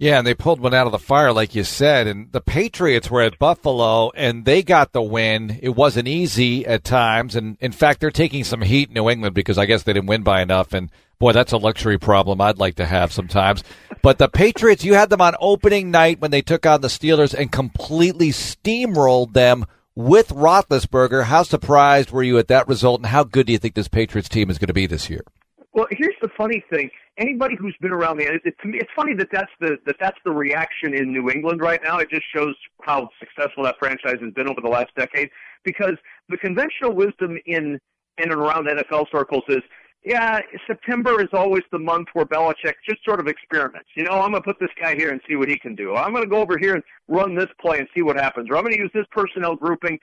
Yeah, 0.00 0.16
and 0.16 0.26
they 0.26 0.32
pulled 0.32 0.60
one 0.60 0.72
out 0.72 0.86
of 0.86 0.92
the 0.92 0.98
fire, 0.98 1.30
like 1.30 1.54
you 1.54 1.62
said. 1.62 2.06
And 2.06 2.32
the 2.32 2.40
Patriots 2.40 3.10
were 3.10 3.20
at 3.20 3.38
Buffalo, 3.38 4.10
and 4.12 4.46
they 4.46 4.62
got 4.62 4.92
the 4.92 5.02
win. 5.02 5.60
It 5.62 5.76
wasn't 5.76 6.08
easy 6.08 6.64
at 6.64 6.84
times, 6.84 7.36
and 7.36 7.58
in 7.60 7.70
fact, 7.70 8.00
they're 8.00 8.10
taking 8.10 8.42
some 8.42 8.62
heat 8.62 8.88
in 8.88 8.94
New 8.94 9.10
England 9.10 9.34
because 9.34 9.58
I 9.58 9.66
guess 9.66 9.82
they 9.82 9.92
didn't 9.92 10.08
win 10.08 10.22
by 10.22 10.40
enough. 10.40 10.72
And 10.72 10.90
boy, 11.18 11.32
that's 11.32 11.52
a 11.52 11.58
luxury 11.58 11.98
problem 11.98 12.40
I'd 12.40 12.56
like 12.56 12.76
to 12.76 12.86
have 12.86 13.12
sometimes. 13.12 13.62
But 14.00 14.16
the 14.16 14.30
Patriots, 14.30 14.86
you 14.86 14.94
had 14.94 15.10
them 15.10 15.20
on 15.20 15.34
opening 15.38 15.90
night 15.90 16.18
when 16.18 16.30
they 16.30 16.40
took 16.40 16.64
on 16.64 16.80
the 16.80 16.88
Steelers 16.88 17.34
and 17.34 17.52
completely 17.52 18.30
steamrolled 18.30 19.34
them 19.34 19.66
with 19.94 20.28
Roethlisberger. 20.28 21.24
How 21.24 21.42
surprised 21.42 22.10
were 22.10 22.22
you 22.22 22.38
at 22.38 22.48
that 22.48 22.68
result, 22.68 23.00
and 23.00 23.08
how 23.08 23.24
good 23.24 23.48
do 23.48 23.52
you 23.52 23.58
think 23.58 23.74
this 23.74 23.88
Patriots 23.88 24.30
team 24.30 24.48
is 24.48 24.56
going 24.56 24.68
to 24.68 24.72
be 24.72 24.86
this 24.86 25.10
year? 25.10 25.24
Well, 25.72 25.86
here's 25.90 26.16
the 26.20 26.28
funny 26.36 26.64
thing. 26.68 26.90
Anybody 27.16 27.54
who's 27.56 27.76
been 27.80 27.92
around 27.92 28.16
the 28.16 28.24
it, 28.24 28.54
to 28.60 28.68
me, 28.68 28.78
it's 28.78 28.90
funny 28.96 29.14
that 29.14 29.28
that's 29.30 29.52
the 29.60 29.76
that 29.86 29.96
that's 30.00 30.18
the 30.24 30.32
reaction 30.32 30.94
in 30.94 31.12
New 31.12 31.30
England 31.30 31.60
right 31.60 31.80
now. 31.84 31.98
It 31.98 32.10
just 32.10 32.24
shows 32.34 32.54
how 32.82 33.08
successful 33.20 33.62
that 33.64 33.76
franchise 33.78 34.16
has 34.20 34.32
been 34.34 34.48
over 34.48 34.60
the 34.60 34.68
last 34.68 34.90
decade. 34.96 35.30
Because 35.64 35.94
the 36.28 36.38
conventional 36.38 36.92
wisdom 36.92 37.38
in 37.46 37.78
in 38.18 38.32
and 38.32 38.40
around 38.40 38.66
NFL 38.66 39.06
circles 39.12 39.44
is, 39.48 39.62
yeah, 40.04 40.40
September 40.66 41.20
is 41.22 41.28
always 41.32 41.62
the 41.72 41.78
month 41.78 42.08
where 42.14 42.24
Belichick 42.24 42.74
just 42.88 43.04
sort 43.04 43.20
of 43.20 43.28
experiments. 43.28 43.88
You 43.94 44.04
know, 44.04 44.12
I'm 44.12 44.30
going 44.30 44.34
to 44.34 44.40
put 44.40 44.58
this 44.58 44.70
guy 44.80 44.94
here 44.96 45.10
and 45.10 45.20
see 45.28 45.36
what 45.36 45.48
he 45.48 45.58
can 45.58 45.74
do. 45.74 45.94
I'm 45.94 46.12
going 46.12 46.24
to 46.24 46.30
go 46.30 46.40
over 46.40 46.56
here 46.58 46.74
and 46.74 46.82
run 47.08 47.34
this 47.34 47.48
play 47.60 47.78
and 47.78 47.88
see 47.94 48.02
what 48.02 48.16
happens. 48.16 48.48
Or 48.50 48.56
I'm 48.56 48.62
going 48.62 48.74
to 48.74 48.80
use 48.80 48.90
this 48.94 49.06
personnel 49.12 49.56
grouping. 49.56 49.98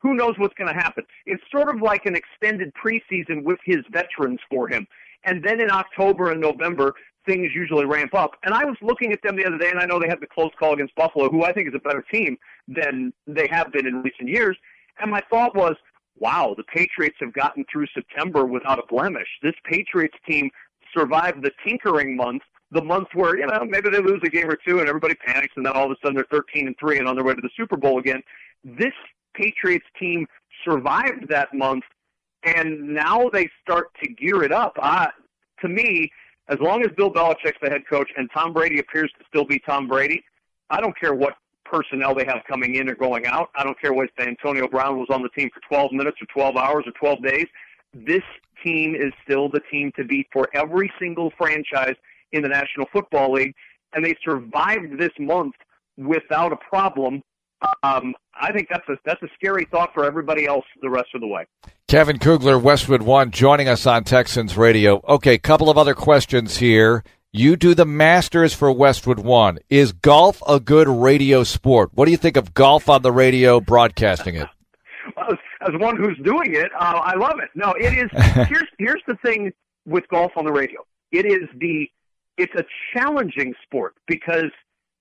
Who 0.00 0.14
knows 0.14 0.34
what's 0.36 0.54
going 0.54 0.72
to 0.72 0.78
happen? 0.80 1.04
It's 1.26 1.42
sort 1.50 1.74
of 1.74 1.80
like 1.80 2.06
an 2.06 2.16
extended 2.16 2.72
preseason 2.74 3.44
with 3.44 3.58
his 3.64 3.78
veterans 3.90 4.40
for 4.50 4.68
him. 4.68 4.86
And 5.24 5.44
then 5.44 5.60
in 5.60 5.70
October 5.70 6.32
and 6.32 6.40
November, 6.40 6.94
things 7.26 7.50
usually 7.54 7.84
ramp 7.84 8.14
up. 8.14 8.32
And 8.44 8.54
I 8.54 8.64
was 8.64 8.76
looking 8.82 9.12
at 9.12 9.22
them 9.22 9.36
the 9.36 9.46
other 9.46 9.58
day, 9.58 9.70
and 9.70 9.78
I 9.78 9.86
know 9.86 10.00
they 10.00 10.08
had 10.08 10.20
the 10.20 10.26
close 10.26 10.50
call 10.58 10.74
against 10.74 10.94
Buffalo, 10.96 11.30
who 11.30 11.44
I 11.44 11.52
think 11.52 11.68
is 11.68 11.74
a 11.74 11.78
better 11.78 12.04
team 12.12 12.36
than 12.68 13.12
they 13.26 13.48
have 13.50 13.72
been 13.72 13.86
in 13.86 14.02
recent 14.02 14.28
years. 14.28 14.56
And 15.00 15.10
my 15.10 15.22
thought 15.30 15.54
was, 15.54 15.76
wow, 16.18 16.54
the 16.56 16.64
Patriots 16.64 17.16
have 17.20 17.32
gotten 17.32 17.64
through 17.72 17.86
September 17.94 18.44
without 18.44 18.78
a 18.78 18.86
blemish. 18.88 19.28
This 19.42 19.54
Patriots 19.64 20.16
team 20.28 20.50
survived 20.94 21.42
the 21.42 21.52
tinkering 21.66 22.16
month, 22.16 22.42
the 22.70 22.82
month 22.82 23.08
where, 23.14 23.38
you 23.38 23.46
know, 23.46 23.64
maybe 23.66 23.90
they 23.90 24.00
lose 24.00 24.20
a 24.24 24.28
game 24.28 24.50
or 24.50 24.56
two 24.56 24.80
and 24.80 24.88
everybody 24.88 25.14
panics 25.14 25.52
and 25.56 25.64
then 25.64 25.72
all 25.72 25.86
of 25.86 25.90
a 25.90 25.96
sudden 26.02 26.16
they're 26.16 26.26
13 26.30 26.66
and 26.66 26.76
3 26.78 26.98
and 26.98 27.08
on 27.08 27.16
their 27.16 27.24
way 27.24 27.34
to 27.34 27.40
the 27.40 27.50
Super 27.56 27.76
Bowl 27.76 27.98
again. 27.98 28.22
This 28.64 28.92
Patriots 29.34 29.86
team 29.98 30.26
survived 30.64 31.28
that 31.28 31.52
month 31.54 31.84
and 32.44 32.88
now 32.88 33.28
they 33.32 33.48
start 33.62 33.88
to 34.02 34.08
gear 34.08 34.42
it 34.42 34.52
up. 34.52 34.76
Uh, 34.80 35.08
to 35.60 35.68
me, 35.68 36.10
as 36.48 36.58
long 36.60 36.82
as 36.82 36.88
Bill 36.96 37.12
Belichick's 37.12 37.58
the 37.62 37.70
head 37.70 37.82
coach 37.88 38.10
and 38.16 38.28
Tom 38.34 38.52
Brady 38.52 38.80
appears 38.80 39.10
to 39.18 39.24
still 39.28 39.44
be 39.44 39.60
Tom 39.60 39.86
Brady, 39.86 40.22
I 40.70 40.80
don't 40.80 40.98
care 40.98 41.14
what 41.14 41.34
personnel 41.64 42.14
they 42.14 42.24
have 42.24 42.42
coming 42.48 42.74
in 42.74 42.88
or 42.88 42.94
going 42.94 43.26
out. 43.26 43.50
I 43.54 43.64
don't 43.64 43.80
care 43.80 43.92
what 43.92 44.10
Antonio 44.18 44.68
Brown 44.68 44.98
was 44.98 45.08
on 45.10 45.22
the 45.22 45.28
team 45.30 45.48
for 45.54 45.60
12 45.68 45.92
minutes 45.92 46.18
or 46.20 46.26
12 46.26 46.56
hours 46.56 46.84
or 46.86 46.92
12 46.92 47.22
days. 47.22 47.46
This 47.94 48.22
team 48.64 48.94
is 48.94 49.12
still 49.24 49.48
the 49.48 49.60
team 49.70 49.92
to 49.96 50.04
beat 50.04 50.26
for 50.32 50.48
every 50.54 50.92
single 50.98 51.32
franchise 51.38 51.94
in 52.32 52.42
the 52.42 52.48
National 52.48 52.86
Football 52.92 53.32
League, 53.32 53.54
and 53.94 54.04
they 54.04 54.14
survived 54.24 54.98
this 54.98 55.12
month 55.18 55.54
without 55.96 56.52
a 56.52 56.56
problem 56.56 57.22
um, 57.82 58.14
I 58.34 58.52
think 58.52 58.68
that's 58.70 58.88
a 58.88 58.96
that's 59.04 59.22
a 59.22 59.28
scary 59.34 59.66
thought 59.70 59.92
for 59.94 60.04
everybody 60.04 60.46
else 60.46 60.64
the 60.80 60.90
rest 60.90 61.08
of 61.14 61.20
the 61.20 61.26
way. 61.26 61.46
Kevin 61.88 62.18
Kugler, 62.18 62.58
Westwood 62.58 63.02
One, 63.02 63.30
joining 63.30 63.68
us 63.68 63.86
on 63.86 64.04
Texans 64.04 64.56
Radio. 64.56 65.02
Okay, 65.06 65.38
couple 65.38 65.68
of 65.68 65.78
other 65.78 65.94
questions 65.94 66.56
here. 66.56 67.04
You 67.32 67.56
do 67.56 67.74
the 67.74 67.86
Masters 67.86 68.52
for 68.52 68.70
Westwood 68.70 69.18
One. 69.18 69.58
Is 69.70 69.92
golf 69.92 70.42
a 70.46 70.60
good 70.60 70.88
radio 70.88 71.44
sport? 71.44 71.90
What 71.94 72.04
do 72.04 72.10
you 72.10 72.16
think 72.16 72.36
of 72.36 72.52
golf 72.52 72.88
on 72.88 73.02
the 73.02 73.12
radio, 73.12 73.60
broadcasting 73.60 74.34
it? 74.34 74.48
well, 75.16 75.32
as, 75.32 75.38
as, 75.60 75.80
one 75.80 75.96
who's 75.96 76.18
doing 76.24 76.54
it, 76.54 76.70
uh, 76.78 77.00
I 77.02 77.14
love 77.16 77.40
it. 77.42 77.48
No, 77.54 77.72
it 77.72 77.94
is. 77.94 78.10
here's 78.48 78.68
here's 78.78 79.02
the 79.06 79.16
thing 79.24 79.52
with 79.86 80.06
golf 80.08 80.32
on 80.36 80.44
the 80.44 80.52
radio. 80.52 80.80
It 81.10 81.26
is 81.26 81.48
the 81.58 81.88
it's 82.36 82.54
a 82.54 82.64
challenging 82.92 83.54
sport 83.62 83.94
because 84.06 84.50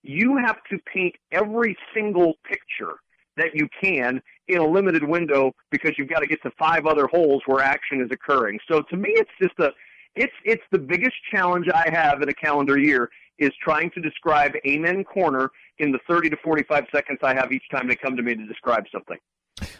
you 0.03 0.37
have 0.37 0.57
to 0.69 0.77
paint 0.91 1.15
every 1.31 1.77
single 1.93 2.33
picture 2.43 2.95
that 3.37 3.53
you 3.53 3.67
can 3.81 4.21
in 4.47 4.57
a 4.57 4.67
limited 4.67 5.03
window 5.03 5.53
because 5.69 5.93
you've 5.97 6.09
got 6.09 6.19
to 6.19 6.27
get 6.27 6.41
to 6.43 6.51
five 6.59 6.85
other 6.85 7.07
holes 7.07 7.41
where 7.45 7.63
action 7.63 8.01
is 8.01 8.09
occurring. 8.11 8.59
So 8.69 8.81
to 8.81 8.97
me, 8.97 9.09
it's 9.11 9.31
just 9.41 9.57
a, 9.59 9.71
it's 10.15 10.33
it's 10.43 10.63
the 10.71 10.79
biggest 10.79 11.15
challenge 11.31 11.67
I 11.73 11.89
have 11.89 12.21
in 12.21 12.29
a 12.29 12.33
calendar 12.33 12.77
year 12.77 13.09
is 13.39 13.51
trying 13.61 13.89
to 13.91 14.01
describe 14.01 14.53
Amen 14.67 15.03
Corner 15.03 15.49
in 15.79 15.91
the 15.91 15.99
30 16.07 16.29
to 16.31 16.37
45 16.43 16.85
seconds 16.93 17.19
I 17.23 17.33
have 17.33 17.51
each 17.51 17.63
time 17.71 17.87
they 17.87 17.95
come 17.95 18.15
to 18.15 18.21
me 18.21 18.35
to 18.35 18.45
describe 18.45 18.83
something. 18.91 19.17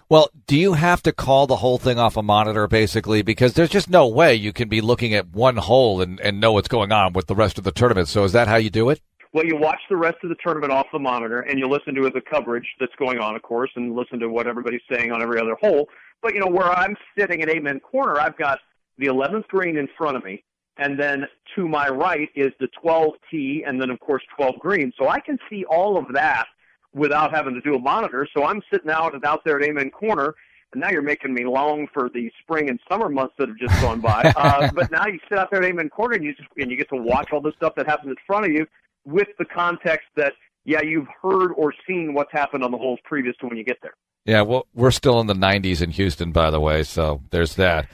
Well, 0.10 0.30
do 0.48 0.58
you 0.58 0.74
have 0.74 1.02
to 1.04 1.12
call 1.12 1.48
the 1.48 1.58
whole 1.58 1.78
thing 1.78 1.98
off 1.98 2.18
a 2.18 2.24
monitor 2.24 2.68
basically? 2.68 3.22
Because 3.22 3.54
there's 3.54 3.70
just 3.70 3.90
no 3.90 4.08
way 4.08 4.36
you 4.36 4.54
can 4.54 4.68
be 4.68 4.82
looking 4.82 5.14
at 5.14 5.30
one 5.30 5.58
hole 5.58 6.02
and, 6.02 6.20
and 6.20 6.40
know 6.40 6.54
what's 6.54 6.68
going 6.68 6.92
on 6.92 7.14
with 7.14 7.28
the 7.28 7.36
rest 7.36 7.58
of 7.58 7.64
the 7.64 7.72
tournament. 7.72 8.08
So 8.08 8.24
is 8.24 8.32
that 8.34 8.48
how 8.48 8.58
you 8.58 8.70
do 8.70 8.90
it? 8.90 9.02
Well, 9.34 9.46
you 9.46 9.56
watch 9.56 9.80
the 9.90 9.96
rest 9.96 10.18
of 10.24 10.30
the 10.30 10.36
tournament 10.44 10.74
off 10.74 10.88
the 10.92 11.00
monitor 11.00 11.42
and 11.42 11.58
you 11.58 11.68
listen 11.68 11.96
to 11.96 12.10
the 12.10 12.22
coverage 12.22 12.68
that's 12.80 12.96
going 12.98 13.20
on, 13.20 13.36
of 13.36 13.42
course, 13.42 13.72
and 13.76 13.96
listen 13.96 14.20
to 14.20 14.30
what 14.30 14.46
everybody's 14.46 14.82
saying 14.92 15.12
on 15.12 15.22
every 15.22 15.40
other 15.40 15.56
hole. 15.62 15.88
But, 16.22 16.34
you 16.34 16.42
know, 16.42 16.48
where 16.48 16.70
I'm 16.70 16.96
sitting 17.18 17.42
at 17.42 17.50
Amen 17.50 17.80
Corner, 17.80 18.20
I've 18.20 18.38
got 18.38 18.60
the 18.98 19.08
11th 19.08 19.48
green 19.48 19.78
in 19.78 19.88
front 19.98 20.18
of 20.18 20.24
me. 20.24 20.44
And 20.78 21.00
then 21.00 21.26
to 21.56 21.68
my 21.68 21.88
right 21.88 22.30
is 22.36 22.52
the 22.60 22.68
12 22.82 23.14
tee 23.30 23.64
and 23.66 23.80
then, 23.80 23.90
of 23.90 24.00
course, 24.00 24.24
12 24.36 24.60
green. 24.60 24.92
So 25.00 25.08
I 25.08 25.20
can 25.20 25.38
see 25.50 25.64
all 25.66 25.98
of 25.98 26.06
that 26.14 26.46
without 26.94 27.34
having 27.34 27.54
to 27.54 27.62
do 27.62 27.76
a 27.76 27.80
monitor. 27.80 28.28
So 28.36 28.46
I'm 28.46 28.62
sitting 28.72 28.90
out 28.90 29.14
and 29.14 29.24
out 29.24 29.44
there 29.46 29.62
at 29.62 29.68
Amen 29.68 29.92
Corner 29.92 30.36
and 30.74 30.82
now 30.82 30.90
you're 30.90 31.02
making 31.02 31.34
me 31.34 31.46
long 31.46 31.88
for 31.94 32.10
the 32.10 32.32
spring 32.42 32.70
and 32.70 32.80
summer 32.90 33.10
months 33.10 33.36
that 33.38 33.50
have 33.50 33.58
just 33.58 33.80
gone 33.82 34.02
by. 34.02 34.34
Uh, 34.42 34.70
but 34.74 34.90
now 34.92 35.06
you 35.06 35.20
sit 35.30 35.38
out 35.38 35.52
there 35.52 35.62
at 35.62 35.70
Amen 35.70 35.90
Corner 35.90 36.16
and 36.16 36.24
you 36.24 36.34
just, 36.34 36.50
and 36.58 36.72
you 36.72 36.78
get 36.78 36.90
to 36.90 36.96
watch 36.96 37.30
all 37.32 37.42
the 37.42 37.52
stuff 37.58 37.76
that 37.76 37.86
happens 37.86 38.10
in 38.10 38.16
front 38.26 38.46
of 38.46 38.52
you 38.52 38.66
with 39.06 39.28
the 39.40 39.46
context 39.46 40.08
that 40.16 40.34
yeah, 40.66 40.82
you've 40.82 41.08
heard 41.22 41.52
or 41.54 41.74
seen 41.88 42.14
what's 42.14 42.32
happened 42.32 42.64
on 42.64 42.72
the 42.72 42.78
holes 42.78 43.00
previous 43.04 43.36
to 43.38 43.48
when 43.48 43.58
you 43.58 43.64
get 43.64 43.78
there. 43.82 43.94
Yeah, 44.26 44.42
well, 44.42 44.68
we're 44.76 44.92
still 44.92 45.20
in 45.20 45.28
the 45.28 45.34
90s 45.34 45.82
in 45.82 45.90
Houston, 45.92 46.32
by 46.32 46.52
the 46.52 46.60
way, 46.60 46.84
so 46.84 47.22
there's 47.32 47.56
that. 47.56 47.88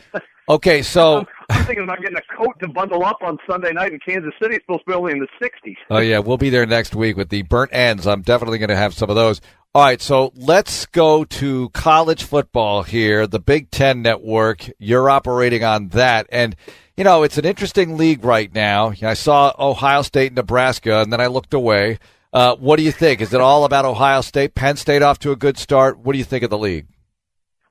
Okay, 0.49 0.81
so 0.81 1.25
I'm 1.49 1.65
thinking 1.65 1.85
about 1.85 2.01
getting 2.01 2.17
a 2.17 2.35
coat 2.35 2.59
to 2.61 2.67
bundle 2.67 3.05
up 3.05 3.17
on 3.21 3.37
Sunday 3.49 3.71
night 3.71 3.93
in 3.93 3.99
Kansas 3.99 4.33
City. 4.41 4.55
It's 4.55 4.65
supposed 4.65 4.81
to 4.81 4.91
be 4.91 4.93
only 4.93 5.13
in 5.13 5.19
the 5.19 5.27
60s. 5.41 5.75
Oh 5.89 5.99
yeah, 5.99 6.19
we'll 6.19 6.37
be 6.37 6.49
there 6.49 6.65
next 6.65 6.95
week 6.95 7.15
with 7.15 7.29
the 7.29 7.43
burnt 7.43 7.73
ends. 7.73 8.05
I'm 8.05 8.21
definitely 8.21 8.57
going 8.57 8.69
to 8.69 8.75
have 8.75 8.93
some 8.93 9.09
of 9.09 9.15
those. 9.15 9.39
All 9.73 9.83
right, 9.83 10.01
so 10.01 10.31
let's 10.35 10.85
go 10.87 11.23
to 11.23 11.69
college 11.69 12.23
football 12.23 12.83
here. 12.83 13.27
The 13.27 13.39
Big 13.39 13.71
Ten 13.71 14.01
Network. 14.01 14.69
You're 14.79 15.09
operating 15.09 15.63
on 15.63 15.89
that, 15.89 16.27
and 16.31 16.55
you 16.97 17.03
know 17.03 17.23
it's 17.23 17.37
an 17.37 17.45
interesting 17.45 17.95
league 17.95 18.25
right 18.25 18.53
now. 18.53 18.91
I 19.03 19.13
saw 19.13 19.53
Ohio 19.57 20.01
State, 20.01 20.33
Nebraska, 20.33 21.01
and 21.01 21.13
then 21.13 21.21
I 21.21 21.27
looked 21.27 21.53
away. 21.53 21.99
Uh, 22.33 22.55
what 22.55 22.77
do 22.77 22.83
you 22.83 22.91
think? 22.91 23.21
Is 23.21 23.33
it 23.33 23.39
all 23.39 23.63
about 23.63 23.85
Ohio 23.85 24.21
State? 24.21 24.55
Penn 24.55 24.75
State 24.75 25.01
off 25.01 25.19
to 25.19 25.31
a 25.31 25.35
good 25.35 25.57
start. 25.57 25.99
What 25.99 26.13
do 26.13 26.17
you 26.17 26.25
think 26.25 26.43
of 26.43 26.49
the 26.49 26.57
league? 26.57 26.87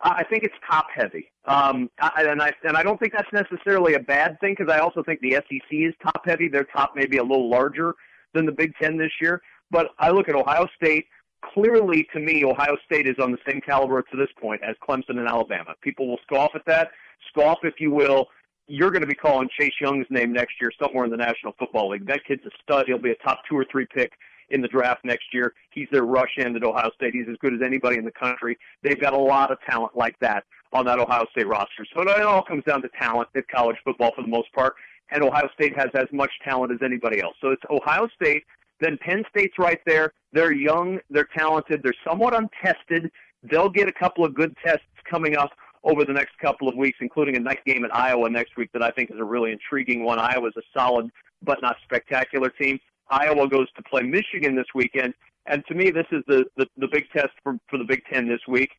I 0.00 0.22
think 0.24 0.44
it's 0.44 0.54
top 0.70 0.86
heavy, 0.94 1.32
um, 1.46 1.90
and 2.00 2.40
I 2.40 2.52
and 2.62 2.76
I 2.76 2.82
don't 2.82 2.98
think 3.00 3.12
that's 3.12 3.32
necessarily 3.32 3.94
a 3.94 4.00
bad 4.00 4.38
thing 4.40 4.54
because 4.56 4.72
I 4.72 4.78
also 4.78 5.02
think 5.02 5.20
the 5.20 5.32
SEC 5.32 5.70
is 5.70 5.94
top 6.02 6.24
heavy. 6.24 6.48
Their 6.48 6.64
top 6.64 6.92
maybe 6.94 7.16
a 7.16 7.22
little 7.22 7.50
larger 7.50 7.94
than 8.32 8.46
the 8.46 8.52
Big 8.52 8.72
Ten 8.80 8.96
this 8.96 9.10
year. 9.20 9.42
But 9.70 9.88
I 9.98 10.10
look 10.10 10.28
at 10.28 10.36
Ohio 10.36 10.68
State. 10.76 11.06
Clearly, 11.54 12.06
to 12.12 12.20
me, 12.20 12.44
Ohio 12.44 12.76
State 12.84 13.06
is 13.06 13.16
on 13.20 13.32
the 13.32 13.38
same 13.48 13.60
caliber 13.60 14.02
to 14.02 14.16
this 14.16 14.28
point 14.40 14.62
as 14.62 14.76
Clemson 14.86 15.18
and 15.18 15.26
Alabama. 15.28 15.74
People 15.80 16.08
will 16.08 16.18
scoff 16.22 16.52
at 16.54 16.64
that, 16.66 16.90
scoff 17.30 17.58
if 17.62 17.74
you 17.78 17.90
will. 17.90 18.28
You're 18.68 18.90
going 18.90 19.02
to 19.02 19.06
be 19.06 19.14
calling 19.14 19.48
Chase 19.58 19.74
Young's 19.80 20.06
name 20.10 20.32
next 20.32 20.54
year 20.60 20.70
somewhere 20.80 21.04
in 21.04 21.10
the 21.10 21.16
National 21.16 21.52
Football 21.58 21.90
League. 21.90 22.06
That 22.06 22.24
kid's 22.26 22.44
a 22.46 22.50
stud. 22.62 22.86
He'll 22.86 22.98
be 22.98 23.12
a 23.12 23.16
top 23.16 23.40
two 23.48 23.56
or 23.56 23.64
three 23.70 23.86
pick 23.86 24.12
in 24.50 24.60
the 24.60 24.68
draft 24.68 25.04
next 25.04 25.32
year. 25.32 25.54
He's 25.70 25.88
their 25.92 26.04
rush 26.04 26.36
end 26.38 26.56
at 26.56 26.64
Ohio 26.64 26.90
State. 26.94 27.14
He's 27.14 27.28
as 27.28 27.36
good 27.40 27.54
as 27.54 27.60
anybody 27.64 27.96
in 27.96 28.04
the 28.04 28.12
country. 28.12 28.58
They've 28.82 29.00
got 29.00 29.12
a 29.12 29.18
lot 29.18 29.50
of 29.50 29.58
talent 29.68 29.96
like 29.96 30.18
that 30.20 30.44
on 30.72 30.84
that 30.86 30.98
Ohio 30.98 31.26
State 31.30 31.46
roster. 31.46 31.86
So 31.94 32.02
it 32.02 32.22
all 32.22 32.42
comes 32.42 32.64
down 32.64 32.82
to 32.82 32.88
talent 33.00 33.28
at 33.36 33.48
college 33.48 33.76
football 33.84 34.12
for 34.14 34.22
the 34.22 34.28
most 34.28 34.52
part. 34.52 34.74
And 35.10 35.22
Ohio 35.22 35.48
State 35.54 35.76
has 35.76 35.88
as 35.94 36.08
much 36.12 36.30
talent 36.44 36.72
as 36.72 36.78
anybody 36.84 37.20
else. 37.20 37.36
So 37.40 37.50
it's 37.50 37.62
Ohio 37.70 38.08
State. 38.20 38.44
Then 38.80 38.98
Penn 38.98 39.22
State's 39.30 39.58
right 39.58 39.80
there. 39.86 40.12
They're 40.32 40.52
young. 40.52 40.98
They're 41.08 41.28
talented. 41.36 41.82
They're 41.82 41.94
somewhat 42.06 42.34
untested. 42.34 43.10
They'll 43.42 43.70
get 43.70 43.88
a 43.88 43.92
couple 43.92 44.24
of 44.24 44.34
good 44.34 44.54
tests 44.64 44.84
coming 45.08 45.36
up 45.36 45.50
over 45.86 46.04
the 46.04 46.12
next 46.12 46.36
couple 46.38 46.68
of 46.68 46.76
weeks, 46.76 46.98
including 47.00 47.36
a 47.36 47.40
night 47.40 47.64
game 47.64 47.84
at 47.84 47.94
Iowa 47.94 48.28
next 48.28 48.56
week 48.56 48.70
that 48.72 48.82
I 48.82 48.90
think 48.90 49.10
is 49.10 49.18
a 49.18 49.24
really 49.24 49.52
intriguing 49.52 50.04
one. 50.04 50.18
Iowa's 50.18 50.54
a 50.56 50.62
solid 50.76 51.10
but 51.42 51.62
not 51.62 51.76
spectacular 51.84 52.50
team. 52.50 52.78
Iowa 53.08 53.48
goes 53.48 53.68
to 53.76 53.82
play 53.82 54.02
Michigan 54.02 54.56
this 54.56 54.66
weekend, 54.74 55.14
and 55.46 55.64
to 55.68 55.74
me, 55.74 55.90
this 55.90 56.06
is 56.10 56.24
the 56.26 56.44
the, 56.56 56.66
the 56.76 56.88
big 56.88 57.08
test 57.10 57.30
for 57.42 57.56
for 57.70 57.78
the 57.78 57.84
Big 57.84 58.02
Ten 58.12 58.28
this 58.28 58.40
week. 58.48 58.70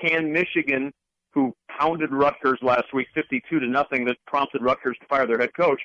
Can 0.00 0.32
Michigan, 0.32 0.92
who 1.30 1.54
pounded 1.78 2.12
Rutgers 2.12 2.58
last 2.62 2.92
week, 2.92 3.06
52 3.14 3.60
to 3.60 3.66
nothing, 3.66 4.04
that 4.06 4.16
prompted 4.26 4.60
Rutgers 4.60 4.96
to 5.00 5.06
fire 5.06 5.26
their 5.26 5.38
head 5.38 5.54
coach, 5.54 5.80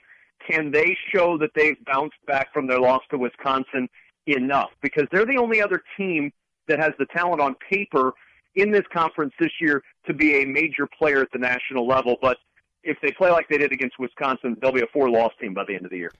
can 0.49 0.71
they 0.71 0.97
show 1.13 1.37
that 1.37 1.51
they've 1.55 1.77
bounced 1.85 2.17
back 2.25 2.51
from 2.51 2.67
their 2.67 2.79
loss 2.79 3.03
to 3.11 3.17
Wisconsin 3.17 3.87
enough? 4.25 4.71
Because 4.81 5.05
they're 5.11 5.25
the 5.25 5.37
only 5.37 5.61
other 5.61 5.83
team 5.95 6.31
that 6.67 6.79
has 6.79 6.91
the 6.97 7.05
talent 7.05 7.39
on 7.39 7.55
paper 7.69 8.13
in 8.55 8.71
this 8.71 8.83
conference 8.91 9.33
this 9.39 9.51
year 9.59 9.83
to 10.05 10.13
be 10.13 10.41
a 10.41 10.45
major 10.45 10.87
player 10.87 11.21
at 11.21 11.31
the 11.31 11.39
national 11.39 11.87
level. 11.87 12.17
But 12.21 12.37
if 12.83 12.97
they 13.01 13.11
play 13.11 13.31
like 13.31 13.47
they 13.49 13.57
did 13.57 13.71
against 13.71 13.99
Wisconsin, 13.99 14.57
they'll 14.61 14.71
be 14.71 14.81
a 14.81 14.87
four-loss 14.93 15.31
team 15.39 15.53
by 15.53 15.63
the 15.67 15.75
end 15.75 15.85
of 15.85 15.91
the 15.91 15.97
year. 15.97 16.11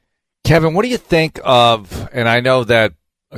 Kevin, 0.44 0.74
what 0.74 0.84
do 0.84 0.90
you 0.90 0.98
think 0.98 1.40
of? 1.44 2.10
And 2.14 2.28
I 2.28 2.40
know 2.40 2.64
that 2.64 2.94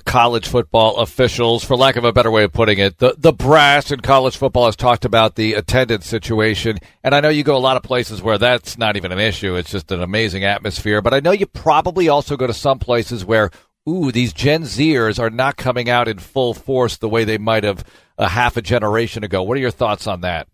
college 0.06 0.48
football 0.48 0.98
officials, 0.98 1.64
for 1.64 1.76
lack 1.76 1.96
of 1.96 2.04
a 2.04 2.12
better 2.12 2.32
way 2.32 2.44
of 2.44 2.52
putting 2.52 2.80
it, 2.80 2.98
the 2.98 3.14
the 3.16 3.32
brass 3.32 3.92
in 3.92 4.00
college 4.00 4.36
football 4.36 4.66
has 4.66 4.76
talked 4.76 5.06
about 5.06 5.36
the 5.36 5.54
attendance 5.54 6.08
situation, 6.08 6.80
and 7.04 7.14
I 7.14 7.20
know 7.20 7.30
you 7.30 7.44
go 7.44 7.56
a 7.56 7.60
lot 7.60 7.78
of 7.78 7.84
places 7.84 8.20
where 8.22 8.40
that's 8.40 8.78
not 8.78 8.98
even 8.98 9.12
an 9.12 9.20
issue. 9.20 9.56
It's 9.56 9.70
just 9.70 9.92
an 9.92 10.02
amazing 10.02 10.44
atmosphere. 10.44 11.02
But 11.02 11.14
I 11.14 11.20
know 11.20 11.32
you 11.32 11.46
probably 11.46 12.10
also 12.10 12.36
go 12.36 12.48
to 12.48 12.54
some 12.54 12.80
places 12.80 13.24
where, 13.24 13.52
ooh, 13.88 14.12
these 14.12 14.34
Gen 14.34 14.64
Zers 14.64 15.20
are 15.20 15.30
not 15.30 15.58
coming 15.58 15.90
out 15.90 16.08
in 16.08 16.20
full 16.20 16.54
force 16.54 16.98
the 16.98 17.10
way 17.10 17.24
they 17.24 17.38
might 17.38 17.64
have 17.64 17.84
a 18.18 18.30
half 18.30 18.58
a 18.58 18.62
generation 18.62 19.24
ago. 19.24 19.44
What 19.44 19.58
are 19.58 19.62
your 19.62 19.72
thoughts 19.72 20.08
on 20.08 20.22
that? 20.22 20.48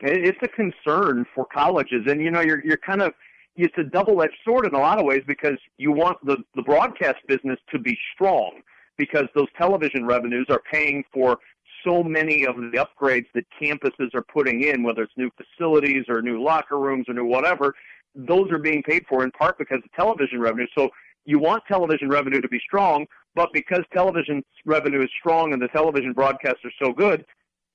It's 0.00 0.38
a 0.42 0.48
concern 0.48 1.26
for 1.34 1.44
colleges, 1.52 2.04
and 2.06 2.22
you 2.22 2.30
know, 2.30 2.40
you're 2.40 2.64
you're 2.64 2.76
kind 2.76 3.02
of 3.02 3.12
it's 3.56 3.74
a 3.76 3.82
double-edged 3.82 4.36
sword 4.44 4.66
in 4.66 4.74
a 4.74 4.78
lot 4.78 5.00
of 5.00 5.04
ways 5.04 5.22
because 5.26 5.58
you 5.78 5.90
want 5.90 6.16
the, 6.24 6.36
the 6.54 6.62
broadcast 6.62 7.16
business 7.26 7.58
to 7.72 7.78
be 7.78 7.98
strong 8.14 8.60
because 8.96 9.24
those 9.34 9.48
television 9.58 10.06
revenues 10.06 10.46
are 10.48 10.62
paying 10.72 11.02
for 11.12 11.38
so 11.84 12.04
many 12.04 12.46
of 12.46 12.54
the 12.56 12.86
upgrades 12.86 13.26
that 13.34 13.44
campuses 13.60 14.14
are 14.14 14.22
putting 14.22 14.62
in, 14.62 14.84
whether 14.84 15.02
it's 15.02 15.12
new 15.16 15.30
facilities 15.36 16.04
or 16.08 16.22
new 16.22 16.42
locker 16.42 16.78
rooms 16.78 17.06
or 17.08 17.14
new 17.14 17.24
whatever, 17.24 17.74
those 18.14 18.50
are 18.52 18.58
being 18.58 18.82
paid 18.82 19.04
for 19.08 19.24
in 19.24 19.30
part 19.32 19.58
because 19.58 19.78
of 19.84 19.92
television 19.92 20.40
revenue. 20.40 20.66
So 20.76 20.88
you 21.24 21.38
want 21.38 21.62
television 21.68 22.08
revenue 22.08 22.40
to 22.40 22.48
be 22.48 22.60
strong, 22.60 23.06
but 23.34 23.50
because 23.52 23.84
television 23.92 24.42
revenue 24.64 25.02
is 25.02 25.10
strong 25.18 25.52
and 25.52 25.60
the 25.60 25.68
television 25.68 26.12
broadcasts 26.12 26.64
are 26.64 26.72
so 26.82 26.92
good, 26.92 27.24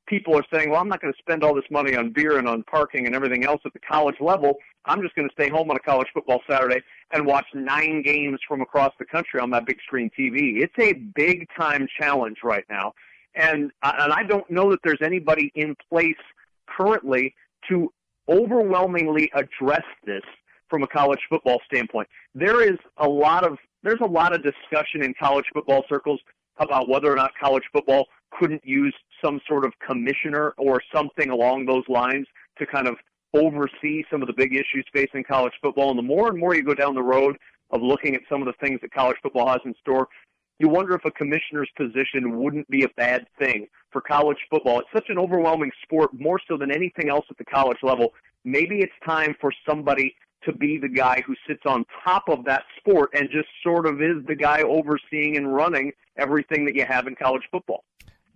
people 0.07 0.35
are 0.35 0.43
saying, 0.53 0.69
well, 0.69 0.81
I'm 0.81 0.89
not 0.89 1.01
going 1.01 1.13
to 1.13 1.19
spend 1.19 1.43
all 1.43 1.53
this 1.53 1.63
money 1.71 1.95
on 1.95 2.11
beer 2.11 2.37
and 2.37 2.47
on 2.47 2.63
parking 2.63 3.05
and 3.05 3.15
everything 3.15 3.45
else 3.45 3.61
at 3.65 3.73
the 3.73 3.79
college 3.79 4.15
level. 4.19 4.55
I'm 4.85 5.01
just 5.01 5.15
going 5.15 5.27
to 5.27 5.33
stay 5.33 5.49
home 5.49 5.69
on 5.69 5.77
a 5.77 5.79
college 5.79 6.07
football 6.13 6.41
Saturday 6.49 6.81
and 7.13 7.25
watch 7.25 7.45
nine 7.53 8.01
games 8.01 8.39
from 8.47 8.61
across 8.61 8.91
the 8.99 9.05
country 9.05 9.39
on 9.39 9.49
my 9.49 9.59
big 9.59 9.77
screen 9.85 10.09
TV. 10.17 10.61
It's 10.61 10.73
a 10.79 10.93
big 10.93 11.47
time 11.57 11.87
challenge 11.99 12.37
right 12.43 12.65
now. 12.69 12.93
And, 13.35 13.71
and 13.81 14.13
I 14.13 14.23
don't 14.23 14.49
know 14.51 14.69
that 14.71 14.79
there's 14.83 15.01
anybody 15.01 15.51
in 15.55 15.75
place 15.89 16.15
currently 16.67 17.33
to 17.69 17.91
overwhelmingly 18.29 19.31
address 19.33 19.83
this 20.05 20.23
from 20.69 20.83
a 20.83 20.87
college 20.87 21.19
football 21.29 21.59
standpoint. 21.65 22.07
There 22.33 22.61
is 22.61 22.77
a 22.97 23.07
lot 23.07 23.45
of 23.45 23.57
there's 23.83 24.01
a 24.01 24.07
lot 24.07 24.33
of 24.33 24.41
discussion 24.43 25.03
in 25.03 25.13
college 25.19 25.45
football 25.53 25.83
circles 25.89 26.19
about 26.57 26.87
whether 26.87 27.11
or 27.11 27.15
not 27.15 27.31
college 27.41 27.63
football 27.71 28.07
couldn't 28.39 28.61
use 28.65 28.95
some 29.23 29.39
sort 29.47 29.65
of 29.65 29.73
commissioner 29.85 30.53
or 30.57 30.81
something 30.93 31.29
along 31.29 31.65
those 31.65 31.83
lines 31.89 32.27
to 32.57 32.65
kind 32.65 32.87
of 32.87 32.95
oversee 33.33 34.03
some 34.11 34.21
of 34.21 34.27
the 34.27 34.33
big 34.33 34.53
issues 34.53 34.85
facing 34.93 35.23
college 35.23 35.53
football. 35.61 35.89
And 35.89 35.97
the 35.97 36.03
more 36.03 36.29
and 36.29 36.39
more 36.39 36.55
you 36.55 36.63
go 36.63 36.73
down 36.73 36.93
the 36.93 37.03
road 37.03 37.37
of 37.71 37.81
looking 37.81 38.15
at 38.15 38.21
some 38.29 38.41
of 38.41 38.45
the 38.45 38.65
things 38.65 38.79
that 38.81 38.93
college 38.93 39.17
football 39.21 39.47
has 39.47 39.59
in 39.65 39.73
store, 39.81 40.07
you 40.59 40.69
wonder 40.69 40.93
if 40.93 41.03
a 41.05 41.11
commissioner's 41.11 41.69
position 41.75 42.39
wouldn't 42.39 42.69
be 42.69 42.83
a 42.83 42.89
bad 42.95 43.25
thing 43.39 43.67
for 43.91 44.01
college 44.01 44.37
football. 44.49 44.79
It's 44.79 44.89
such 44.93 45.09
an 45.09 45.17
overwhelming 45.17 45.71
sport, 45.81 46.11
more 46.13 46.39
so 46.47 46.57
than 46.57 46.71
anything 46.71 47.09
else 47.09 47.25
at 47.29 47.37
the 47.37 47.45
college 47.45 47.79
level. 47.81 48.13
Maybe 48.45 48.79
it's 48.79 48.93
time 49.05 49.35
for 49.41 49.51
somebody 49.67 50.15
to 50.45 50.53
be 50.53 50.77
the 50.77 50.89
guy 50.89 51.23
who 51.25 51.35
sits 51.47 51.61
on 51.65 51.85
top 52.03 52.29
of 52.29 52.45
that 52.45 52.63
sport 52.77 53.11
and 53.13 53.29
just 53.31 53.47
sort 53.63 53.85
of 53.85 54.01
is 54.01 54.25
the 54.27 54.35
guy 54.35 54.61
overseeing 54.61 55.37
and 55.37 55.53
running 55.53 55.91
everything 56.17 56.65
that 56.65 56.75
you 56.75 56.85
have 56.85 57.07
in 57.07 57.15
college 57.15 57.43
football. 57.51 57.83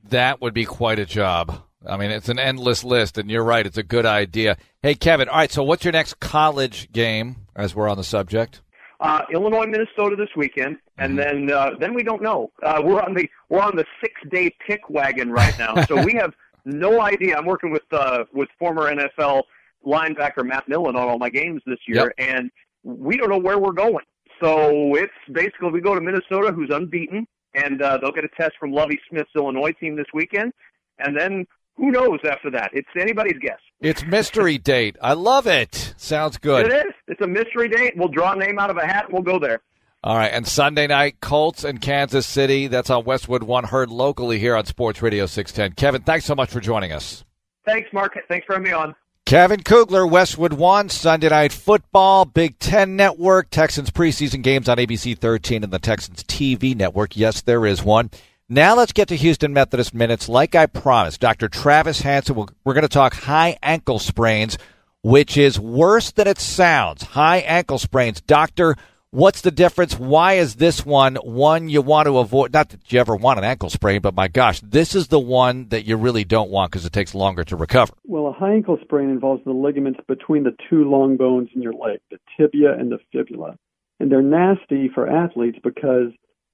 That 0.10 0.42
would 0.42 0.54
be 0.54 0.66
quite 0.66 1.00
a 1.00 1.06
job. 1.06 1.64
I 1.86 1.98
mean, 1.98 2.12
it's 2.12 2.30
an 2.30 2.40
endless 2.40 2.84
list, 2.84 3.18
and 3.18 3.30
you're 3.30 3.44
right. 3.44 3.66
It's 3.66 3.78
a 3.78 3.84
good 3.84 4.06
idea. 4.06 4.58
Hey, 4.82 4.96
Kevin. 4.96 5.30
All 5.30 5.38
right. 5.38 5.52
So, 5.52 5.64
what's 5.64 5.86
your 5.86 5.92
next 5.92 6.20
college 6.20 6.92
game? 6.92 7.36
As 7.56 7.76
we're 7.76 7.90
on 7.90 7.98
the 7.98 8.04
subject. 8.04 8.62
Uh, 9.00 9.22
Illinois, 9.32 9.66
Minnesota 9.66 10.16
this 10.16 10.30
weekend, 10.36 10.78
and 10.98 11.18
mm-hmm. 11.18 11.48
then 11.48 11.52
uh, 11.52 11.72
then 11.80 11.94
we 11.94 12.04
don't 12.04 12.22
know. 12.22 12.52
Uh, 12.64 12.82
we're 12.84 13.02
on 13.02 13.14
the 13.14 13.30
we're 13.50 13.62
on 13.62 13.76
the 13.76 13.86
six 14.02 14.14
day 14.32 14.52
pick 14.66 14.90
wagon 14.90 15.32
right 15.32 15.58
now, 15.60 15.80
so 15.88 16.04
we 16.04 16.14
have 16.14 16.34
no 16.66 17.02
idea. 17.02 17.38
I'm 17.38 17.46
working 17.46 17.72
with 17.72 17.84
uh, 17.92 18.26
with 18.34 18.50
former 18.58 18.92
NFL 18.94 19.44
linebacker 19.88 20.46
Matt 20.46 20.68
Millen 20.68 20.96
on 20.96 21.08
all 21.08 21.18
my 21.18 21.30
games 21.30 21.62
this 21.66 21.80
year, 21.88 22.14
yep. 22.18 22.30
and 22.36 22.52
we 22.84 23.18
don't 23.18 23.30
know 23.30 23.40
where 23.40 23.58
we're 23.58 23.72
going. 23.72 24.04
So 24.42 24.96
it's 24.96 25.14
basically 25.32 25.72
we 25.72 25.82
go 25.82 25.96
to 25.96 26.02
Minnesota, 26.02 26.52
who's 26.52 26.70
unbeaten, 26.70 27.28
and 27.56 27.82
uh, 27.82 27.98
they'll 27.98 28.12
get 28.12 28.26
a 28.26 28.30
test 28.40 28.54
from 28.60 28.72
Lovie 28.72 29.00
Smith's 29.10 29.32
Illinois 29.36 29.72
team 29.80 29.96
this 29.96 30.06
weekend, 30.14 30.54
and 31.00 31.18
then 31.18 31.46
who 31.76 31.92
knows 31.92 32.20
after 32.30 32.52
that? 32.52 32.72
It's 32.74 32.88
anybody's 33.00 33.40
guess. 33.40 33.60
It's 33.82 34.04
mystery 34.06 34.58
date. 34.74 34.98
I 35.02 35.14
love 35.14 35.48
it. 35.48 35.94
Sounds 35.98 36.38
good. 36.38 36.68
It 36.68 36.74
is. 36.88 36.94
It's 37.08 37.22
a 37.22 37.28
mystery 37.28 37.70
date. 37.70 37.94
We'll 37.96 38.10
draw 38.10 38.34
a 38.34 38.36
name 38.36 38.60
out 38.60 38.70
of 38.70 38.78
a 38.78 38.86
hat. 38.86 39.06
and 39.06 39.14
We'll 39.14 39.24
go 39.24 39.40
there. 39.40 39.62
All 40.04 40.16
right, 40.16 40.32
and 40.32 40.48
Sunday 40.48 40.88
night, 40.88 41.20
Colts 41.22 41.64
and 41.64 41.82
Kansas 41.82 42.26
City. 42.26 42.68
That's 42.68 42.90
on 42.90 43.04
Westwood 43.04 43.44
One, 43.44 43.64
heard 43.64 43.90
locally 43.90 44.38
here 44.38 44.56
on 44.56 44.66
Sports 44.66 45.02
Radio 45.02 45.26
610. 45.26 45.76
Kevin, 45.76 46.04
thanks 46.04 46.26
so 46.26 46.36
much 46.36 46.50
for 46.50 46.60
joining 46.60 46.92
us. 46.92 47.26
Thanks, 47.66 47.90
Mark. 47.92 48.18
Thanks 48.30 48.46
for 48.46 48.54
having 48.54 48.68
me 48.68 48.74
on. 48.74 48.96
Kevin 49.28 49.62
Kugler, 49.62 50.08
Westwood 50.08 50.54
One, 50.54 50.88
Sunday 50.88 51.28
Night 51.28 51.52
Football, 51.52 52.24
Big 52.24 52.58
Ten 52.60 52.96
Network, 52.96 53.50
Texans 53.50 53.90
preseason 53.92 54.42
games 54.42 54.70
on 54.70 54.78
ABC 54.78 55.18
13 55.18 55.66
and 55.66 55.74
the 55.74 55.80
Texans 55.80 56.24
TV 56.24 56.74
network. 56.74 57.18
Yes, 57.18 57.42
there 57.42 57.66
is 57.66 57.84
one. 57.84 58.10
Now 58.48 58.74
let's 58.78 58.94
get 58.94 59.10
to 59.10 59.18
Houston 59.18 59.52
Methodist 59.52 59.94
Minutes. 59.94 60.30
Like 60.30 60.56
I 60.56 60.66
promised, 60.66 61.20
Dr. 61.20 61.50
Travis 61.50 62.00
Hansen, 62.00 62.38
we're 62.38 62.74
going 62.74 62.84
to 62.84 62.88
talk 62.88 63.16
high 63.16 63.58
ankle 63.62 64.00
sprains, 64.00 64.58
which 65.02 65.36
is 65.36 65.60
worse 65.60 66.12
than 66.12 66.26
it 66.26 66.40
sounds. 66.40 67.04
High 67.04 67.40
ankle 67.40 67.80
sprains. 67.80 68.22
Doctor, 68.22 68.78
What's 69.12 69.40
the 69.40 69.52
difference? 69.52 69.98
Why 69.98 70.34
is 70.34 70.56
this 70.56 70.86
one 70.86 71.16
one 71.16 71.70
you 71.70 71.82
want 71.82 72.08
to 72.08 72.18
avoid? 72.18 72.52
Not 72.52 72.70
that 72.70 72.92
you 72.92 73.00
ever 73.00 73.16
want 73.16 73.40
an 73.40 73.46
ankle 73.46 73.70
sprain, 73.70 74.02
but 74.02 74.14
my 74.14 74.28
gosh, 74.28 74.60
this 74.60 74.96
is 74.96 75.08
the 75.08 75.20
one 75.20 75.70
that 75.70 75.86
you 75.86 75.96
really 75.96 76.26
don't 76.26 76.52
want 76.52 76.72
because 76.72 76.86
it 76.86 76.92
takes 76.92 77.16
longer 77.16 77.46
to 77.46 77.56
recover. 77.56 77.94
Well, 78.04 78.28
a 78.28 78.34
high 78.34 78.52
ankle 78.52 78.78
sprain 78.84 79.10
involves 79.10 79.46
the 79.46 79.54
ligaments 79.54 80.02
between 80.10 80.44
the 80.44 80.58
two 80.70 80.90
long 80.90 81.16
bones 81.16 81.48
in 81.56 81.62
your 81.62 81.72
leg, 81.72 82.02
the 82.12 82.18
tibia 82.36 82.74
and 82.74 82.92
the 82.92 83.00
fibula. 83.14 83.58
And 84.02 84.12
they're 84.12 84.22
nasty 84.22 84.90
for 84.94 85.10
athletes 85.10 85.58
because 85.64 86.12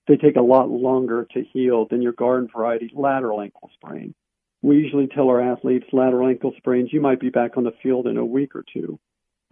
they 0.07 0.15
take 0.15 0.35
a 0.35 0.41
lot 0.41 0.69
longer 0.69 1.25
to 1.33 1.43
heal 1.53 1.87
than 1.89 2.03
your 2.03 2.13
garden 2.13 2.49
variety 2.55 2.91
lateral 2.93 3.41
ankle 3.41 3.71
sprain. 3.73 4.13
We 4.61 4.77
usually 4.77 5.07
tell 5.07 5.29
our 5.29 5.41
athletes 5.41 5.87
lateral 5.91 6.29
ankle 6.29 6.53
sprains, 6.57 6.93
you 6.93 7.01
might 7.01 7.19
be 7.19 7.31
back 7.31 7.57
on 7.57 7.63
the 7.63 7.73
field 7.81 8.05
in 8.05 8.17
a 8.17 8.23
week 8.23 8.55
or 8.55 8.63
two. 8.71 8.99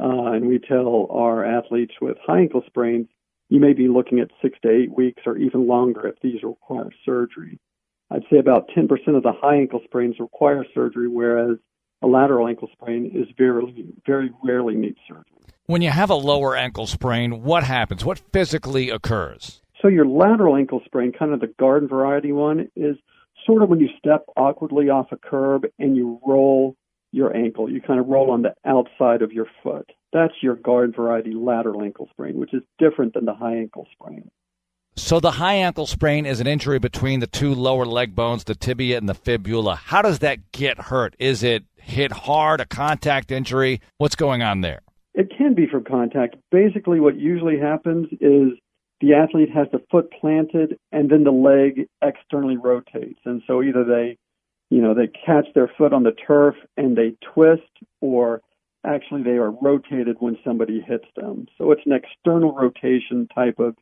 Uh, 0.02 0.32
and 0.32 0.48
we 0.48 0.58
tell 0.58 1.08
our 1.12 1.46
athletes 1.46 1.94
with 2.02 2.18
high 2.26 2.40
ankle 2.40 2.64
sprains, 2.66 3.08
you 3.50 3.60
may 3.60 3.74
be 3.74 3.88
looking 3.88 4.20
at 4.20 4.32
six 4.42 4.58
to 4.64 4.70
eight 4.70 4.96
weeks 4.96 5.22
or 5.26 5.38
even 5.38 5.68
longer 5.68 6.08
if 6.08 6.16
these 6.22 6.42
require 6.42 6.90
surgery. 7.06 7.60
I'd 8.10 8.24
say 8.32 8.40
about 8.40 8.70
10% 8.76 8.90
of 9.16 9.24
the 9.24 9.32
high 9.32 9.58
ankle 9.58 9.82
sprains 9.86 10.16
require 10.20 10.66
surgery, 10.74 11.08
whereas 11.08 11.58
a 12.02 12.08
lateral 12.08 12.48
ankle 12.48 12.70
sprain 12.74 13.12
is 13.14 13.28
very, 13.38 13.86
very 14.06 14.32
rarely 14.44 14.76
needs 14.76 14.98
surgery. 15.08 15.26
When 15.68 15.82
you 15.82 15.92
have 15.92 16.10
a 16.10 16.16
lower 16.16 16.56
ankle 16.56 16.88
sprain, 16.88 17.44
what 17.44 17.64
happens? 17.64 18.04
What 18.04 18.20
physically 18.34 18.90
occurs? 18.90 19.62
So 19.82 19.88
your 19.88 20.06
lateral 20.06 20.56
ankle 20.56 20.82
sprain, 20.86 21.12
kind 21.12 21.34
of 21.34 21.40
the 21.40 21.54
garden 21.60 21.88
variety 21.88 22.32
one, 22.32 22.70
is 22.76 22.98
sort 23.46 23.64
of 23.64 23.70
when 23.70 23.80
you 23.80 23.90
step 23.98 24.26
awkwardly 24.36 24.90
off 24.90 25.12
a 25.12 25.18
curb 25.18 25.66
and 25.80 25.96
you 25.96 26.20
roll 26.26 26.76
your 27.12 27.36
ankle. 27.36 27.70
You 27.70 27.82
kind 27.82 28.00
of 28.00 28.08
roll 28.08 28.32
on 28.32 28.42
the 28.42 28.54
outside 28.66 29.22
of 29.22 29.32
your 29.32 29.48
foot. 29.64 29.90
That's 30.14 30.34
your 30.42 30.56
guard 30.56 30.96
variety 30.96 31.34
lateral 31.34 31.84
ankle 31.84 32.08
sprain, 32.12 32.36
which 32.36 32.54
is 32.54 32.62
different 32.80 33.14
than 33.14 33.26
the 33.26 33.34
high 33.34 33.56
ankle 33.56 33.88
sprain. 33.94 34.30
So 34.98 35.22
the 35.22 35.32
high 35.32 35.56
ankle 35.56 35.88
sprain 35.88 36.26
is 36.26 36.42
an 36.42 36.48
injury 36.48 36.78
between 36.78 37.22
the 37.22 37.28
two 37.28 37.56
lower 37.56 37.86
leg 37.86 38.14
bones, 38.14 38.44
the 38.44 38.56
tibia 38.56 38.98
and 38.98 39.08
the 39.08 39.14
fibula. 39.14 39.76
How 39.76 40.02
does 40.02 40.20
that 40.20 40.52
get 40.52 40.78
hurt? 40.78 41.16
Is 41.18 41.44
it 41.44 41.64
hit 41.78 42.12
hard, 42.12 42.60
a 42.60 42.66
contact 42.66 43.32
injury? 43.32 43.80
What's 43.98 44.16
going 44.16 44.42
on 44.42 44.62
there? 44.62 44.82
It 45.14 45.32
can 45.38 45.54
be 45.54 45.66
from 45.66 45.86
contact. 45.86 46.36
Basically, 46.52 47.00
what 47.00 47.18
usually 47.18 47.58
happens 47.58 48.08
is 48.20 48.60
the 49.00 49.14
athlete 49.14 49.50
has 49.54 49.68
the 49.72 49.82
foot 49.90 50.12
planted 50.20 50.78
and 50.92 51.10
then 51.10 51.24
the 51.24 51.32
leg 51.32 51.88
externally 52.02 52.58
rotates. 52.58 53.20
And 53.26 53.42
so 53.48 53.64
either 53.64 53.84
they 53.84 54.18
you 54.72 54.82
know, 54.82 54.94
they 54.94 55.08
catch 55.08 55.46
their 55.54 55.70
foot 55.78 55.92
on 55.92 56.04
the 56.04 56.14
turf 56.14 56.56
and 56.78 56.98
they 56.98 57.14
twist, 57.34 57.62
or 58.00 58.42
actually 58.86 59.22
they 59.22 59.32
are 59.32 59.52
rotated 59.52 60.16
when 60.20 60.38
somebody 60.46 60.80
hits 60.80 61.06
them. 61.18 61.46
So 61.58 61.72
it's 61.72 61.82
an 61.86 61.92
external 61.92 62.56
rotation 62.56 63.28
type 63.36 63.60
of 63.60 63.76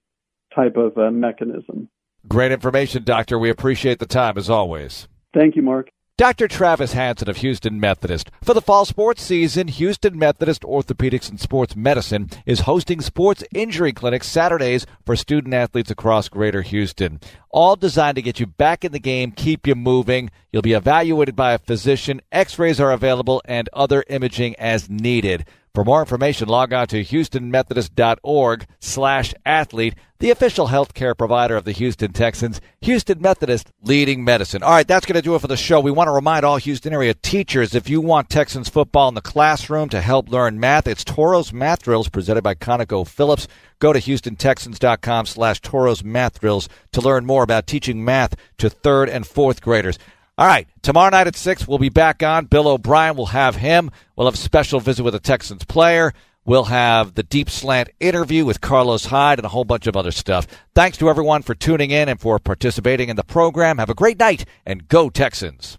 type 0.54 0.76
of 0.78 0.98
uh, 0.98 1.12
mechanism. 1.12 1.90
Great 2.28 2.52
information, 2.52 3.04
doctor. 3.04 3.38
We 3.38 3.52
appreciate 3.52 4.00
the 4.00 4.08
time 4.08 4.36
as 4.36 4.50
always. 4.50 5.08
Thank 5.32 5.56
you, 5.56 5.62
Mark. 5.62 5.92
Dr. 6.20 6.49
Travis 6.49 6.91
Hansen 6.91 7.30
of 7.30 7.38
Houston 7.38 7.80
Methodist. 7.80 8.30
For 8.43 8.53
the 8.53 8.59
fall 8.59 8.84
sports 8.84 9.24
season, 9.24 9.70
Houston 9.70 10.20
Methodist 10.20 10.63
Orthopedics 10.63 11.30
and 11.30 11.39
Sports 11.39 11.78
Medicine 11.78 12.30
is 12.45 12.59
hosting 12.59 12.99
sports 12.99 13.41
injury 13.53 13.93
clinics 13.93 14.28
Saturdays 14.28 14.86
for 15.05 15.15
student 15.15 15.53
athletes 15.53 15.89
across 15.89 16.28
greater 16.28 16.61
Houston. 16.61 17.22
All 17.51 17.78
designed 17.78 18.17
to 18.17 18.22
get 18.22 18.38
you 18.38 18.47
back 18.47 18.84
in 18.84 18.91
the 18.91 18.99
game, 18.99 19.32
keep 19.32 19.65
you 19.65 19.76
moving. 19.76 20.30
You'll 20.51 20.61
be 20.61 20.74
evaluated 20.74 21.38
by 21.38 21.53
a 21.53 21.57
physician. 21.57 22.20
X-rays 22.34 22.82
are 22.82 22.91
available 22.91 23.41
and 23.45 23.70
other 23.72 24.03
imaging 24.09 24.57
as 24.57 24.89
needed. 24.89 25.45
For 25.76 25.86
more 25.86 26.01
information, 26.01 26.49
log 26.49 26.74
on 26.74 26.88
to 26.88 27.03
houstonmethodist.org 27.03 28.65
slash 28.80 29.34
athlete, 29.45 29.93
the 30.17 30.32
official 30.32 30.67
healthcare 30.67 31.15
provider 31.15 31.55
of 31.55 31.63
the 31.63 31.72
Houston 31.72 32.11
Texans, 32.11 32.59
Houston 32.82 33.22
Methodist 33.22 33.72
leading 33.84 34.24
medicine. 34.24 34.63
All 34.63 34.72
right, 34.72 34.88
that's 34.88 35.05
going 35.05 35.15
to 35.15 35.22
do 35.22 35.36
it 35.36 35.39
for 35.39 35.47
the 35.47 35.55
show. 35.55 35.80
We 35.80 35.91
want 35.91 36.07
to 36.07 36.13
remind 36.13 36.43
all 36.43 36.57
Houston 36.57 36.91
area 36.91 37.13
teachers, 37.13 37.76
if 37.76 37.88
you 37.88 38.01
want 38.01 38.30
Texans 38.30 38.67
football 38.67 39.07
in 39.09 39.13
the 39.13 39.22
classroom 39.22 39.89
to 39.89 40.01
help 40.01 40.30
learn 40.30 40.59
math, 40.59 40.88
it's 40.88 41.03
Toros 41.03 41.53
Math 41.53 41.84
Drills 41.84 42.09
presented 42.09 42.43
by 42.43 42.55
Conoco 42.55 43.07
Phillips. 43.07 43.47
Go 43.78 43.93
to 43.93 43.99
HoustonTexans.com 43.99 45.28
slash 45.28 45.61
Toros 45.61 46.03
Math 46.03 46.39
Drills 46.41 46.67
to 46.91 46.99
learn 46.99 47.26
more 47.26 47.43
about 47.43 47.67
teaching 47.67 48.03
math 48.03 48.36
to 48.57 48.70
third 48.70 49.07
and 49.07 49.26
fourth 49.26 49.61
graders. 49.61 49.99
All 50.40 50.48
right, 50.48 50.70
tomorrow 50.82 51.10
night 51.10 51.28
at 51.28 51.36
6, 51.36 51.68
we'll 51.68 51.80
be 51.80 51.90
back 51.90 52.24
on. 52.24 52.46
Bill 52.46 52.70
O'Brien 52.70 53.18
we'll 53.18 53.26
have 53.26 53.58
him. 53.58 53.92
We'll 54.16 54.26
have 54.26 54.36
a 54.36 54.38
special 54.38 54.80
visit 54.80 55.04
with 55.04 55.14
a 55.14 55.20
Texans 55.20 55.66
player. 55.66 56.14
We'll 56.46 56.64
have 56.64 57.16
the 57.16 57.24
deep 57.24 57.50
slant 57.50 57.90
interview 58.00 58.46
with 58.46 58.62
Carlos 58.62 59.04
Hyde 59.04 59.40
and 59.40 59.46
a 59.46 59.50
whole 59.50 59.66
bunch 59.66 59.86
of 59.86 59.98
other 59.98 60.12
stuff. 60.12 60.48
Thanks 60.74 60.98
to 61.00 61.10
everyone 61.10 61.42
for 61.42 61.56
tuning 61.56 61.92
in 61.92 62.08
and 62.08 62.22
for 62.22 62.40
participating 62.40 63.10
in 63.10 63.18
the 63.18 63.24
program. 63.26 63.80
Have 63.80 63.90
a 63.90 63.94
great 63.94 64.18
night 64.18 64.46
and 64.66 64.88
go 64.88 65.10
Texans. 65.10 65.78